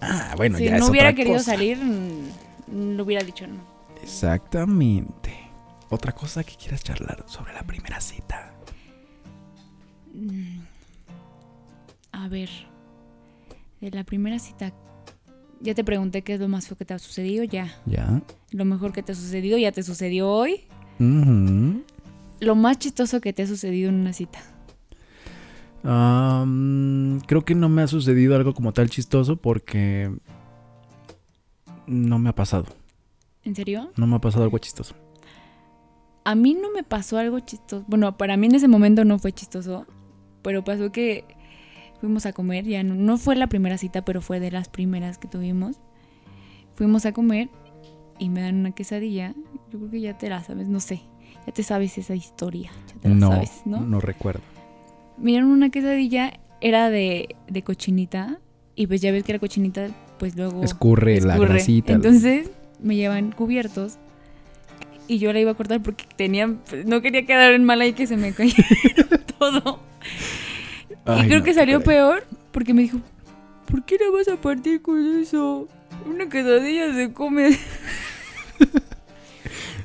Ah, 0.00 0.34
bueno, 0.36 0.58
si 0.58 0.64
ya 0.64 0.78
no 0.78 0.84
es 0.84 0.90
hubiera 0.90 1.08
otra 1.08 1.16
querido 1.16 1.36
cosa. 1.38 1.52
salir, 1.52 1.78
le 1.78 3.02
hubiera 3.02 3.24
dicho 3.24 3.46
no. 3.46 3.56
Exactamente. 4.02 5.32
Otra 5.90 6.12
cosa 6.12 6.44
que 6.44 6.54
quieras 6.56 6.82
charlar 6.84 7.24
sobre 7.26 7.52
la 7.52 7.62
primera 7.62 8.00
cita. 8.00 8.52
Mm. 10.12 10.60
A 12.12 12.28
ver, 12.28 12.50
de 13.80 13.90
la 13.90 14.04
primera 14.04 14.38
cita, 14.38 14.72
ya 15.60 15.74
te 15.74 15.82
pregunté 15.84 16.22
qué 16.22 16.34
es 16.34 16.40
lo 16.40 16.48
más 16.48 16.68
feo 16.68 16.76
que 16.76 16.84
te 16.84 16.94
ha 16.94 16.98
sucedido, 16.98 17.44
ya. 17.44 17.74
¿Ya? 17.86 18.22
Lo 18.50 18.64
mejor 18.64 18.92
que 18.92 19.02
te 19.02 19.12
ha 19.12 19.14
sucedido, 19.14 19.58
ya 19.58 19.72
te 19.72 19.82
sucedió 19.82 20.30
hoy. 20.30 20.64
Lo 22.40 22.54
más 22.54 22.78
chistoso 22.78 23.20
que 23.20 23.32
te 23.32 23.42
ha 23.42 23.46
sucedido 23.46 23.88
en 23.88 23.96
una 23.96 24.12
cita. 24.12 24.40
Am, 25.84 27.20
creo 27.26 27.44
que 27.44 27.54
no 27.54 27.68
me 27.68 27.82
ha 27.82 27.86
sucedido 27.86 28.34
algo 28.36 28.54
como 28.54 28.72
tal 28.72 28.88
chistoso 28.90 29.36
porque 29.36 30.10
no 31.86 32.18
me 32.18 32.30
ha 32.30 32.34
pasado. 32.34 32.66
¿En 33.44 33.54
serio? 33.54 33.90
No 33.96 34.06
me 34.06 34.16
ha 34.16 34.20
pasado 34.20 34.44
algo 34.44 34.58
chistoso. 34.58 34.94
A 36.24 36.34
mí 36.34 36.54
no 36.54 36.70
me 36.72 36.82
pasó 36.82 37.18
algo 37.18 37.38
chistoso. 37.40 37.84
Bueno, 37.86 38.16
para 38.16 38.36
mí 38.38 38.46
en 38.46 38.54
ese 38.54 38.66
momento 38.68 39.04
no 39.04 39.18
fue 39.18 39.32
chistoso, 39.32 39.86
pero 40.42 40.64
pasó 40.64 40.90
que 40.90 41.24
fuimos 42.00 42.24
a 42.24 42.32
comer, 42.32 42.64
ya 42.64 42.82
no, 42.82 42.94
no 42.94 43.18
fue 43.18 43.36
la 43.36 43.48
primera 43.48 43.76
cita, 43.76 44.04
pero 44.06 44.22
fue 44.22 44.40
de 44.40 44.50
las 44.50 44.68
primeras 44.70 45.18
que 45.18 45.28
tuvimos. 45.28 45.76
Fuimos 46.76 47.04
a 47.04 47.12
comer 47.12 47.50
y 48.18 48.30
me 48.30 48.40
dan 48.40 48.56
una 48.56 48.70
quesadilla. 48.72 49.34
Yo 49.70 49.78
creo 49.78 49.90
que 49.90 50.00
ya 50.00 50.16
te 50.16 50.30
la 50.30 50.42
sabes, 50.42 50.66
no 50.66 50.80
sé. 50.80 51.02
Ya 51.46 51.52
te 51.52 51.62
sabes 51.62 51.98
esa 51.98 52.14
historia. 52.14 52.70
Ya 52.88 53.00
te 53.00 53.08
la 53.10 53.14
No, 53.16 53.28
sabes, 53.28 53.62
¿no? 53.66 53.80
no 53.80 54.00
recuerdo. 54.00 54.40
Me 55.18 55.32
dieron 55.32 55.50
una 55.50 55.70
quesadilla, 55.70 56.40
era 56.60 56.90
de, 56.90 57.34
de 57.48 57.62
cochinita. 57.62 58.38
Y 58.76 58.86
pues 58.88 59.00
ya 59.00 59.12
ves 59.12 59.22
que 59.24 59.32
la 59.32 59.38
cochinita, 59.38 59.88
pues 60.18 60.36
luego. 60.36 60.62
Escurre, 60.62 61.20
la 61.20 61.38
grasita. 61.38 61.92
Entonces 61.92 62.50
me 62.80 62.96
llevan 62.96 63.32
cubiertos 63.32 63.98
y 65.06 65.18
yo 65.18 65.32
la 65.32 65.40
iba 65.40 65.52
a 65.52 65.54
cortar 65.54 65.82
porque 65.82 66.04
tenía, 66.16 66.52
no 66.86 67.02
quería 67.02 67.26
quedar 67.26 67.52
en 67.52 67.64
mala 67.64 67.86
y 67.86 67.92
que 67.92 68.06
se 68.06 68.16
me 68.16 68.32
cayera 68.32 68.64
todo. 69.38 69.80
Ay, 71.04 71.22
y 71.22 71.26
creo 71.26 71.38
no, 71.40 71.44
que 71.44 71.54
salió 71.54 71.80
caray. 71.80 71.96
peor 71.96 72.26
porque 72.50 72.74
me 72.74 72.82
dijo, 72.82 72.98
¿por 73.70 73.84
qué 73.84 73.96
la 73.98 74.10
vas 74.10 74.28
a 74.28 74.40
partir 74.40 74.82
con 74.82 75.20
eso? 75.20 75.68
Una 76.06 76.28
quesadilla 76.28 76.92
se 76.94 77.12
come. 77.12 77.50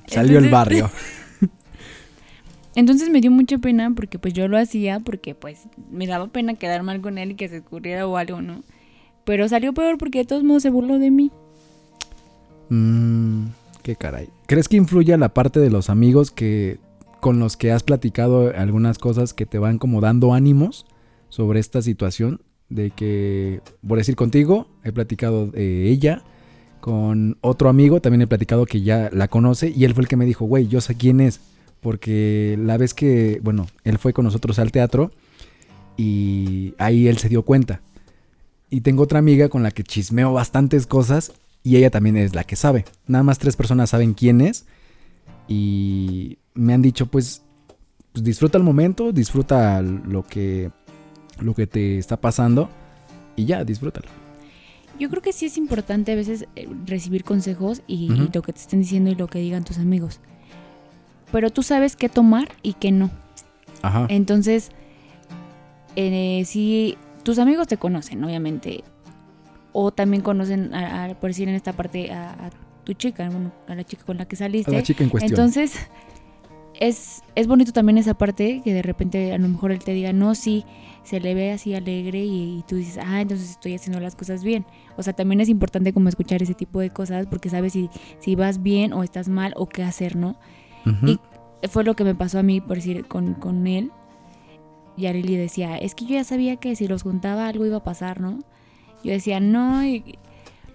Salió 0.08 0.40
el 0.40 0.50
barrio. 0.50 0.90
Entonces 2.80 3.10
me 3.10 3.20
dio 3.20 3.30
mucha 3.30 3.58
pena 3.58 3.92
porque 3.94 4.20
pues 4.20 4.34
yo 4.34 4.48
lo 4.48 4.58
hacía 4.58 5.02
porque 5.02 5.36
pues 5.36 5.68
me 5.92 6.08
daba 6.08 6.28
pena 6.28 6.54
quedar 6.54 6.82
mal 6.82 7.02
con 7.02 7.18
él 7.18 7.32
y 7.32 7.36
que 7.36 7.50
se 7.50 7.58
escurriera 7.58 8.08
o 8.08 8.16
algo, 8.16 8.42
¿no? 8.42 8.64
Pero 9.26 9.50
salió 9.50 9.74
peor 9.74 9.98
porque 9.98 10.20
de 10.20 10.26
todos 10.26 10.46
modos 10.46 10.64
se 10.64 10.70
burló 10.70 10.98
de 10.98 11.12
mí. 11.12 11.30
Mm, 12.70 13.48
qué 13.84 13.98
caray. 13.98 14.30
¿Crees 14.46 14.70
que 14.70 14.78
influye 14.78 15.18
la 15.18 15.34
parte 15.34 15.60
de 15.60 15.70
los 15.70 15.90
amigos 15.90 16.32
que 16.32 16.80
con 17.20 17.38
los 17.40 17.58
que 17.58 17.74
has 17.74 17.84
platicado 17.84 18.54
algunas 18.56 18.98
cosas 18.98 19.34
que 19.34 19.46
te 19.46 19.60
van 19.60 19.78
como 19.78 20.00
dando 20.00 20.34
ánimos 20.34 20.86
sobre 21.28 21.60
esta 21.60 21.82
situación? 21.82 22.40
De 22.70 22.92
que, 22.92 23.60
por 23.86 23.98
decir 23.98 24.16
contigo, 24.16 24.68
he 24.86 24.94
platicado 24.94 25.48
de 25.48 25.90
ella. 25.90 26.24
Con 26.80 27.38
otro 27.42 27.68
amigo 27.68 28.00
también 28.00 28.22
he 28.22 28.28
platicado 28.28 28.66
que 28.66 28.84
ya 28.84 29.10
la 29.12 29.28
conoce 29.28 29.70
y 29.70 29.84
él 29.84 29.94
fue 29.94 30.04
el 30.04 30.08
que 30.08 30.16
me 30.16 30.26
dijo, 30.26 30.46
güey, 30.46 30.70
yo 30.70 30.80
sé 30.80 30.96
quién 30.96 31.20
es. 31.20 31.42
Porque 31.82 32.58
la 32.60 32.78
vez 32.78 32.94
que, 32.94 33.40
bueno, 33.42 33.68
él 33.84 33.98
fue 33.98 34.14
con 34.14 34.26
nosotros 34.26 34.60
al 34.60 34.72
teatro 34.72 35.12
y 35.98 36.74
ahí 36.78 37.08
él 37.08 37.18
se 37.18 37.30
dio 37.30 37.44
cuenta. 37.44 37.82
Y 38.70 38.82
tengo 38.82 39.04
otra 39.04 39.20
amiga 39.20 39.50
con 39.50 39.64
la 39.64 39.72
que 39.72 39.84
chismeo 39.84 40.32
bastantes 40.32 40.88
cosas 40.88 41.34
y 41.64 41.76
ella 41.76 41.90
también 41.90 42.18
es 42.18 42.36
la 42.36 42.44
que 42.44 42.56
sabe. 42.56 42.86
Nada 43.08 43.24
más 43.24 43.40
tres 43.40 43.56
personas 43.56 43.90
saben 43.90 44.14
quién 44.14 44.42
es 44.42 44.66
y 45.48 46.38
me 46.54 46.74
han 46.74 46.82
dicho 46.82 47.08
pues, 47.08 47.42
pues 48.12 48.24
disfruta 48.24 48.58
el 48.58 48.64
momento, 48.64 49.12
disfruta 49.12 49.82
lo 49.82 50.24
que, 50.24 50.72
lo 51.40 51.54
que 51.56 51.68
te 51.68 51.98
está 51.98 52.18
pasando 52.18 52.70
y 53.36 53.46
ya, 53.46 53.64
disfrútalo. 53.64 54.08
Yo 55.00 55.10
creo 55.10 55.22
que 55.22 55.34
sí 55.34 55.46
es 55.46 55.58
importante 55.58 56.12
a 56.12 56.16
veces 56.16 56.46
eh, 56.56 56.68
recibir 56.86 57.24
consejos 57.24 57.82
y, 57.88 58.12
y 58.14 58.30
lo 58.34 58.42
que 58.42 58.54
te 58.54 58.60
estén 58.60 58.82
diciendo 58.82 59.10
y 59.10 59.16
lo 59.16 59.28
que 59.28 59.40
digan 59.40 59.64
tus 59.64 59.78
amigos. 59.78 60.20
Pero 61.32 61.50
tú 61.52 61.64
sabes 61.64 61.96
qué 61.96 62.10
tomar 62.10 62.50
y 62.64 62.74
qué 62.74 62.92
no. 62.92 63.10
Ajá. 63.82 64.08
Entonces, 64.10 64.72
eh, 65.96 66.44
si 66.46 66.98
tus 67.24 67.40
amigos 67.40 67.68
te 67.68 67.78
conocen, 67.78 68.24
obviamente, 68.24 68.84
o 69.74 69.92
también 69.92 70.24
conocen, 70.24 70.74
a, 70.74 71.06
a- 71.06 71.16
por 71.20 71.30
decir 71.30 71.48
en 71.48 71.56
esta 71.56 71.74
parte, 71.74 72.12
a, 72.12 72.32
a 72.32 72.50
tu 72.84 72.94
chica, 72.94 73.30
bueno, 73.30 73.52
a 73.68 73.76
la 73.76 73.84
chica 73.84 74.04
con 74.06 74.18
la 74.18 74.26
que 74.26 74.36
saliste. 74.36 74.72
A 74.72 74.80
la 74.80 74.84
chica 74.84 75.04
en 75.04 75.10
cuestión. 75.10 75.32
Entonces, 75.40 75.74
es, 76.80 77.22
es 77.36 77.48
bonito 77.48 77.72
también 77.74 77.98
esa 77.98 78.14
parte 78.14 78.62
que 78.64 78.74
de 78.74 78.82
repente 78.82 79.34
a 79.34 79.38
lo 79.38 79.48
mejor 79.50 79.72
él 79.72 79.80
te 79.80 79.94
diga, 79.94 80.14
no, 80.14 80.34
sí, 80.34 80.64
se 81.04 81.20
le 81.20 81.34
ve 81.34 81.52
así 81.52 81.76
alegre 81.76 82.20
y, 82.24 82.60
y 82.60 82.64
tú 82.68 82.76
dices, 82.78 83.00
ah, 83.06 83.22
entonces 83.22 83.50
estoy 83.52 83.76
haciendo 83.76 84.00
las 84.00 84.16
cosas 84.16 84.44
bien. 84.44 84.66
O 84.98 85.04
sea, 85.04 85.14
también 85.14 85.42
es 85.42 85.50
importante 85.50 85.92
como 85.94 86.08
escuchar 86.10 86.42
ese 86.42 86.54
tipo 86.54 86.80
de 86.80 86.90
cosas 86.90 87.28
porque 87.28 87.50
sabes 87.50 87.74
si, 87.74 87.90
si 88.20 88.36
vas 88.36 88.64
bien 88.64 88.94
o 88.94 89.04
estás 89.04 89.28
mal 89.30 89.54
o 89.58 89.68
qué 89.68 89.84
hacer, 89.84 90.16
¿no? 90.16 90.38
Y 91.08 91.20
fue 91.68 91.84
lo 91.84 91.96
que 91.96 92.04
me 92.04 92.16
pasó 92.16 92.40
a 92.40 92.44
mí, 92.44 92.62
por 92.62 92.78
decir, 92.78 93.06
con, 93.06 93.34
con 93.36 93.68
él. 93.68 93.92
Y 94.98 95.06
Arely 95.08 95.36
decía, 95.38 95.78
es 95.78 95.96
que 95.96 96.06
yo 96.06 96.12
ya 96.16 96.24
sabía 96.24 96.58
que 96.58 96.76
si 96.76 96.88
los 96.88 97.04
juntaba 97.04 97.48
algo 97.48 97.66
iba 97.66 97.78
a 97.78 97.84
pasar, 97.84 98.20
¿no? 98.20 98.40
Yo 99.04 99.12
decía, 99.12 99.40
no, 99.40 99.86
y- 99.86 100.18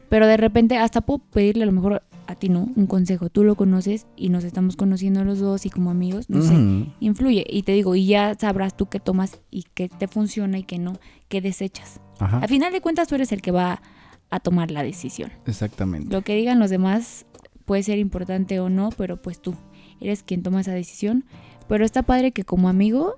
pero 0.09 0.27
de 0.27 0.37
repente 0.37 0.79
hasta 0.79 1.01
puedo 1.01 1.19
pedirle 1.19 1.65
a 1.65 1.67
lo 1.67 1.73
mejor 1.73 2.03
a 2.27 2.35
ti, 2.37 2.49
¿no? 2.49 2.69
Un 2.77 2.87
consejo. 2.87 3.29
Tú 3.29 3.45
lo 3.45 3.55
conoces 3.55 4.07
y 4.17 4.31
nos 4.31 4.45
estamos 4.45 4.77
conociendo 4.77 5.25
los 5.25 5.41
dos 5.41 5.67
y 5.67 5.71
como 5.71 5.91
amigos, 5.91 6.31
no 6.31 6.41
sé, 6.41 6.55
influye. 7.01 7.45
Y 7.51 7.65
te 7.65 7.73
digo, 7.73 7.95
y 7.97 8.07
ya 8.07 8.35
sabrás 8.35 8.77
tú 8.77 8.87
qué 8.87 8.99
tomas 9.01 9.41
y 9.51 9.65
qué 9.75 9.89
te 9.91 10.09
funciona 10.09 10.57
y 10.59 10.63
qué 10.63 10.79
no, 10.79 10.95
qué 11.29 11.41
desechas. 11.43 12.01
Ajá. 12.19 12.39
Al 12.39 12.49
final 12.49 12.73
de 12.73 12.81
cuentas 12.81 13.09
tú 13.09 13.15
eres 13.17 13.33
el 13.33 13.43
que 13.43 13.51
va 13.51 13.83
a 14.31 14.41
tomar 14.41 14.71
la 14.71 14.83
decisión. 14.83 15.33
Exactamente. 15.47 16.11
Lo 16.15 16.23
que 16.23 16.35
digan 16.35 16.59
los 16.61 16.71
demás 16.71 17.27
puede 17.67 17.83
ser 17.83 17.99
importante 17.99 18.59
o 18.61 18.71
no, 18.71 18.89
pero 18.97 19.21
pues 19.21 19.41
tú 19.43 19.55
eres 20.01 20.23
quien 20.23 20.43
toma 20.43 20.61
esa 20.61 20.73
decisión. 20.73 21.25
Pero 21.69 21.85
está 21.85 22.03
padre 22.03 22.33
que 22.33 22.45
como 22.45 22.69
amigo, 22.69 23.17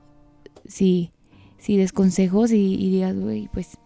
sí, 0.66 1.12
sí 1.58 1.76
des 1.76 1.92
consejos 1.92 2.52
y, 2.52 2.74
y 2.74 2.90
digas, 2.90 3.18
güey, 3.18 3.48
pues 3.52 3.78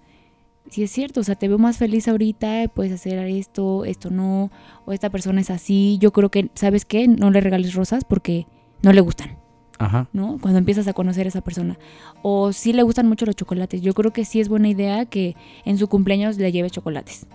sí 0.71 0.83
es 0.83 0.91
cierto, 0.91 1.21
o 1.21 1.25
sea, 1.25 1.35
te 1.35 1.49
veo 1.49 1.59
más 1.59 1.79
feliz 1.79 2.09
ahorita, 2.09 2.69
puedes 2.75 2.93
hacer 2.93 3.19
esto, 3.27 3.85
esto 3.85 4.11
no, 4.11 4.51
o 4.87 4.93
esta 4.93 5.11
persona 5.11 5.41
es 5.41 5.51
así. 5.51 5.99
Yo 6.01 6.13
creo 6.13 6.31
que, 6.31 6.51
¿sabes 6.55 6.85
qué? 6.85 7.09
No 7.09 7.31
le 7.31 7.41
regales 7.41 7.75
rosas 7.75 8.05
porque 8.05 8.47
no 8.83 8.93
le 8.93 9.01
gustan. 9.01 9.39
Ajá. 9.79 10.09
¿no? 10.13 10.37
Cuando 10.43 10.59
empiezas 10.59 10.87
a 10.89 10.93
conocer 10.93 11.27
a 11.27 11.31
esa 11.31 11.41
persona. 11.41 11.79
O 12.23 12.53
si 12.53 12.75
le 12.75 12.83
gustan 12.83 13.09
mucho 13.09 13.25
los 13.25 13.35
chocolates. 13.35 13.81
Yo 13.81 13.95
creo 13.95 14.13
que 14.13 14.27
sí 14.27 14.39
es 14.39 14.51
buena 14.51 14.69
idea 14.69 15.07
que 15.07 15.37
en 15.65 15.79
su 15.79 15.89
cumpleaños 15.89 16.37
le 16.37 16.53
lleve 16.53 16.69
chocolates. 16.69 17.27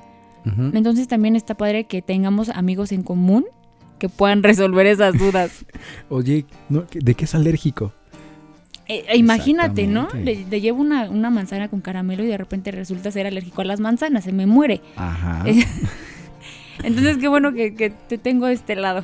Ujú. 0.46 0.70
Entonces 0.76 1.08
también 1.08 1.36
está 1.36 1.56
padre 1.58 1.86
que 1.86 2.04
tengamos 2.04 2.50
amigos 2.50 2.92
en 2.92 3.02
común 3.02 3.46
que 4.06 4.10
puedan 4.10 4.44
resolver 4.44 4.86
esas 4.86 5.18
dudas. 5.18 5.66
Oye, 6.10 6.46
¿no? 6.70 6.86
¿de 6.94 7.16
qué 7.16 7.26
es 7.26 7.36
alérgico? 7.36 7.92
Eh, 8.88 9.06
eh, 9.08 9.18
imagínate, 9.18 9.88
¿no? 9.88 10.08
Le, 10.14 10.46
le 10.46 10.62
llevo 10.62 10.82
una, 10.82 11.10
una 11.10 11.32
manzana 11.32 11.70
con 11.70 11.82
caramelo 11.82 12.24
y 12.24 12.28
de 12.28 12.38
repente 12.38 12.70
resulta 12.72 13.12
ser 13.12 13.26
alérgico 13.26 13.62
a 13.62 13.66
las 13.66 13.80
manzanas, 13.80 14.24
se 14.24 14.32
me 14.32 14.46
muere. 14.46 14.82
Ajá. 14.96 15.44
Entonces 16.84 17.18
qué 17.18 17.28
bueno 17.28 17.54
que, 17.54 17.74
que 17.74 17.90
te 17.90 18.18
tengo 18.18 18.46
de 18.46 18.54
este 18.54 18.76
lado. 18.76 19.04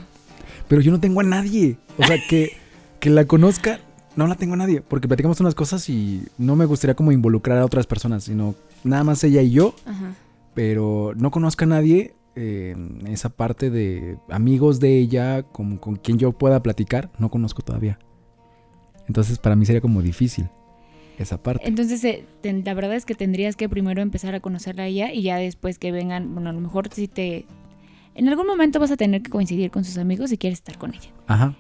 Pero 0.68 0.82
yo 0.82 0.92
no 0.92 1.00
tengo 1.00 1.22
a 1.22 1.24
nadie. 1.24 1.78
O 1.98 2.06
sea, 2.06 2.18
que, 2.30 2.58
que 3.00 3.10
la 3.10 3.26
conozca, 3.26 3.80
no 4.16 4.28
la 4.28 4.36
tengo 4.36 4.54
a 4.54 4.58
nadie. 4.58 4.82
Porque 4.82 5.08
platicamos 5.08 5.40
unas 5.40 5.56
cosas 5.56 5.90
y 5.90 6.24
no 6.38 6.56
me 6.56 6.66
gustaría 6.66 6.96
como 6.96 7.12
involucrar 7.12 7.58
a 7.58 7.66
otras 7.66 7.88
personas, 7.88 8.26
sino 8.26 8.56
nada 8.84 9.04
más 9.04 9.24
ella 9.24 9.42
y 9.42 9.52
yo. 9.52 9.74
Ajá. 9.86 10.14
Pero 10.54 11.14
no 11.16 11.32
conozco 11.32 11.64
a 11.64 11.68
nadie 11.68 12.14
eh, 12.36 12.76
esa 13.08 13.30
parte 13.30 13.70
de 13.70 14.18
amigos 14.30 14.80
de 14.80 14.98
ella 14.98 15.44
con, 15.44 15.78
con 15.78 15.96
quien 15.96 16.18
yo 16.18 16.32
pueda 16.32 16.62
platicar. 16.64 17.10
No 17.20 17.30
conozco 17.30 17.62
todavía. 17.62 18.00
Entonces 19.08 19.38
para 19.40 19.56
mí 19.56 19.66
sería 19.66 19.82
como 19.82 20.02
difícil 20.02 20.48
esa 21.18 21.42
parte. 21.42 21.68
Entonces, 21.68 22.04
eh, 22.04 22.26
ten- 22.42 22.64
la 22.66 22.74
verdad 22.74 22.96
es 22.96 23.06
que 23.06 23.14
tendrías 23.14 23.56
que 23.56 23.68
primero 23.70 24.02
empezar 24.02 24.34
a 24.34 24.40
conocerla 24.40 24.84
a 24.84 24.88
ella 24.88 25.12
y 25.14 25.22
ya 25.24 25.38
después 25.38 25.78
que 25.78 25.92
vengan, 25.92 26.34
bueno, 26.34 26.50
a 26.50 26.54
lo 26.54 26.62
mejor 26.62 26.90
si 26.94 27.08
te... 27.08 27.46
En 28.16 28.28
algún 28.28 28.48
momento 28.48 28.80
vas 28.80 28.92
a 28.92 28.98
tener 28.98 29.22
que 29.22 29.30
coincidir 29.30 29.70
con 29.72 29.84
sus 29.86 29.98
amigos 29.98 30.30
si 30.32 30.38
quieres 30.38 30.60
estar 30.60 30.78
con 30.78 30.94
ella. 30.94 31.10
Ajá. 31.28 31.56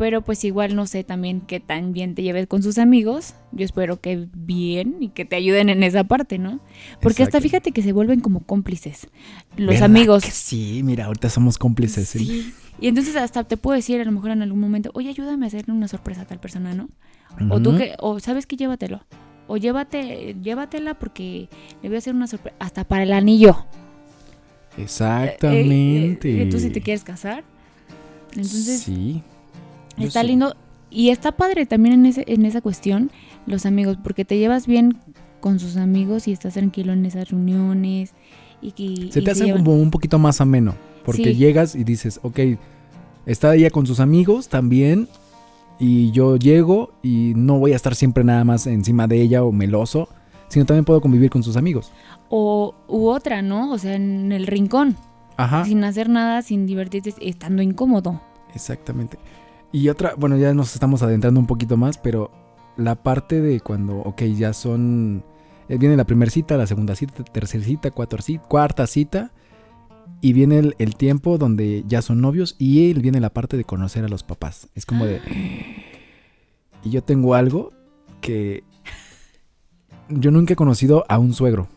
Pero 0.00 0.22
pues 0.22 0.42
igual 0.46 0.74
no 0.74 0.86
sé 0.86 1.04
también 1.04 1.42
qué 1.42 1.60
tan 1.60 1.92
bien 1.92 2.14
te 2.14 2.22
lleves 2.22 2.46
con 2.46 2.62
sus 2.62 2.78
amigos. 2.78 3.34
Yo 3.52 3.66
espero 3.66 4.00
que 4.00 4.28
bien 4.32 4.96
y 4.98 5.10
que 5.10 5.26
te 5.26 5.36
ayuden 5.36 5.68
en 5.68 5.82
esa 5.82 6.04
parte, 6.04 6.38
¿no? 6.38 6.58
Porque 7.02 7.22
hasta 7.22 7.38
fíjate 7.38 7.72
que 7.72 7.82
se 7.82 7.92
vuelven 7.92 8.20
como 8.20 8.40
cómplices. 8.40 9.08
Los 9.58 9.74
¿Verdad 9.74 9.84
amigos. 9.84 10.24
que 10.24 10.30
sí, 10.30 10.80
mira, 10.84 11.04
ahorita 11.04 11.28
somos 11.28 11.58
cómplices. 11.58 12.08
¿sí? 12.08 12.24
Sí. 12.24 12.54
Y 12.80 12.88
entonces 12.88 13.14
hasta 13.14 13.44
te 13.44 13.58
puedo 13.58 13.76
decir 13.76 14.00
a 14.00 14.04
lo 14.06 14.12
mejor 14.12 14.30
en 14.30 14.40
algún 14.40 14.58
momento, 14.58 14.90
oye, 14.94 15.10
ayúdame 15.10 15.44
a 15.44 15.48
hacerle 15.48 15.74
una 15.74 15.86
sorpresa 15.86 16.22
a 16.22 16.24
tal 16.24 16.40
persona, 16.40 16.72
¿no? 16.72 16.88
O 17.50 17.60
tú 17.60 17.76
que, 17.76 17.94
o 17.98 18.20
sabes 18.20 18.46
que 18.46 18.56
llévatelo. 18.56 19.02
O 19.48 19.58
llévate, 19.58 20.34
llévatela 20.42 20.94
porque 20.94 21.50
le 21.82 21.90
voy 21.90 21.96
a 21.96 21.98
hacer 21.98 22.14
una 22.14 22.26
sorpresa. 22.26 22.56
Hasta 22.58 22.84
para 22.84 23.02
el 23.02 23.12
anillo. 23.12 23.66
Exactamente. 24.78 26.30
Eh, 26.38 26.42
eh, 26.44 26.46
tú 26.50 26.58
si 26.58 26.70
te 26.70 26.80
quieres 26.80 27.04
casar. 27.04 27.44
Entonces, 28.30 28.80
sí. 28.80 29.22
Yo 30.00 30.08
está 30.08 30.22
sí. 30.22 30.28
lindo. 30.28 30.54
Y 30.90 31.10
está 31.10 31.32
padre 31.32 31.66
también 31.66 31.94
en, 31.94 32.06
ese, 32.06 32.24
en 32.26 32.44
esa 32.44 32.60
cuestión, 32.60 33.10
los 33.46 33.64
amigos, 33.64 33.96
porque 34.02 34.24
te 34.24 34.38
llevas 34.38 34.66
bien 34.66 34.98
con 35.40 35.58
sus 35.60 35.76
amigos 35.76 36.26
y 36.26 36.32
estás 36.32 36.54
tranquilo 36.54 36.92
en 36.92 37.06
esas 37.06 37.30
reuniones. 37.30 38.12
Y, 38.60 38.72
que 38.72 39.12
Se 39.12 39.20
y 39.20 39.24
te 39.24 39.30
hace 39.30 39.52
como 39.52 39.74
un 39.74 39.90
poquito 39.90 40.18
más 40.18 40.40
ameno. 40.40 40.74
Porque 41.04 41.24
Sí. 41.24 41.34
llegas 41.36 41.74
y 41.74 41.84
dices, 41.84 42.18
ok, 42.22 42.40
está 43.24 43.54
ella 43.54 43.70
con 43.70 43.86
sus 43.86 44.00
amigos 44.00 44.48
también. 44.48 45.08
Y 45.78 46.10
yo 46.10 46.36
llego 46.36 46.92
y 47.02 47.32
no 47.36 47.58
voy 47.58 47.72
a 47.72 47.76
estar 47.76 47.94
siempre 47.94 48.22
nada 48.22 48.44
más 48.44 48.66
encima 48.66 49.06
de 49.06 49.22
ella 49.22 49.44
o 49.44 49.52
meloso. 49.52 50.08
Sino 50.48 50.66
también 50.66 50.84
puedo 50.84 51.00
convivir 51.00 51.30
con 51.30 51.42
sus 51.44 51.56
amigos. 51.56 51.92
O 52.28 52.74
u 52.88 53.06
otra, 53.06 53.40
¿no? 53.40 53.70
O 53.72 53.78
sea, 53.78 53.94
en 53.94 54.32
el 54.32 54.46
rincón, 54.48 54.96
Ajá. 55.36 55.64
sin 55.64 55.84
hacer 55.84 56.08
nada, 56.08 56.42
sin 56.42 56.66
divertirte, 56.66 57.14
estando 57.20 57.62
incómodo. 57.62 58.20
Exactamente. 58.54 59.16
Y 59.72 59.88
otra, 59.88 60.14
bueno, 60.16 60.36
ya 60.36 60.52
nos 60.54 60.74
estamos 60.74 61.02
adentrando 61.02 61.38
un 61.38 61.46
poquito 61.46 61.76
más, 61.76 61.98
pero 61.98 62.30
la 62.76 63.02
parte 63.02 63.40
de 63.40 63.60
cuando, 63.60 63.98
ok, 63.98 64.22
ya 64.22 64.52
son, 64.52 65.24
eh, 65.68 65.78
viene 65.78 65.96
la 65.96 66.04
primera 66.04 66.30
cita, 66.30 66.56
la 66.56 66.66
segunda 66.66 66.94
cita, 66.96 67.22
tercera 67.24 67.64
cita, 67.64 67.90
cita, 68.20 68.48
cuarta 68.48 68.86
cita, 68.86 69.32
y 70.20 70.32
viene 70.32 70.58
el, 70.58 70.74
el 70.78 70.96
tiempo 70.96 71.38
donde 71.38 71.84
ya 71.86 72.02
son 72.02 72.20
novios 72.20 72.56
y 72.58 72.90
él 72.90 73.00
viene 73.00 73.20
la 73.20 73.30
parte 73.30 73.56
de 73.56 73.64
conocer 73.64 74.04
a 74.04 74.08
los 74.08 74.22
papás. 74.22 74.68
Es 74.74 74.84
como 74.84 75.06
de... 75.06 75.20
Y 76.82 76.90
yo 76.90 77.02
tengo 77.02 77.34
algo 77.34 77.72
que 78.20 78.64
yo 80.08 80.30
nunca 80.30 80.54
he 80.54 80.56
conocido 80.56 81.04
a 81.08 81.18
un 81.18 81.32
suegro. 81.32 81.68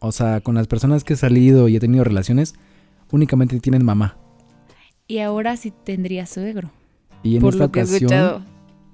O 0.00 0.12
sea, 0.12 0.40
con 0.40 0.54
las 0.54 0.66
personas 0.66 1.04
que 1.04 1.14
he 1.14 1.16
salido 1.16 1.68
y 1.68 1.76
he 1.76 1.80
tenido 1.80 2.04
relaciones, 2.04 2.54
únicamente 3.10 3.58
tienen 3.60 3.84
mamá. 3.84 4.16
Y 5.06 5.18
ahora 5.18 5.56
sí 5.56 5.72
tendría 5.84 6.26
suegro. 6.26 6.70
Y 7.22 7.36
en 7.36 7.40
por 7.40 7.54
esta 7.54 7.64
lo 7.64 7.72
que 7.72 7.80
he 7.80 7.82
ocasión 7.82 8.12
escuchado. 8.12 8.42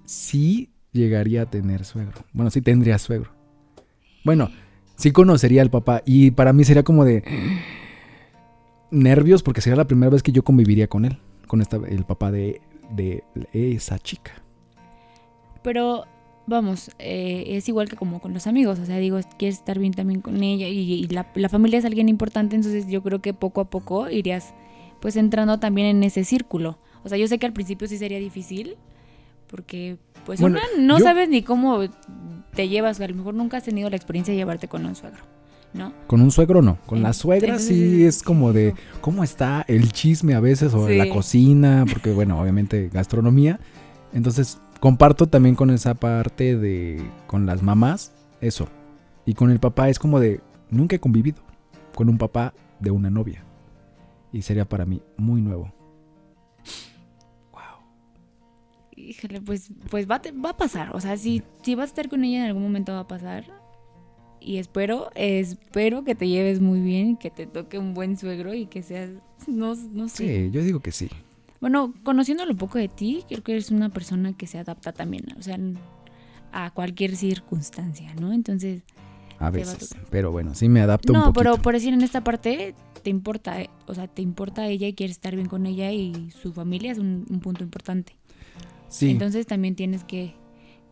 sí 0.04 0.70
llegaría 0.92 1.42
a 1.42 1.46
tener 1.46 1.84
suegro. 1.84 2.24
Bueno, 2.32 2.50
sí 2.50 2.60
tendría 2.60 2.98
suegro. 2.98 3.30
Bueno, 4.24 4.50
sí 4.96 5.10
conocería 5.12 5.62
al 5.62 5.70
papá. 5.70 6.02
Y 6.06 6.30
para 6.30 6.52
mí 6.52 6.64
sería 6.64 6.82
como 6.82 7.04
de 7.04 7.22
nervios 8.90 9.42
porque 9.42 9.60
sería 9.60 9.76
la 9.76 9.86
primera 9.86 10.10
vez 10.10 10.22
que 10.22 10.32
yo 10.32 10.42
conviviría 10.44 10.88
con 10.88 11.04
él. 11.04 11.18
Con 11.46 11.60
esta, 11.60 11.76
el 11.76 12.04
papá 12.04 12.30
de, 12.30 12.62
de 12.90 13.22
esa 13.52 13.98
chica. 13.98 14.32
Pero 15.62 16.04
vamos, 16.46 16.90
eh, 16.98 17.44
es 17.48 17.68
igual 17.68 17.88
que 17.88 17.96
como 17.96 18.20
con 18.20 18.32
los 18.32 18.46
amigos. 18.46 18.78
O 18.78 18.86
sea, 18.86 18.96
digo, 18.98 19.18
quieres 19.38 19.58
estar 19.58 19.78
bien 19.78 19.92
también 19.92 20.20
con 20.20 20.42
ella 20.42 20.68
y, 20.68 20.78
y 20.78 21.08
la, 21.08 21.30
la 21.34 21.48
familia 21.48 21.78
es 21.78 21.84
alguien 21.84 22.08
importante. 22.08 22.56
Entonces 22.56 22.86
yo 22.88 23.02
creo 23.02 23.20
que 23.20 23.34
poco 23.34 23.60
a 23.60 23.70
poco 23.70 24.08
irías 24.10 24.54
pues 25.00 25.16
entrando 25.16 25.58
también 25.58 25.88
en 25.88 26.02
ese 26.02 26.24
círculo. 26.24 26.78
O 27.04 27.08
sea, 27.08 27.18
yo 27.18 27.28
sé 27.28 27.38
que 27.38 27.46
al 27.46 27.52
principio 27.52 27.86
sí 27.86 27.98
sería 27.98 28.18
difícil, 28.18 28.76
porque 29.48 29.98
pues 30.26 30.40
Bueno, 30.40 30.58
una, 30.58 30.82
no 30.86 30.98
yo- 30.98 31.04
sabes 31.04 31.28
ni 31.28 31.42
cómo 31.42 31.80
te 32.54 32.68
llevas, 32.68 33.00
a 33.00 33.06
lo 33.08 33.14
mejor 33.14 33.34
nunca 33.34 33.58
has 33.58 33.64
tenido 33.64 33.90
la 33.90 33.96
experiencia 33.96 34.32
de 34.32 34.38
llevarte 34.38 34.68
con 34.68 34.86
un 34.86 34.94
suegro, 34.94 35.22
¿no? 35.74 35.92
Con 36.06 36.22
un 36.22 36.30
suegro 36.30 36.62
no, 36.62 36.78
con 36.86 37.02
la 37.02 37.12
suegra 37.12 37.58
sí 37.58 38.04
es 38.04 38.22
como 38.22 38.52
de 38.52 38.74
cómo 39.00 39.22
está 39.22 39.64
el 39.68 39.92
chisme 39.92 40.34
a 40.34 40.40
veces 40.40 40.72
o 40.72 40.88
Sí. 40.88 40.96
la 40.96 41.08
cocina, 41.10 41.84
porque 41.90 42.12
bueno, 42.12 42.40
obviamente 42.40 42.88
gastronomía. 42.92 43.60
Entonces 44.14 44.58
comparto 44.80 45.26
también 45.26 45.54
con 45.56 45.70
esa 45.70 45.94
parte 45.94 46.56
de 46.56 47.02
con 47.26 47.44
las 47.46 47.62
mamás, 47.62 48.12
eso. 48.40 48.68
Y 49.26 49.34
con 49.34 49.50
el 49.50 49.58
papá 49.60 49.88
es 49.88 49.98
como 49.98 50.20
de 50.20 50.40
nunca 50.70 50.96
he 50.96 51.00
convivido 51.00 51.42
con 51.94 52.08
un 52.08 52.16
papá 52.18 52.54
de 52.80 52.90
una 52.90 53.10
novia. 53.10 53.44
Y 54.32 54.42
sería 54.42 54.64
para 54.64 54.84
mí 54.86 55.02
muy 55.16 55.40
nuevo. 55.42 55.72
Híjole, 59.04 59.40
pues, 59.40 59.70
pues 59.90 60.10
va, 60.10 60.20
te- 60.22 60.32
va 60.32 60.50
a 60.50 60.56
pasar. 60.56 60.94
O 60.96 61.00
sea, 61.00 61.16
si, 61.16 61.42
si 61.62 61.74
vas 61.74 61.84
a 61.84 61.90
estar 61.90 62.08
con 62.08 62.24
ella 62.24 62.38
en 62.40 62.46
algún 62.46 62.62
momento 62.62 62.92
va 62.92 63.00
a 63.00 63.08
pasar. 63.08 63.44
Y 64.40 64.58
espero, 64.58 65.10
espero 65.14 66.04
que 66.04 66.14
te 66.14 66.28
lleves 66.28 66.60
muy 66.60 66.80
bien 66.80 67.16
que 67.16 67.30
te 67.30 67.46
toque 67.46 67.78
un 67.78 67.94
buen 67.94 68.16
suegro 68.18 68.52
y 68.52 68.66
que 68.66 68.82
seas, 68.82 69.10
no, 69.46 69.74
no 69.74 70.08
sé. 70.08 70.44
Sí, 70.46 70.50
yo 70.50 70.62
digo 70.62 70.80
que 70.80 70.92
sí. 70.92 71.08
Bueno, 71.60 71.94
conociéndolo 72.02 72.52
un 72.52 72.58
poco 72.58 72.78
de 72.78 72.88
ti, 72.88 73.24
creo 73.26 73.42
que 73.42 73.52
eres 73.52 73.70
una 73.70 73.88
persona 73.88 74.34
que 74.36 74.46
se 74.46 74.58
adapta 74.58 74.92
también, 74.92 75.24
o 75.38 75.42
sea, 75.42 75.58
a 76.52 76.70
cualquier 76.72 77.16
circunstancia, 77.16 78.14
¿no? 78.20 78.32
Entonces, 78.34 78.82
A 79.38 79.48
veces. 79.50 79.94
Pero 80.10 80.30
bueno, 80.30 80.54
sí 80.54 80.68
me 80.68 80.80
adapto 80.82 81.12
un 81.14 81.18
no, 81.20 81.24
poquito. 81.26 81.40
pero 81.40 81.62
por 81.62 81.72
decir 81.72 81.94
en 81.94 82.02
esta 82.02 82.22
parte, 82.22 82.74
te 83.02 83.08
importa, 83.08 83.62
eh, 83.62 83.70
o 83.86 83.94
sea, 83.94 84.08
te 84.08 84.20
importa 84.20 84.66
ella 84.68 84.86
y 84.88 84.92
quieres 84.92 85.16
estar 85.16 85.34
bien 85.34 85.48
con 85.48 85.64
ella 85.66 85.90
y 85.90 86.30
su 86.32 86.52
familia 86.52 86.92
es 86.92 86.98
un, 86.98 87.24
un 87.30 87.40
punto 87.40 87.64
importante. 87.64 88.14
Sí. 88.94 89.10
Entonces 89.10 89.46
también 89.46 89.74
tienes 89.74 90.04
que, 90.04 90.34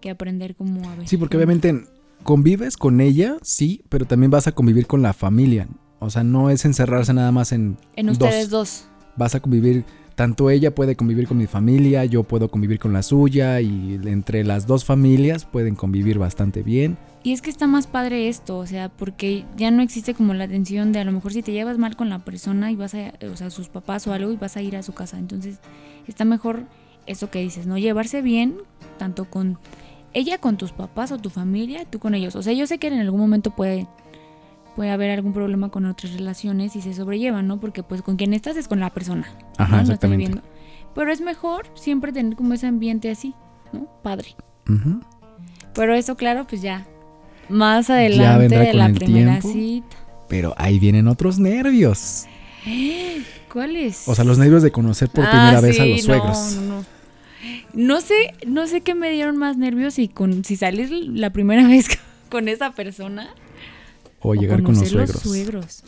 que 0.01 0.11
aprender 0.11 0.55
cómo 0.55 0.89
a 0.91 0.97
ver. 0.97 1.09
Sí, 1.09 1.17
porque 1.17 1.37
obviamente 1.37 1.85
convives 2.23 2.77
con 2.77 3.01
ella, 3.01 3.37
sí, 3.43 3.83
pero 3.89 4.07
también 4.07 4.31
vas 4.31 4.47
a 4.47 4.53
convivir 4.53 4.87
con 4.87 5.03
la 5.03 5.13
familia. 5.13 5.69
O 5.99 6.11
sea, 6.11 6.25
no 6.25 6.51
es 6.51 6.65
encerrarse 6.65 7.15
nada 7.15 7.33
más 7.33 7.53
en, 7.53 7.79
En 7.97 8.09
ustedes 8.09 8.51
dos. 8.51 8.87
Vas 9.17 9.35
a 9.35 9.41
convivir, 9.41 9.85
tanto 10.17 10.51
ella 10.51 10.75
puede 10.75 10.97
convivir 10.97 11.29
con 11.29 11.39
mi 11.39 11.47
familia, 11.47 12.05
yo 12.05 12.25
puedo 12.25 12.51
convivir 12.51 12.79
con 12.79 12.93
la 12.93 13.03
suya 13.03 13.61
y 13.61 14.01
entre 14.05 14.43
las 14.43 14.67
dos 14.67 14.85
familias 14.85 15.45
pueden 15.45 15.77
convivir 15.77 16.19
bastante 16.19 16.63
bien. 16.63 16.99
Y 17.23 17.33
es 17.33 17.41
que 17.41 17.51
está 17.51 17.69
más 17.69 17.87
padre 17.87 18.29
esto, 18.29 18.59
o 18.59 18.67
sea, 18.67 18.89
porque 18.89 19.45
ya 19.57 19.71
no 19.71 19.83
existe 19.83 20.13
como 20.13 20.35
la 20.35 20.49
tensión 20.49 20.91
de 20.91 20.99
a 20.99 21.05
lo 21.05 21.13
mejor 21.13 21.33
si 21.33 21.43
te 21.43 21.53
llevas 21.53 21.79
mal 21.79 21.95
con 21.95 22.09
la 22.09 22.25
persona 22.25 22.73
y 22.73 22.77
vas 22.77 22.95
a, 22.95 23.13
o 23.31 23.37
sea, 23.37 23.51
sus 23.51 23.69
papás 23.69 24.09
o 24.09 24.13
algo 24.13 24.33
y 24.33 24.37
vas 24.37 24.57
a 24.57 24.63
ir 24.63 24.77
a 24.77 24.83
su 24.83 24.93
casa. 24.93 25.19
Entonces, 25.19 25.61
está 26.09 26.25
mejor 26.25 26.65
eso 27.07 27.31
que 27.31 27.41
dices, 27.41 27.67
¿no? 27.67 27.79
Llevarse 27.79 28.23
bien 28.23 28.57
tanto 28.99 29.25
con 29.25 29.59
ella, 30.15 30.39
con 30.39 30.57
tus 30.57 30.73
papás 30.73 31.13
o 31.13 31.19
tu 31.19 31.31
familia, 31.31 31.85
tú 31.85 31.99
con 31.99 32.15
ellos. 32.15 32.37
O 32.37 32.43
sea, 32.43 32.53
yo 32.53 32.67
sé 32.67 32.79
que 32.79 32.89
en 32.89 33.01
algún 33.01 33.21
momento 33.21 33.51
puede, 33.51 33.87
puede 34.77 34.91
haber 34.91 35.11
algún 35.11 35.33
problema 35.33 35.71
con 35.71 35.87
otras 35.87 36.13
relaciones 36.13 36.77
y 36.77 36.83
se 36.83 36.95
sobrellevan, 36.95 37.47
¿no? 37.47 37.61
Porque 37.61 37.83
pues 37.83 38.03
con 38.03 38.17
quien 38.17 38.35
estás 38.35 38.57
es 38.57 38.69
con 38.69 38.81
la 38.81 38.91
persona. 38.91 39.27
Ajá, 39.59 39.77
¿no? 39.77 39.83
Exactamente. 39.83 40.41
Pero 40.95 41.11
es 41.11 41.21
mejor 41.21 41.67
siempre 41.75 42.13
tener 42.13 42.37
como 42.37 42.55
ese 42.55 42.67
ambiente 42.67 43.11
así, 43.11 43.35
¿no? 43.73 43.89
Padre. 44.03 44.37
Ujú. 44.69 45.01
Pero 45.75 45.95
eso, 45.95 46.17
claro, 46.17 46.47
pues 46.47 46.61
ya. 46.61 46.87
Más 47.49 47.89
adelante 47.91 48.57
de 48.57 48.75
la 48.75 48.93
primera 48.93 49.41
tiempo. 49.41 49.49
cita. 49.49 49.97
Pero 50.29 50.55
ahí 50.59 50.79
vienen 50.79 51.09
otros 51.09 51.39
nervios. 51.39 52.27
¿Cuáles? 53.53 54.09
O 54.09 54.15
sea, 54.15 54.25
los 54.25 54.39
nervios 54.39 54.63
de 54.63 54.71
conocer 54.71 55.09
por 55.11 55.29
primera 55.29 55.61
vez 55.61 55.79
a 55.79 55.85
los 55.87 56.03
suegros. 56.03 56.37
Ah, 56.37 56.51
No, 56.57 56.63
no, 56.63 56.77
no. 56.79 56.85
No 57.75 58.01
sé, 58.01 58.35
no 58.47 58.67
sé 58.67 58.83
qué 58.83 58.95
me 58.95 59.11
dieron 59.11 59.37
más 59.37 59.57
nervios 59.57 59.99
y 59.99 60.09
con 60.09 60.45
si 60.45 60.57
salir 60.57 60.91
la 60.91 61.31
primera 61.31 61.67
vez 61.69 61.87
con 62.31 62.49
esa 62.49 62.73
persona 62.73 63.29
O 64.21 64.35
llegar 64.35 64.63
con 64.63 64.75
los 64.77 64.89
suegros. 64.89 65.21
suegros. 65.23 65.83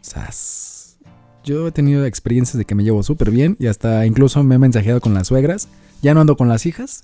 Sas. 0.00 0.96
Yo 1.44 1.68
he 1.68 1.72
tenido 1.72 2.04
experiencias 2.06 2.56
de 2.56 2.64
que 2.64 2.74
me 2.74 2.84
llevo 2.84 3.02
súper 3.02 3.30
bien 3.30 3.56
y 3.58 3.66
hasta 3.66 4.06
incluso 4.06 4.42
me 4.44 4.54
he 4.54 4.58
mensajeado 4.58 5.00
con 5.00 5.12
las 5.14 5.28
suegras. 5.28 5.68
Ya 6.02 6.14
no 6.14 6.20
ando 6.20 6.36
con 6.36 6.48
las 6.48 6.66
hijas. 6.66 7.02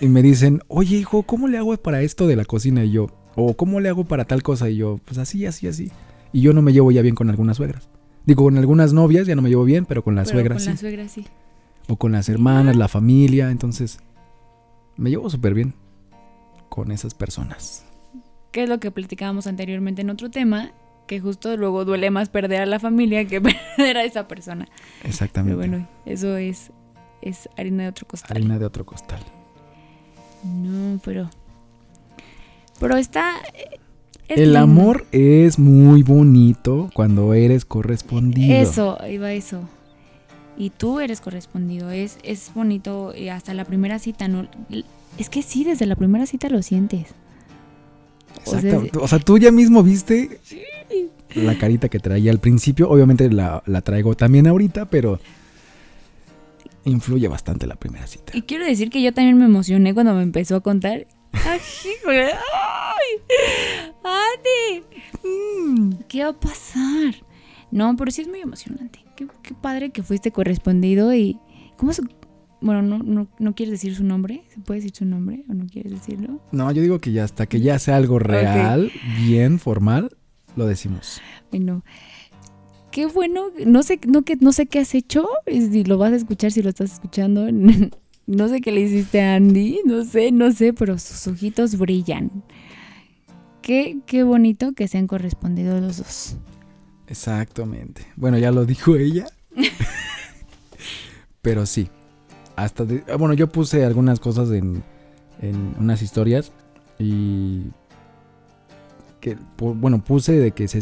Y 0.00 0.08
me 0.08 0.22
dicen, 0.22 0.62
oye 0.68 0.96
hijo, 0.96 1.22
¿cómo 1.22 1.48
le 1.48 1.58
hago 1.58 1.76
para 1.78 2.02
esto 2.02 2.26
de 2.26 2.36
la 2.36 2.44
cocina? 2.44 2.84
Y 2.84 2.90
yo, 2.92 3.06
o 3.34 3.56
¿cómo 3.56 3.80
le 3.80 3.88
hago 3.88 4.04
para 4.04 4.24
tal 4.26 4.42
cosa? 4.42 4.68
Y 4.68 4.76
yo, 4.76 5.00
pues 5.04 5.18
así, 5.18 5.46
así, 5.46 5.66
así. 5.68 5.90
Y 6.32 6.42
yo 6.42 6.52
no 6.52 6.60
me 6.60 6.72
llevo 6.72 6.90
ya 6.92 7.00
bien 7.02 7.14
con 7.14 7.30
algunas 7.30 7.56
suegras. 7.56 7.88
Digo, 8.28 8.44
con 8.44 8.58
algunas 8.58 8.92
novias 8.92 9.26
ya 9.26 9.34
no 9.34 9.40
me 9.40 9.48
llevo 9.48 9.64
bien, 9.64 9.86
pero 9.86 10.04
con 10.04 10.14
las 10.14 10.28
Pero 10.28 10.40
suegras 10.40 10.58
con 10.58 10.64
sí. 10.64 10.70
las 10.72 10.80
suegras 10.80 11.12
sí. 11.12 11.26
O 11.88 11.96
con 11.96 12.12
las 12.12 12.28
hermanas, 12.28 12.76
la 12.76 12.86
familia. 12.86 13.50
Entonces, 13.50 14.00
me 14.98 15.08
llevo 15.08 15.30
súper 15.30 15.54
bien 15.54 15.72
con 16.68 16.92
esas 16.92 17.14
personas. 17.14 17.86
Que 18.52 18.64
es 18.64 18.68
lo 18.68 18.80
que 18.80 18.90
platicábamos 18.90 19.46
anteriormente 19.46 20.02
en 20.02 20.10
otro 20.10 20.30
tema, 20.30 20.72
que 21.06 21.20
justo 21.20 21.56
luego 21.56 21.86
duele 21.86 22.10
más 22.10 22.28
perder 22.28 22.60
a 22.60 22.66
la 22.66 22.78
familia 22.78 23.24
que 23.24 23.40
perder 23.78 23.96
a 23.96 24.04
esa 24.04 24.28
persona. 24.28 24.68
Exactamente. 25.04 25.56
Pero 25.56 25.70
bueno, 25.70 25.88
eso 26.04 26.36
es, 26.36 26.70
es 27.22 27.48
harina 27.56 27.84
de 27.84 27.88
otro 27.88 28.06
costal. 28.06 28.36
Harina 28.36 28.58
de 28.58 28.66
otro 28.66 28.84
costal. 28.84 29.20
No, 30.44 31.00
pero. 31.02 31.30
Pero 32.78 32.94
está. 32.98 33.36
Eh, 34.28 34.34
es 34.34 34.38
El 34.38 34.44
lindo. 34.52 34.58
amor 34.60 35.06
es 35.12 35.58
muy 35.58 36.02
bonito 36.02 36.90
cuando 36.94 37.34
eres 37.34 37.64
correspondido. 37.64 38.54
Eso, 38.56 38.98
iba 39.10 39.32
eso. 39.32 39.62
Y 40.56 40.70
tú 40.70 41.00
eres 41.00 41.20
correspondido. 41.20 41.90
Es, 41.90 42.18
es 42.22 42.50
bonito 42.54 43.14
y 43.16 43.28
hasta 43.28 43.54
la 43.54 43.64
primera 43.64 43.98
cita, 43.98 44.28
¿no? 44.28 44.48
Es 45.16 45.30
que 45.30 45.42
sí, 45.42 45.64
desde 45.64 45.86
la 45.86 45.96
primera 45.96 46.26
cita 46.26 46.48
lo 46.48 46.62
sientes. 46.62 47.06
O 48.44 48.50
sea, 48.50 48.60
Exacto. 48.60 49.00
O 49.02 49.08
sea, 49.08 49.18
tú 49.18 49.38
ya 49.38 49.50
mismo 49.50 49.82
viste 49.82 50.40
la 51.34 51.56
carita 51.58 51.88
que 51.88 51.98
traía 52.00 52.30
al 52.30 52.38
principio. 52.38 52.88
Obviamente 52.88 53.30
la, 53.30 53.62
la 53.66 53.80
traigo 53.82 54.14
también 54.16 54.46
ahorita, 54.46 54.86
pero 54.86 55.18
influye 56.84 57.28
bastante 57.28 57.66
la 57.66 57.76
primera 57.76 58.06
cita. 58.06 58.32
Y 58.36 58.42
quiero 58.42 58.64
decir 58.64 58.90
que 58.90 59.02
yo 59.02 59.12
también 59.12 59.38
me 59.38 59.44
emocioné 59.44 59.94
cuando 59.94 60.14
me 60.14 60.22
empezó 60.22 60.56
a 60.56 60.60
contar. 60.60 61.06
¡Ay, 61.32 61.60
¡Andy! 64.04 64.84
Mm, 65.24 65.92
¿Qué 66.08 66.24
va 66.24 66.30
a 66.30 66.40
pasar? 66.40 67.14
No, 67.70 67.96
pero 67.96 68.10
sí 68.10 68.22
es 68.22 68.28
muy 68.28 68.40
emocionante. 68.40 69.04
Qué, 69.16 69.26
qué 69.42 69.54
padre 69.54 69.90
que 69.90 70.02
fuiste 70.02 70.30
correspondido 70.30 71.14
y... 71.14 71.38
¿Cómo 71.76 71.92
se...? 71.92 72.02
Bueno, 72.60 72.82
no, 72.82 72.98
no, 72.98 73.28
no 73.38 73.54
quieres 73.54 73.72
decir 73.72 73.94
su 73.94 74.04
nombre. 74.04 74.42
¿Se 74.48 74.60
puede 74.60 74.80
decir 74.80 74.96
su 74.96 75.04
nombre 75.04 75.44
o 75.48 75.54
no 75.54 75.66
quieres 75.66 75.92
decirlo? 75.92 76.40
No, 76.50 76.70
yo 76.72 76.82
digo 76.82 76.98
que 76.98 77.12
ya 77.12 77.24
hasta 77.24 77.46
que 77.46 77.60
ya 77.60 77.78
sea 77.78 77.96
algo 77.96 78.18
real, 78.18 78.90
bien 79.16 79.60
formal, 79.60 80.16
lo 80.56 80.66
decimos. 80.66 81.20
Bueno, 81.50 81.84
qué 82.90 83.06
bueno. 83.06 83.50
No 83.64 83.84
sé, 83.84 84.00
no, 84.08 84.22
que, 84.22 84.36
no 84.36 84.50
sé 84.50 84.66
qué 84.66 84.80
has 84.80 84.94
hecho. 84.94 85.28
Si 85.46 85.84
lo 85.84 85.98
vas 85.98 86.12
a 86.12 86.16
escuchar, 86.16 86.50
si 86.50 86.62
lo 86.62 86.70
estás 86.70 86.94
escuchando. 86.94 87.48
No 88.28 88.46
sé 88.46 88.60
qué 88.60 88.72
le 88.72 88.82
hiciste 88.82 89.22
a 89.22 89.36
Andy. 89.36 89.80
No 89.86 90.04
sé, 90.04 90.32
no 90.32 90.52
sé, 90.52 90.74
pero 90.74 90.98
sus 90.98 91.26
ojitos 91.28 91.78
brillan. 91.78 92.30
Qué, 93.68 93.98
qué 94.06 94.22
bonito 94.22 94.72
que 94.72 94.88
se 94.88 94.96
han 94.96 95.06
correspondido 95.06 95.78
los 95.78 95.98
dos. 95.98 96.36
Exactamente. 97.06 98.00
Bueno, 98.16 98.38
ya 98.38 98.50
lo 98.50 98.64
dijo 98.64 98.96
ella. 98.96 99.26
Pero 101.42 101.66
sí. 101.66 101.90
Hasta 102.56 102.86
de- 102.86 103.04
ah, 103.12 103.16
bueno, 103.16 103.34
yo 103.34 103.48
puse 103.48 103.84
algunas 103.84 104.20
cosas 104.20 104.50
en, 104.52 104.82
en 105.42 105.74
unas 105.78 106.00
historias 106.00 106.50
y 106.98 107.64
que 109.20 109.36
bueno, 109.58 110.02
puse 110.02 110.32
de 110.38 110.52
que 110.52 110.66
se, 110.66 110.78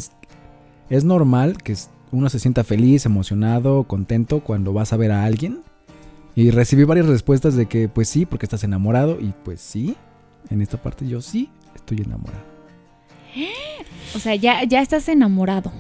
es 0.89 1.03
normal 1.03 1.61
que 1.65 1.77
uno 2.13 2.29
se 2.29 2.39
sienta 2.39 2.63
feliz, 2.63 3.05
emocionado, 3.05 3.83
contento 3.83 4.45
cuando 4.45 4.73
vas 4.73 4.93
a 4.93 4.97
ver 4.97 5.11
a 5.11 5.25
alguien. 5.25 5.63
Y 6.37 6.53
recibí 6.53 6.85
varias 6.85 7.07
respuestas 7.07 7.57
de 7.57 7.67
que 7.67 7.89
pues 7.89 8.09
sí, 8.09 8.27
porque 8.27 8.47
estás 8.47 8.63
enamorado 8.63 9.19
y 9.21 9.35
pues 9.45 9.61
sí, 9.61 9.97
en 10.51 10.63
esta 10.63 10.81
parte 10.81 11.09
yo 11.09 11.21
sí 11.21 11.51
estoy 11.75 12.03
enamorado. 12.03 12.56
O 14.15 14.19
sea, 14.19 14.35
ya, 14.35 14.65
ya 14.65 14.81
estás 14.81 15.09
enamorado. 15.09 15.73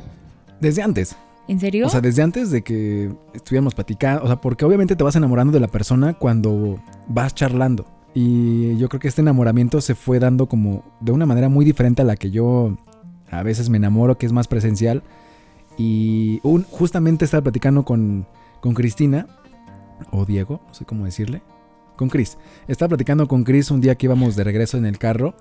Desde 0.60 0.82
antes. 0.82 1.16
¿En 1.48 1.60
serio? 1.60 1.86
O 1.86 1.88
sea, 1.90 2.00
desde 2.00 2.22
antes 2.22 2.50
de 2.50 2.62
que 2.62 3.12
estuviéramos 3.34 3.74
platicando, 3.74 4.24
o 4.24 4.26
sea, 4.26 4.40
porque 4.40 4.64
obviamente 4.64 4.96
te 4.96 5.04
vas 5.04 5.14
enamorando 5.16 5.52
de 5.52 5.60
la 5.60 5.68
persona 5.68 6.14
cuando 6.14 6.80
vas 7.08 7.34
charlando. 7.34 7.86
Y 8.14 8.76
yo 8.78 8.88
creo 8.88 8.98
que 9.00 9.08
este 9.08 9.20
enamoramiento 9.20 9.80
se 9.80 9.94
fue 9.94 10.18
dando 10.18 10.46
como 10.48 10.82
de 11.00 11.12
una 11.12 11.26
manera 11.26 11.48
muy 11.48 11.64
diferente 11.64 12.02
a 12.02 12.04
la 12.04 12.16
que 12.16 12.30
yo 12.30 12.76
a 13.30 13.42
veces 13.42 13.68
me 13.68 13.76
enamoro, 13.76 14.18
que 14.18 14.26
es 14.26 14.32
más 14.32 14.48
presencial. 14.48 15.02
Y 15.78 16.40
un- 16.42 16.64
justamente 16.64 17.24
estaba 17.24 17.42
platicando 17.42 17.84
con, 17.84 18.26
con 18.60 18.74
Cristina, 18.74 19.26
o 20.10 20.24
Diego, 20.24 20.60
no 20.66 20.74
sé 20.74 20.84
cómo 20.84 21.04
decirle, 21.04 21.42
con 21.96 22.08
Cris. 22.08 22.38
Estaba 22.68 22.88
platicando 22.90 23.28
con 23.28 23.44
Cris 23.44 23.70
un 23.70 23.80
día 23.80 23.94
que 23.94 24.06
íbamos 24.06 24.34
de 24.36 24.44
regreso 24.44 24.78
en 24.78 24.86
el 24.86 24.98
carro 24.98 25.34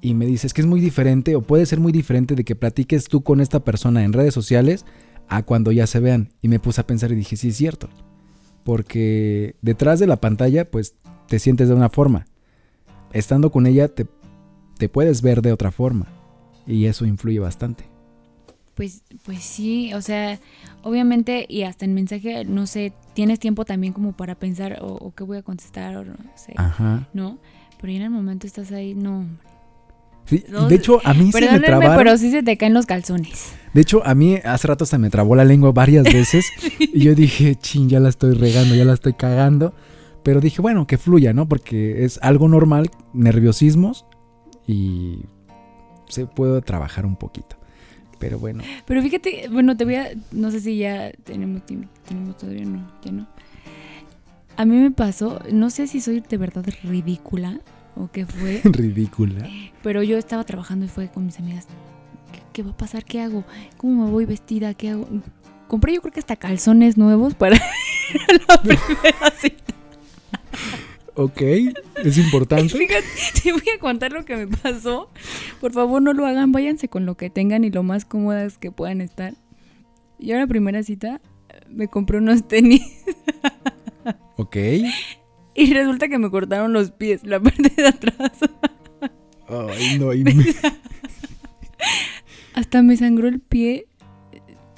y 0.00 0.14
me 0.14 0.26
dice, 0.26 0.46
es 0.46 0.54
que 0.54 0.60
es 0.60 0.66
muy 0.66 0.80
diferente, 0.80 1.34
o 1.34 1.40
puede 1.40 1.64
ser 1.66 1.80
muy 1.80 1.92
diferente 1.92 2.34
de 2.34 2.44
que 2.44 2.54
platiques 2.54 3.08
tú 3.08 3.22
con 3.22 3.40
esta 3.40 3.64
persona 3.64 4.04
en 4.04 4.12
redes 4.12 4.34
sociales 4.34 4.84
a 5.28 5.42
cuando 5.42 5.72
ya 5.72 5.86
se 5.86 6.00
vean. 6.00 6.30
Y 6.42 6.48
me 6.48 6.58
puse 6.58 6.80
a 6.80 6.86
pensar 6.86 7.10
y 7.12 7.16
dije, 7.16 7.36
sí 7.36 7.48
es 7.48 7.56
cierto. 7.56 7.88
Porque 8.64 9.56
detrás 9.62 10.00
de 10.00 10.06
la 10.06 10.16
pantalla, 10.16 10.70
pues 10.70 10.94
te 11.26 11.38
sientes 11.38 11.68
de 11.68 11.74
una 11.74 11.88
forma. 11.88 12.26
Estando 13.12 13.50
con 13.50 13.66
ella, 13.66 13.88
te, 13.88 14.06
te 14.76 14.88
puedes 14.88 15.22
ver 15.22 15.40
de 15.40 15.52
otra 15.52 15.70
forma. 15.70 16.06
Y 16.66 16.86
eso 16.86 17.06
influye 17.06 17.38
bastante. 17.38 17.84
Pues, 18.74 19.04
pues 19.24 19.42
sí, 19.42 19.94
o 19.94 20.02
sea, 20.02 20.40
obviamente, 20.82 21.46
y 21.48 21.62
hasta 21.62 21.84
en 21.84 21.94
mensaje, 21.94 22.44
no 22.44 22.66
sé, 22.66 22.92
tienes 23.14 23.38
tiempo 23.38 23.64
también 23.64 23.92
como 23.92 24.12
para 24.12 24.34
pensar, 24.34 24.80
o, 24.82 24.94
o 24.94 25.14
qué 25.14 25.22
voy 25.22 25.36
a 25.36 25.42
contestar, 25.42 25.96
o 25.96 26.04
no 26.04 26.16
sé, 26.34 26.54
Ajá. 26.56 27.08
¿no? 27.14 27.38
Pero 27.80 27.92
en 27.92 28.02
el 28.02 28.10
momento 28.10 28.46
estás 28.46 28.72
ahí, 28.72 28.94
no. 28.94 29.26
Sí, 30.26 30.44
No, 30.48 30.68
de 30.68 30.74
hecho, 30.76 31.00
a 31.04 31.12
mí 31.14 31.30
se 31.32 31.40
me 31.50 31.60
trabaron. 31.60 31.96
pero 31.96 32.16
sí 32.16 32.30
se 32.30 32.42
te 32.42 32.56
caen 32.56 32.74
los 32.74 32.86
calzones. 32.86 33.52
De 33.74 33.80
hecho, 33.82 34.06
a 34.06 34.14
mí 34.14 34.36
hace 34.44 34.68
rato 34.68 34.86
se 34.86 34.98
me 34.98 35.10
trabó 35.10 35.34
la 35.36 35.44
lengua 35.44 35.72
varias 35.72 36.04
veces. 36.04 36.46
Y 36.78 37.00
yo 37.00 37.14
dije, 37.14 37.56
chin, 37.56 37.88
ya 37.88 38.00
la 38.00 38.08
estoy 38.08 38.34
regando, 38.34 38.74
ya 38.74 38.84
la 38.84 38.94
estoy 38.94 39.14
cagando. 39.14 39.74
Pero 40.22 40.40
dije, 40.40 40.62
bueno, 40.62 40.86
que 40.86 40.96
fluya, 40.96 41.32
¿no? 41.32 41.48
Porque 41.48 42.04
es 42.04 42.18
algo 42.22 42.48
normal, 42.48 42.90
nerviosismos. 43.12 44.06
Y 44.66 45.18
se 46.08 46.26
puede 46.26 46.62
trabajar 46.62 47.04
un 47.04 47.16
poquito. 47.16 47.56
Pero 48.18 48.38
bueno. 48.38 48.62
Pero 48.86 49.02
fíjate, 49.02 49.48
bueno, 49.50 49.76
te 49.76 49.84
voy 49.84 49.96
a, 49.96 50.08
no 50.32 50.50
sé 50.50 50.60
si 50.60 50.78
ya 50.78 51.10
tenemos 51.24 51.66
tiempo, 51.66 51.88
tenemos 52.06 52.38
todavía 52.38 52.64
no, 52.64 52.90
ya 53.04 53.12
no. 53.12 53.26
A 54.56 54.64
mí 54.64 54.76
me 54.76 54.92
pasó, 54.92 55.40
no 55.52 55.68
sé 55.68 55.88
si 55.88 56.00
soy 56.00 56.20
de 56.20 56.36
verdad 56.38 56.64
ridícula 56.84 57.60
o 57.96 58.08
qué 58.10 58.26
fue, 58.26 58.60
Ridícula. 58.64 59.48
pero 59.82 60.02
yo 60.02 60.18
estaba 60.18 60.44
trabajando 60.44 60.84
y 60.86 60.88
fue 60.88 61.08
con 61.10 61.26
mis 61.26 61.38
amigas. 61.38 61.66
¿Qué, 62.32 62.40
qué 62.52 62.62
va 62.62 62.70
a 62.72 62.76
pasar? 62.76 63.04
¿Qué 63.04 63.20
hago? 63.20 63.44
¿Cómo 63.76 64.04
me 64.04 64.10
voy 64.10 64.24
vestida? 64.24 64.74
¿Qué 64.74 64.90
hago? 64.90 65.08
Compré 65.68 65.94
yo 65.94 66.00
creo 66.02 66.12
que 66.12 66.20
hasta 66.20 66.36
calzones 66.36 66.96
nuevos 66.98 67.34
para 67.34 67.56
la 68.48 68.62
primera 68.62 69.30
cita. 69.38 69.74
Ok, 71.16 71.40
es 72.02 72.18
importante. 72.18 72.76
Fíjate, 72.76 73.04
te 73.42 73.52
voy 73.52 73.62
a 73.74 73.78
contar 73.78 74.12
lo 74.12 74.24
que 74.24 74.34
me 74.36 74.46
pasó. 74.48 75.10
Por 75.60 75.72
favor, 75.72 76.02
no 76.02 76.12
lo 76.12 76.26
hagan. 76.26 76.50
Váyanse 76.50 76.88
con 76.88 77.06
lo 77.06 77.16
que 77.16 77.30
tengan 77.30 77.62
y 77.64 77.70
lo 77.70 77.82
más 77.84 78.04
cómodas 78.04 78.58
que 78.58 78.72
puedan 78.72 79.00
estar. 79.00 79.34
Yo 80.18 80.34
en 80.34 80.40
la 80.40 80.46
primera 80.48 80.82
cita 80.82 81.20
me 81.68 81.86
compré 81.88 82.18
unos 82.18 82.46
tenis 82.48 82.82
Ok. 84.36 84.56
y 85.66 85.72
resulta 85.72 86.08
que 86.08 86.18
me 86.18 86.30
cortaron 86.30 86.72
los 86.72 86.90
pies, 86.90 87.24
la 87.24 87.40
parte 87.40 87.70
de 87.76 87.86
atrás. 87.88 88.32
Ay, 89.48 89.98
no, 89.98 90.12
y 90.12 90.24
me- 90.24 90.34
Hasta 92.54 92.82
me 92.82 92.96
sangró 92.96 93.28
el 93.28 93.40
pie 93.40 93.86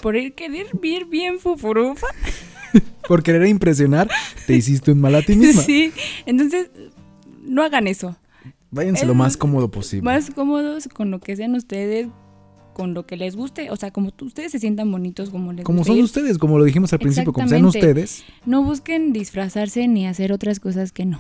por 0.01 0.17
ir 0.17 0.35
querer 0.35 0.67
ver 0.81 1.05
bien 1.07 1.39
fufurufa. 1.39 2.07
por 3.09 3.23
querer 3.23 3.47
impresionar, 3.47 4.09
te 4.47 4.55
hiciste 4.55 4.93
un 4.93 5.01
mal 5.01 5.15
a 5.15 5.23
ti 5.23 5.37
misma. 5.37 5.63
Sí, 5.63 5.93
entonces 6.27 6.71
no 7.43 7.63
hagan 7.63 7.87
eso. 7.87 8.17
Váyanse 8.71 9.03
Es 9.03 9.09
lo 9.09 9.15
más 9.15 9.37
cómodo 9.37 9.71
posible. 9.71 10.03
Más 10.05 10.31
cómodos 10.31 10.89
con 10.89 11.11
lo 11.11 11.21
que 11.21 11.37
sean 11.37 11.55
ustedes, 11.55 12.09
con 12.77 12.93
lo 12.93 13.07
que 13.07 13.17
les 13.17 13.37
guste, 13.37 13.71
o 13.71 13.77
sea, 13.77 13.91
como 13.91 14.13
ustedes 14.21 14.53
se 14.53 14.59
sientan 14.59 14.93
bonitos 14.93 15.31
como 15.31 15.51
les 15.55 15.65
Como 15.65 15.79
guste 15.79 15.93
son 15.93 15.97
ir. 15.97 16.05
ustedes, 16.05 16.37
como 16.37 16.59
lo 16.59 16.65
dijimos 16.65 16.93
al 16.93 16.99
principio, 16.99 17.33
como 17.33 17.49
sean 17.49 17.65
ustedes. 17.65 18.23
No 18.45 18.63
busquen 18.63 19.15
disfrazarse 19.15 19.89
ni 19.89 20.07
hacer 20.07 20.31
otras 20.31 20.61
cosas 20.61 20.93
que 20.93 21.07
no, 21.07 21.19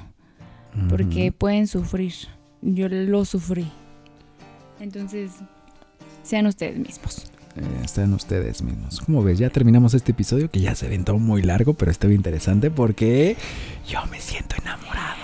porque 0.90 1.32
pueden 1.32 1.66
sufrir. 1.66 2.12
Yo 2.60 2.90
lo 2.90 3.24
sufrí. 3.24 3.66
Entonces, 4.80 5.30
sean 6.22 6.44
ustedes 6.46 6.76
mismos. 6.76 7.24
Eh, 7.56 7.62
están 7.82 8.12
ustedes 8.12 8.60
mismos. 8.60 9.00
Como 9.00 9.22
ves, 9.22 9.38
ya 9.38 9.48
terminamos 9.48 9.94
este 9.94 10.12
episodio 10.12 10.50
que 10.50 10.60
ya 10.60 10.74
se 10.74 10.84
aventó 10.84 11.16
muy 11.18 11.40
largo, 11.40 11.72
pero 11.72 11.90
estuvo 11.90 12.12
interesante 12.12 12.70
porque 12.70 13.34
yo 13.88 14.00
me 14.10 14.20
siento 14.20 14.56
enamorado. 14.60 15.22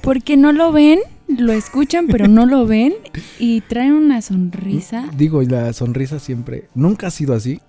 Porque 0.00 0.36
no 0.36 0.52
lo 0.52 0.70
ven, 0.70 1.00
lo 1.28 1.52
escuchan, 1.52 2.06
pero 2.06 2.28
no 2.28 2.46
lo 2.46 2.66
ven 2.66 2.94
y 3.38 3.60
traen 3.62 3.92
una 3.92 4.22
sonrisa. 4.22 5.08
Digo, 5.16 5.42
y 5.42 5.46
la 5.46 5.72
sonrisa 5.72 6.18
siempre, 6.18 6.68
nunca 6.74 7.08
ha 7.08 7.10
sido 7.10 7.34
así 7.34 7.60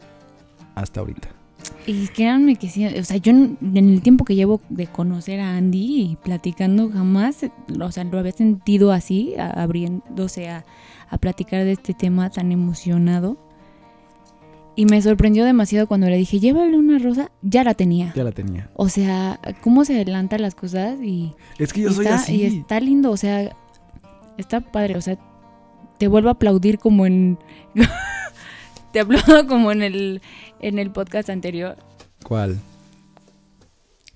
hasta 0.75 0.99
ahorita. 0.99 1.29
Y 1.85 2.07
créanme 2.07 2.55
que 2.55 2.69
sí, 2.69 2.85
o 2.85 3.03
sea, 3.03 3.17
yo 3.17 3.31
en 3.31 3.57
en 3.61 3.89
el 3.89 4.01
tiempo 4.01 4.25
que 4.25 4.35
llevo 4.35 4.61
de 4.69 4.87
conocer 4.87 5.39
a 5.39 5.57
Andy 5.57 6.01
y 6.01 6.17
platicando 6.17 6.89
jamás, 6.89 7.37
o 7.81 7.91
sea, 7.91 8.03
lo 8.03 8.19
había 8.19 8.31
sentido 8.31 8.91
así, 8.91 9.33
abriéndose 9.37 10.49
a, 10.49 10.65
a 11.09 11.17
platicar 11.17 11.63
de 11.63 11.73
este 11.73 11.93
tema 11.93 12.29
tan 12.29 12.51
emocionado. 12.51 13.37
Y 14.77 14.85
me 14.85 15.01
sorprendió 15.01 15.43
demasiado 15.43 15.87
cuando 15.87 16.07
le 16.07 16.15
dije, 16.17 16.39
llévale 16.39 16.77
una 16.77 16.99
rosa, 16.99 17.31
ya 17.41 17.63
la 17.63 17.73
tenía. 17.73 18.13
Ya 18.15 18.23
la 18.23 18.31
tenía. 18.31 18.69
O 18.75 18.89
sea, 18.89 19.39
cómo 19.61 19.83
se 19.83 19.95
adelantan 19.95 20.41
las 20.43 20.53
cosas 20.53 20.99
y, 21.01 21.33
Es 21.57 21.73
que 21.73 21.81
yo 21.81 21.91
soy 21.91 22.05
así. 22.05 22.35
y 22.35 22.45
está 22.59 22.79
lindo, 22.79 23.09
o 23.11 23.17
sea, 23.17 23.55
está 24.37 24.61
padre, 24.61 24.95
o 24.95 25.01
sea, 25.01 25.17
te 25.97 26.07
vuelvo 26.07 26.29
a 26.29 26.33
aplaudir 26.33 26.77
como 26.77 27.07
en... 27.07 27.39
te 28.93 28.99
aplaudo 28.99 29.47
como 29.47 29.71
en 29.71 29.81
el, 29.81 30.21
en 30.61 30.77
el 30.77 30.91
podcast 30.91 31.31
anterior. 31.31 31.75
¿Cuál? 32.23 32.59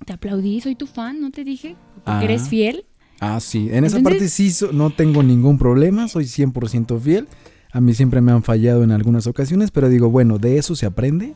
Te 0.06 0.14
aplaudí, 0.14 0.62
soy 0.62 0.76
tu 0.76 0.86
fan, 0.86 1.22
¿no 1.22 1.32
te 1.32 1.44
dije? 1.44 1.76
Porque 2.06 2.12
Ah. 2.12 2.24
eres 2.24 2.48
fiel. 2.50 2.86
Ah, 3.20 3.40
sí. 3.40 3.70
En 3.72 3.84
esa 3.84 4.00
parte 4.02 4.30
sí 4.30 4.52
no 4.74 4.90
tengo 4.90 5.22
ningún 5.24 5.58
problema, 5.58 6.08
soy 6.08 6.26
100% 6.26 7.00
fiel. 7.00 7.28
A 7.74 7.82
mí 7.82 7.94
siempre 7.94 8.22
me 8.22 8.32
han 8.32 8.44
fallado 8.44 8.84
en 8.84 8.92
algunas 8.92 9.28
ocasiones, 9.28 9.72
pero 9.72 9.90
digo, 9.90 10.10
bueno, 10.10 10.38
de 10.38 10.58
eso 10.58 10.76
se 10.76 10.86
aprende. 10.86 11.36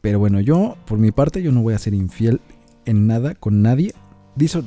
Pero 0.00 0.18
bueno, 0.18 0.40
yo, 0.40 0.76
por 0.86 0.98
mi 0.98 1.10
parte, 1.10 1.42
yo 1.42 1.52
no 1.52 1.62
voy 1.62 1.74
a 1.74 1.78
ser 1.78 1.94
infiel 1.94 2.40
en 2.84 3.06
nada 3.06 3.34
con 3.34 3.62
nadie. 3.62 3.94
Dice, 4.36 4.62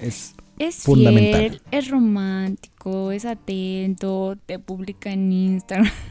es 0.00 0.34
Es 0.58 0.76
Fundamental. 0.76 1.40
fiel, 1.40 1.62
es 1.70 1.88
romántico, 1.90 3.12
es 3.12 3.24
atento, 3.24 4.36
te 4.46 4.58
publica 4.58 5.12
en 5.12 5.32
Instagram. 5.32 5.90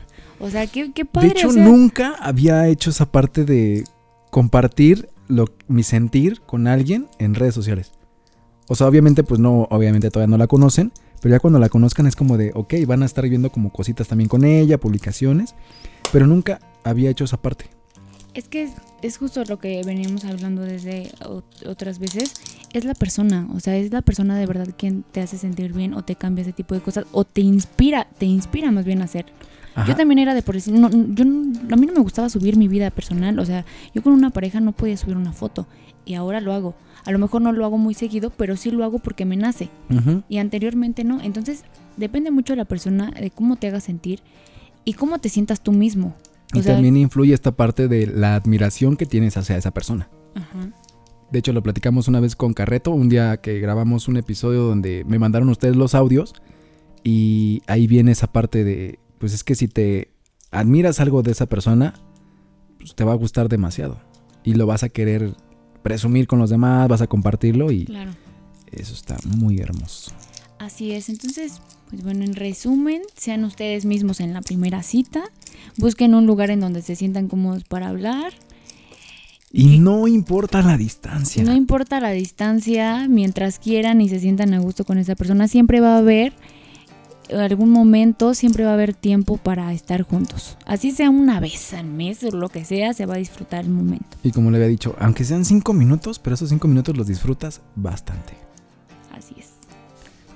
O 0.43 0.49
sea, 0.49 0.65
qué, 0.65 0.91
qué 0.91 1.05
padre. 1.05 1.27
De 1.27 1.33
hecho, 1.35 1.49
o 1.49 1.51
sea, 1.51 1.63
nunca 1.63 2.15
había 2.19 2.67
hecho 2.67 2.89
esa 2.89 3.11
parte 3.11 3.45
de 3.45 3.83
compartir 4.31 5.07
lo, 5.27 5.45
mi 5.67 5.83
sentir 5.83 6.41
con 6.41 6.65
alguien 6.65 7.05
en 7.19 7.35
redes 7.35 7.53
sociales. 7.53 7.91
O 8.67 8.73
sea, 8.73 8.87
obviamente, 8.87 9.23
pues 9.23 9.39
no, 9.39 9.67
obviamente 9.69 10.09
todavía 10.09 10.31
no 10.31 10.39
la 10.39 10.47
conocen, 10.47 10.91
pero 11.21 11.35
ya 11.35 11.39
cuando 11.39 11.59
la 11.59 11.69
conozcan 11.69 12.07
es 12.07 12.15
como 12.15 12.37
de, 12.37 12.51
ok, 12.53 12.73
van 12.85 13.03
a 13.03 13.05
estar 13.05 13.27
viendo 13.29 13.51
como 13.51 13.71
cositas 13.71 14.07
también 14.07 14.27
con 14.27 14.43
ella, 14.43 14.77
publicaciones, 14.79 15.55
pero 16.11 16.27
nunca 16.27 16.59
había 16.83 17.09
hecho 17.09 17.23
esa 17.23 17.37
parte. 17.37 17.65
Es 18.33 18.47
que 18.47 18.63
es, 18.63 18.71
es 19.01 19.17
justo 19.17 19.43
lo 19.45 19.59
que 19.59 19.81
veníamos 19.85 20.23
hablando 20.25 20.61
desde 20.61 21.11
ot- 21.19 21.67
otras 21.67 21.99
veces. 21.99 22.33
Es 22.71 22.85
la 22.85 22.93
persona, 22.93 23.47
o 23.53 23.59
sea, 23.59 23.75
es 23.75 23.91
la 23.91 24.01
persona 24.01 24.37
de 24.37 24.45
verdad 24.45 24.69
quien 24.77 25.03
te 25.03 25.19
hace 25.19 25.37
sentir 25.37 25.73
bien 25.73 25.93
o 25.93 26.03
te 26.05 26.15
cambia 26.15 26.43
ese 26.43 26.53
tipo 26.53 26.73
de 26.73 26.79
cosas 26.79 27.05
o 27.11 27.25
te 27.25 27.41
inspira, 27.41 28.07
te 28.17 28.25
inspira 28.25 28.71
más 28.71 28.85
bien 28.85 29.01
a 29.01 29.05
hacer. 29.05 29.25
Ajá. 29.75 29.85
Yo 29.87 29.95
también 29.97 30.19
era 30.19 30.33
de 30.33 30.41
por 30.41 30.55
decir, 30.55 30.73
no, 30.73 30.89
yo 30.89 31.23
a 31.23 31.75
mí 31.75 31.85
no 31.85 31.93
me 31.93 31.99
gustaba 32.01 32.29
subir 32.29 32.55
mi 32.55 32.69
vida 32.69 32.89
personal, 32.89 33.37
o 33.39 33.45
sea, 33.45 33.65
yo 33.93 34.01
con 34.01 34.13
una 34.13 34.29
pareja 34.29 34.61
no 34.61 34.71
podía 34.71 34.95
subir 34.95 35.17
una 35.17 35.33
foto 35.33 35.67
y 36.05 36.13
ahora 36.13 36.39
lo 36.39 36.53
hago. 36.53 36.73
A 37.05 37.11
lo 37.11 37.19
mejor 37.19 37.41
no 37.41 37.51
lo 37.51 37.65
hago 37.65 37.77
muy 37.77 37.93
seguido, 37.93 38.29
pero 38.29 38.55
sí 38.55 38.71
lo 38.71 38.83
hago 38.83 38.99
porque 38.99 39.25
me 39.25 39.35
nace 39.35 39.69
y 40.29 40.37
anteriormente 40.37 41.03
no. 41.03 41.21
Entonces, 41.21 41.63
depende 41.97 42.31
mucho 42.31 42.53
de 42.53 42.57
la 42.57 42.65
persona, 42.65 43.11
de 43.11 43.31
cómo 43.31 43.55
te 43.55 43.67
haga 43.67 43.79
sentir 43.79 44.21
y 44.85 44.93
cómo 44.93 45.19
te 45.19 45.29
sientas 45.29 45.61
tú 45.61 45.71
mismo. 45.71 46.15
O 46.53 46.59
Y 46.59 46.63
sea, 46.63 46.73
también 46.73 46.97
influye 46.97 47.33
esta 47.33 47.51
parte 47.51 47.87
de 47.87 48.07
la 48.07 48.35
admiración 48.35 48.97
que 48.97 49.05
tienes 49.05 49.37
hacia 49.37 49.57
esa 49.57 49.71
persona. 49.71 50.09
ajá. 50.35 50.71
De 51.31 51.39
hecho, 51.39 51.53
lo 51.53 51.63
platicamos 51.63 52.09
una 52.09 52.19
vez 52.19 52.35
con 52.35 52.53
Carreto, 52.53 52.91
un 52.91 53.07
día 53.07 53.37
que 53.37 53.57
grabamos 53.61 54.09
un 54.09 54.17
episodio 54.17 54.63
donde 54.63 55.05
me 55.07 55.17
mandaron 55.17 55.47
ustedes 55.47 55.77
los 55.77 55.95
audios 55.95 56.33
y 57.05 57.61
ahí 57.67 57.87
viene 57.87 58.11
esa 58.11 58.27
parte 58.27 58.65
de, 58.65 58.99
pues 59.17 59.33
es 59.33 59.45
que 59.45 59.55
si 59.55 59.69
te 59.69 60.11
admiras 60.51 60.99
algo 60.99 61.23
de 61.23 61.31
esa 61.31 61.45
persona, 61.45 61.93
pues 62.77 62.95
te 62.95 63.05
va 63.05 63.13
a 63.13 63.15
gustar 63.15 63.47
demasiado 63.47 63.97
y 64.43 64.55
lo 64.55 64.65
vas 64.65 64.83
a 64.83 64.89
querer 64.89 65.33
presumir 65.83 66.27
con 66.27 66.39
los 66.39 66.49
demás, 66.49 66.87
vas 66.87 67.01
a 67.01 67.07
compartirlo 67.07 67.71
y 67.71 67.85
Claro. 67.85 68.11
eso 68.71 68.93
está 68.93 69.17
muy 69.37 69.59
hermoso. 69.59 70.11
Así 70.59 70.91
es, 70.91 71.09
entonces, 71.09 71.59
pues 71.89 72.03
bueno, 72.03 72.23
en 72.23 72.35
resumen, 72.35 73.01
sean 73.15 73.43
ustedes 73.45 73.83
mismos 73.85 74.19
en 74.19 74.33
la 74.33 74.41
primera 74.41 74.83
cita, 74.83 75.23
busquen 75.77 76.13
un 76.13 76.25
lugar 76.27 76.51
en 76.51 76.59
donde 76.59 76.81
se 76.83 76.95
sientan 76.95 77.27
cómodos 77.27 77.63
para 77.63 77.87
hablar, 77.89 78.33
Y 79.53 79.79
no 79.79 80.07
importa 80.07 80.61
la 80.61 80.77
distancia. 80.77 81.43
no 81.43 81.53
importa 81.53 81.99
la 81.99 82.11
distancia, 82.11 83.07
mientras 83.09 83.59
quieran 83.59 83.99
y 84.01 84.07
se 84.07 84.19
sientan 84.19 84.53
a 84.53 84.59
gusto 84.59 84.85
con 84.85 84.97
esa 84.97 85.15
persona, 85.15 85.47
siempre 85.49 85.81
va 85.81 85.95
a 85.95 85.97
haber 85.97 86.31
algún 87.39 87.69
momento, 87.69 88.33
siempre 88.33 88.63
va 88.63 88.71
a 88.71 88.73
haber 88.73 88.93
tiempo 88.93 89.37
para 89.37 89.71
estar 89.73 90.03
juntos. 90.03 90.57
Así 90.65 90.91
sea 90.91 91.09
una 91.09 91.39
vez 91.39 91.73
al 91.73 91.87
mes 91.87 92.23
o 92.23 92.31
lo 92.31 92.49
que 92.49 92.65
sea, 92.65 92.93
se 92.93 93.05
va 93.05 93.15
a 93.15 93.17
disfrutar 93.17 93.63
el 93.63 93.71
momento. 93.71 94.17
Y 94.23 94.31
como 94.31 94.51
le 94.51 94.57
había 94.57 94.67
dicho, 94.67 94.95
aunque 94.99 95.23
sean 95.23 95.45
cinco 95.45 95.73
minutos, 95.73 96.19
pero 96.19 96.33
esos 96.33 96.49
cinco 96.49 96.67
minutos 96.67 96.97
los 96.97 97.07
disfrutas 97.07 97.61
bastante. 97.75 98.33
Así 99.15 99.35
es. 99.37 99.49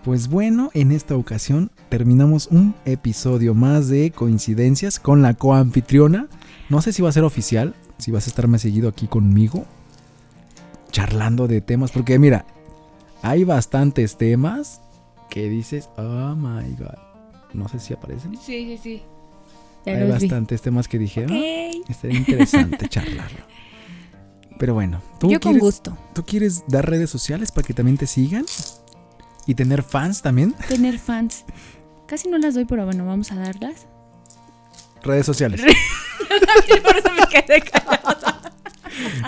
Pues 0.03 0.27
bueno, 0.27 0.69
en 0.73 0.91
esta 0.91 1.15
ocasión 1.15 1.71
terminamos 1.89 2.47
un 2.47 2.75
episodio 2.85 3.53
más 3.53 3.87
de 3.87 4.11
coincidencias 4.11 4.99
con 4.99 5.21
la 5.21 5.33
coanfitriona 5.33 6.27
No 6.69 6.81
sé 6.81 6.93
si 6.93 7.01
va 7.01 7.09
a 7.09 7.13
ser 7.13 7.23
oficial, 7.23 7.73
si 7.97 8.11
vas 8.11 8.27
a 8.27 8.29
estarme 8.29 8.59
seguido 8.59 8.89
aquí 8.89 9.07
conmigo, 9.07 9.65
charlando 10.91 11.47
de 11.47 11.61
temas, 11.61 11.91
porque 11.91 12.19
mira, 12.19 12.45
hay 13.21 13.43
bastantes 13.43 14.17
temas 14.17 14.81
que 15.29 15.49
dices, 15.49 15.89
oh 15.97 16.35
my 16.35 16.71
god. 16.75 16.97
No 17.53 17.67
sé 17.69 17.79
si 17.79 17.93
aparecen. 17.93 18.37
Sí, 18.37 18.77
sí, 18.77 18.79
sí. 18.81 19.03
hay 19.85 20.09
bastantes 20.09 20.61
temas 20.61 20.87
que 20.87 20.99
dije, 20.99 21.25
ah, 21.29 21.89
estaría 21.89 22.17
interesante 22.17 22.89
charlarlo. 22.89 23.39
Pero 24.57 24.73
bueno, 24.73 25.01
¿tú 25.19 25.29
Yo 25.29 25.39
con 25.39 25.57
gusto. 25.57 25.97
¿Tú 26.13 26.23
quieres 26.23 26.63
dar 26.67 26.89
redes 26.89 27.09
sociales 27.09 27.51
para 27.51 27.67
que 27.67 27.73
también 27.73 27.97
te 27.97 28.07
sigan? 28.07 28.45
¿Y 29.45 29.55
tener 29.55 29.83
fans 29.83 30.21
también? 30.21 30.53
Tener 30.67 30.97
fans. 30.99 31.45
Casi 32.07 32.29
no 32.29 32.37
las 32.37 32.55
doy, 32.55 32.65
pero 32.65 32.85
bueno, 32.85 33.05
vamos 33.05 33.31
a 33.31 33.35
darlas. 33.35 33.87
Redes 35.03 35.25
sociales. 35.25 35.61
Por 36.83 36.97
eso 36.97 37.09
me 37.13 37.27
quedé 37.27 37.63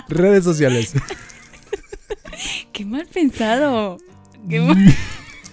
Redes 0.08 0.44
sociales. 0.44 0.94
Qué 2.72 2.84
mal 2.84 3.06
pensado. 3.06 3.98
Qué 4.48 4.60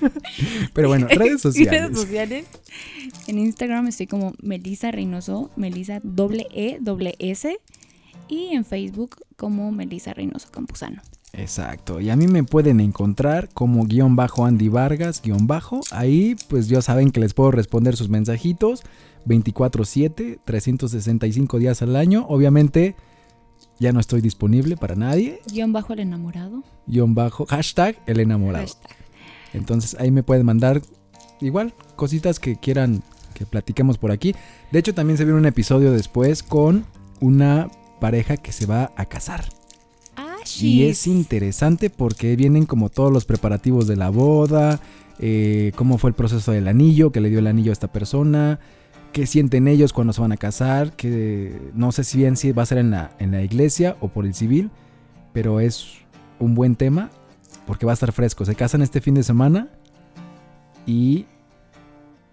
Pero 0.74 0.88
bueno, 0.88 1.08
redes 1.08 1.42
sociales. 1.42 1.82
redes 1.82 1.98
sociales. 1.98 2.46
En 3.28 3.40
Instagram 3.40 3.88
estoy 3.88 4.08
como 4.08 4.34
Melisa 4.42 4.92
Reynoso, 4.92 5.52
Melisa 5.56 6.00
doble 6.04 6.48
E, 6.54 6.78
doble 6.82 7.16
S. 7.20 7.58
Y 8.28 8.56
en 8.56 8.66
Facebook 8.66 9.18
como 9.36 9.72
Melisa 9.72 10.14
Reynoso 10.14 10.50
Campuzano. 10.50 11.02
Exacto. 11.34 12.00
Y 12.00 12.10
a 12.10 12.16
mí 12.16 12.28
me 12.28 12.44
pueden 12.44 12.80
encontrar 12.80 13.50
como 13.54 13.86
guion 13.86 14.16
bajo 14.16 14.46
Andy 14.46 14.70
Vargas, 14.70 15.22
guion 15.22 15.48
bajo. 15.48 15.82
Ahí 15.92 16.36
pues 16.48 16.68
ya 16.68 16.82
saben 16.82 17.12
que 17.12 17.20
les 17.20 17.34
puedo 17.34 17.52
responder 17.52 17.96
sus 17.96 18.10
mensajitos 18.10 18.84
24/7, 19.26 20.40
365 20.44 21.60
días 21.60 21.82
al 21.82 21.96
año. 21.96 22.26
Obviamente 22.30 22.96
ya 23.80 23.92
no 23.92 24.00
estoy 24.00 24.22
disponible 24.22 24.78
para 24.78 24.96
nadie. 24.96 25.42
Guión 25.52 25.74
bajo 25.74 25.94
el 25.94 26.00
enamorado. 26.00 26.64
Guión 26.88 27.16
bajo, 27.16 27.46
hashtag 27.46 27.98
el 28.06 28.20
enamorado. 28.20 28.68
Entonces 29.56 29.96
ahí 30.00 30.12
me 30.12 30.24
pueden 30.24 30.46
mandar 30.46 30.82
igual 31.42 31.74
cositas 31.96 32.40
que 32.40 32.56
quieran 32.56 33.04
que 33.34 33.46
platiquemos 33.46 33.98
por 33.98 34.12
aquí. 34.12 34.34
De 34.72 34.80
hecho 34.80 34.94
también 34.94 35.18
se 35.18 35.26
viene 35.26 35.40
un 35.40 35.46
episodio 35.46 35.92
después 35.92 36.42
con 36.42 36.86
una 37.20 37.70
pareja 38.00 38.38
que 38.38 38.52
se 38.52 38.66
va 38.66 38.92
a 38.96 39.06
casar. 39.06 39.46
Y 40.60 40.86
es 40.86 41.08
interesante 41.08 41.90
porque 41.90 42.36
vienen 42.36 42.66
como 42.66 42.90
todos 42.90 43.12
los 43.12 43.26
preparativos 43.26 43.88
de 43.88 43.96
la 43.96 44.10
boda, 44.10 44.80
eh, 45.20 45.72
cómo 45.76 45.98
fue 45.98 46.12
el 46.12 46.16
proceso 46.16 46.52
del 46.52 46.68
anillo, 46.68 47.12
que 47.12 47.20
le 47.20 47.30
dio 47.30 47.40
el 47.40 47.48
anillo 47.48 47.72
a 47.72 47.74
esta 47.74 47.92
persona, 47.92 48.60
qué 49.12 49.26
sienten 49.26 49.68
ellos 49.68 49.92
cuando 49.92 50.14
se 50.14 50.22
van 50.22 50.32
a 50.32 50.38
casar, 50.38 50.96
que 50.96 51.72
no 51.74 51.92
sé 51.92 52.04
si 52.04 52.20
bien 52.20 52.38
si 52.38 52.52
va 52.52 52.62
a 52.62 52.68
ser 52.68 52.78
en 52.78 52.92
la, 52.92 53.16
en 53.18 53.32
la 53.32 53.42
iglesia 53.42 53.98
o 54.02 54.10
por 54.10 54.26
el 54.26 54.36
civil, 54.36 54.70
pero 55.34 55.60
es 55.60 55.88
un 56.40 56.54
buen 56.54 56.76
tema 56.76 57.10
porque 57.66 57.86
va 57.86 57.94
a 57.94 57.96
estar 57.96 58.12
fresco. 58.12 58.46
Se 58.46 58.56
casan 58.56 58.82
este 58.82 59.02
fin 59.02 59.14
de 59.14 59.24
semana 59.24 59.70
y 60.86 61.26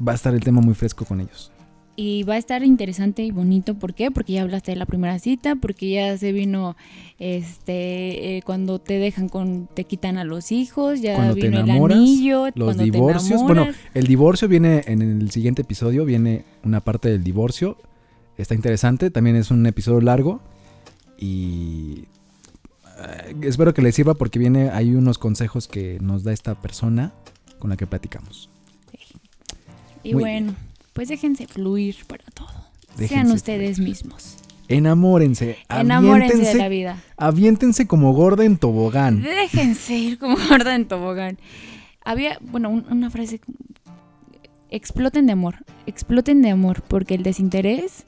va 0.06 0.12
a 0.12 0.14
estar 0.14 0.34
el 0.34 0.40
tema 0.40 0.60
muy 0.60 0.74
fresco 0.74 1.04
con 1.04 1.20
ellos. 1.20 1.52
Y 1.94 2.22
va 2.22 2.34
a 2.34 2.38
estar 2.38 2.64
interesante 2.64 3.22
y 3.22 3.32
bonito, 3.32 3.74
¿por 3.74 3.92
qué? 3.92 4.10
Porque 4.10 4.32
ya 4.32 4.42
hablaste 4.42 4.72
de 4.72 4.76
la 4.76 4.86
primera 4.86 5.18
cita, 5.18 5.56
porque 5.56 5.90
ya 5.90 6.16
se 6.16 6.32
vino 6.32 6.74
este 7.18 8.38
eh, 8.38 8.42
cuando 8.42 8.78
te 8.78 8.98
dejan 8.98 9.28
con 9.28 9.68
te 9.72 9.84
quitan 9.84 10.16
a 10.16 10.24
los 10.24 10.52
hijos, 10.52 11.02
ya 11.02 11.14
cuando 11.16 11.34
vino 11.34 11.60
el 11.60 11.70
anillo, 11.70 12.46
los 12.54 12.78
divorcios. 12.78 13.42
bueno, 13.42 13.68
el 13.92 14.06
divorcio 14.06 14.48
viene 14.48 14.82
en 14.86 15.02
el 15.02 15.30
siguiente 15.30 15.62
episodio, 15.62 16.06
viene 16.06 16.44
una 16.64 16.80
parte 16.80 17.10
del 17.10 17.22
divorcio. 17.22 17.76
Está 18.38 18.54
interesante, 18.54 19.10
también 19.10 19.36
es 19.36 19.50
un 19.50 19.66
episodio 19.66 20.00
largo 20.00 20.40
y 21.18 22.06
espero 23.42 23.74
que 23.74 23.82
les 23.82 23.94
sirva 23.94 24.14
porque 24.14 24.38
viene 24.38 24.70
hay 24.70 24.94
unos 24.94 25.18
consejos 25.18 25.68
que 25.68 25.98
nos 26.00 26.24
da 26.24 26.32
esta 26.32 26.54
persona 26.54 27.12
con 27.58 27.70
la 27.70 27.76
que 27.76 27.86
platicamos. 27.86 28.50
Y 30.02 30.14
bueno, 30.14 30.54
pues 30.92 31.08
déjense 31.08 31.46
fluir 31.46 31.96
para 32.06 32.24
todo. 32.34 32.48
Sean 32.96 33.30
ustedes 33.30 33.78
mismos. 33.78 34.36
Enamórense. 34.68 35.58
Enamórense 35.68 36.36
de 36.38 36.54
la 36.54 36.68
vida. 36.68 37.02
Aviéntense 37.16 37.86
como 37.86 38.12
gorda 38.12 38.44
en 38.44 38.56
tobogán. 38.56 39.22
Déjense 39.22 39.94
ir 39.94 40.18
como 40.18 40.36
gorda 40.48 40.74
en 40.74 40.86
tobogán. 40.86 41.38
Había, 42.04 42.38
bueno, 42.40 42.70
una 42.70 43.10
frase. 43.10 43.40
Exploten 44.70 45.26
de 45.26 45.32
amor. 45.32 45.56
Exploten 45.86 46.42
de 46.42 46.50
amor. 46.50 46.82
Porque 46.88 47.14
el 47.14 47.22
desinterés 47.22 48.04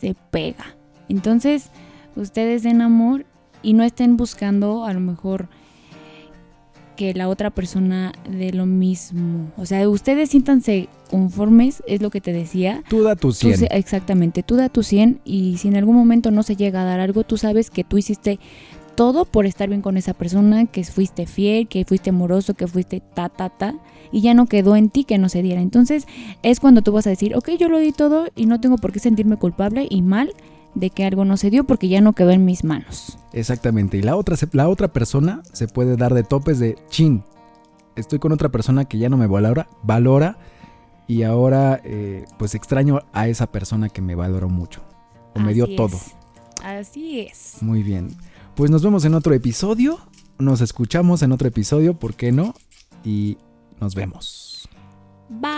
se 0.00 0.14
pega. 0.30 0.76
Entonces, 1.08 1.70
ustedes 2.16 2.62
den 2.62 2.82
amor 2.82 3.24
y 3.62 3.72
no 3.72 3.84
estén 3.84 4.16
buscando 4.16 4.84
a 4.84 4.92
lo 4.92 5.00
mejor 5.00 5.48
que 6.98 7.14
la 7.14 7.28
otra 7.28 7.50
persona 7.50 8.12
de 8.28 8.52
lo 8.52 8.66
mismo. 8.66 9.52
O 9.56 9.66
sea, 9.66 9.88
ustedes 9.88 10.30
siéntanse 10.30 10.88
conformes, 11.08 11.82
es 11.86 12.02
lo 12.02 12.10
que 12.10 12.20
te 12.20 12.32
decía. 12.32 12.82
Tú 12.88 13.04
da 13.04 13.14
tu 13.14 13.32
100. 13.32 13.68
exactamente, 13.70 14.42
tú 14.42 14.56
da 14.56 14.68
tu 14.68 14.82
100 14.82 15.20
y 15.24 15.58
si 15.58 15.68
en 15.68 15.76
algún 15.76 15.94
momento 15.94 16.32
no 16.32 16.42
se 16.42 16.56
llega 16.56 16.82
a 16.82 16.84
dar 16.84 16.98
algo, 16.98 17.22
tú 17.22 17.36
sabes 17.36 17.70
que 17.70 17.84
tú 17.84 17.98
hiciste 17.98 18.40
todo 18.96 19.24
por 19.24 19.46
estar 19.46 19.68
bien 19.68 19.80
con 19.80 19.96
esa 19.96 20.12
persona, 20.12 20.66
que 20.66 20.82
fuiste 20.82 21.26
fiel, 21.26 21.68
que 21.68 21.84
fuiste 21.84 22.10
amoroso, 22.10 22.54
que 22.54 22.66
fuiste 22.66 23.00
ta, 23.14 23.28
ta, 23.28 23.48
ta, 23.48 23.76
y 24.10 24.22
ya 24.22 24.34
no 24.34 24.46
quedó 24.46 24.74
en 24.74 24.90
ti 24.90 25.04
que 25.04 25.18
no 25.18 25.28
se 25.28 25.40
diera. 25.40 25.60
Entonces 25.60 26.04
es 26.42 26.58
cuando 26.58 26.82
tú 26.82 26.90
vas 26.90 27.06
a 27.06 27.10
decir, 27.10 27.36
ok, 27.36 27.50
yo 27.60 27.68
lo 27.68 27.78
di 27.78 27.92
todo 27.92 28.26
y 28.34 28.46
no 28.46 28.60
tengo 28.60 28.76
por 28.76 28.90
qué 28.90 28.98
sentirme 28.98 29.36
culpable 29.36 29.86
y 29.88 30.02
mal 30.02 30.32
de 30.74 30.90
que 30.90 31.04
algo 31.04 31.24
no 31.24 31.36
se 31.36 31.50
dio 31.50 31.64
porque 31.64 31.88
ya 31.88 32.00
no 32.00 32.12
quedó 32.12 32.30
en 32.30 32.44
mis 32.44 32.64
manos. 32.64 33.18
Exactamente. 33.32 33.96
Y 33.96 34.02
la 34.02 34.16
otra, 34.16 34.36
la 34.52 34.68
otra 34.68 34.88
persona 34.88 35.42
se 35.52 35.68
puede 35.68 35.96
dar 35.96 36.14
de 36.14 36.22
topes 36.22 36.58
de 36.58 36.76
chin. 36.88 37.24
Estoy 37.96 38.18
con 38.18 38.32
otra 38.32 38.48
persona 38.50 38.84
que 38.84 38.98
ya 38.98 39.08
no 39.08 39.16
me 39.16 39.26
valora, 39.26 39.68
valora 39.82 40.38
y 41.06 41.22
ahora 41.22 41.80
eh, 41.84 42.24
pues 42.38 42.54
extraño 42.54 43.00
a 43.12 43.28
esa 43.28 43.50
persona 43.50 43.88
que 43.88 44.02
me 44.02 44.14
valoró 44.14 44.48
mucho. 44.48 44.82
O 45.34 45.40
me 45.40 45.54
dio 45.54 45.74
todo. 45.74 45.98
Así 46.62 47.20
es. 47.20 47.56
Muy 47.60 47.82
bien. 47.82 48.08
Pues 48.54 48.70
nos 48.70 48.82
vemos 48.82 49.04
en 49.04 49.14
otro 49.14 49.34
episodio. 49.34 49.98
Nos 50.38 50.60
escuchamos 50.60 51.22
en 51.22 51.32
otro 51.32 51.48
episodio, 51.48 51.94
¿por 51.94 52.14
qué 52.14 52.30
no? 52.30 52.54
Y 53.04 53.38
nos 53.80 53.94
vemos. 53.94 54.68
Bye. 55.28 55.57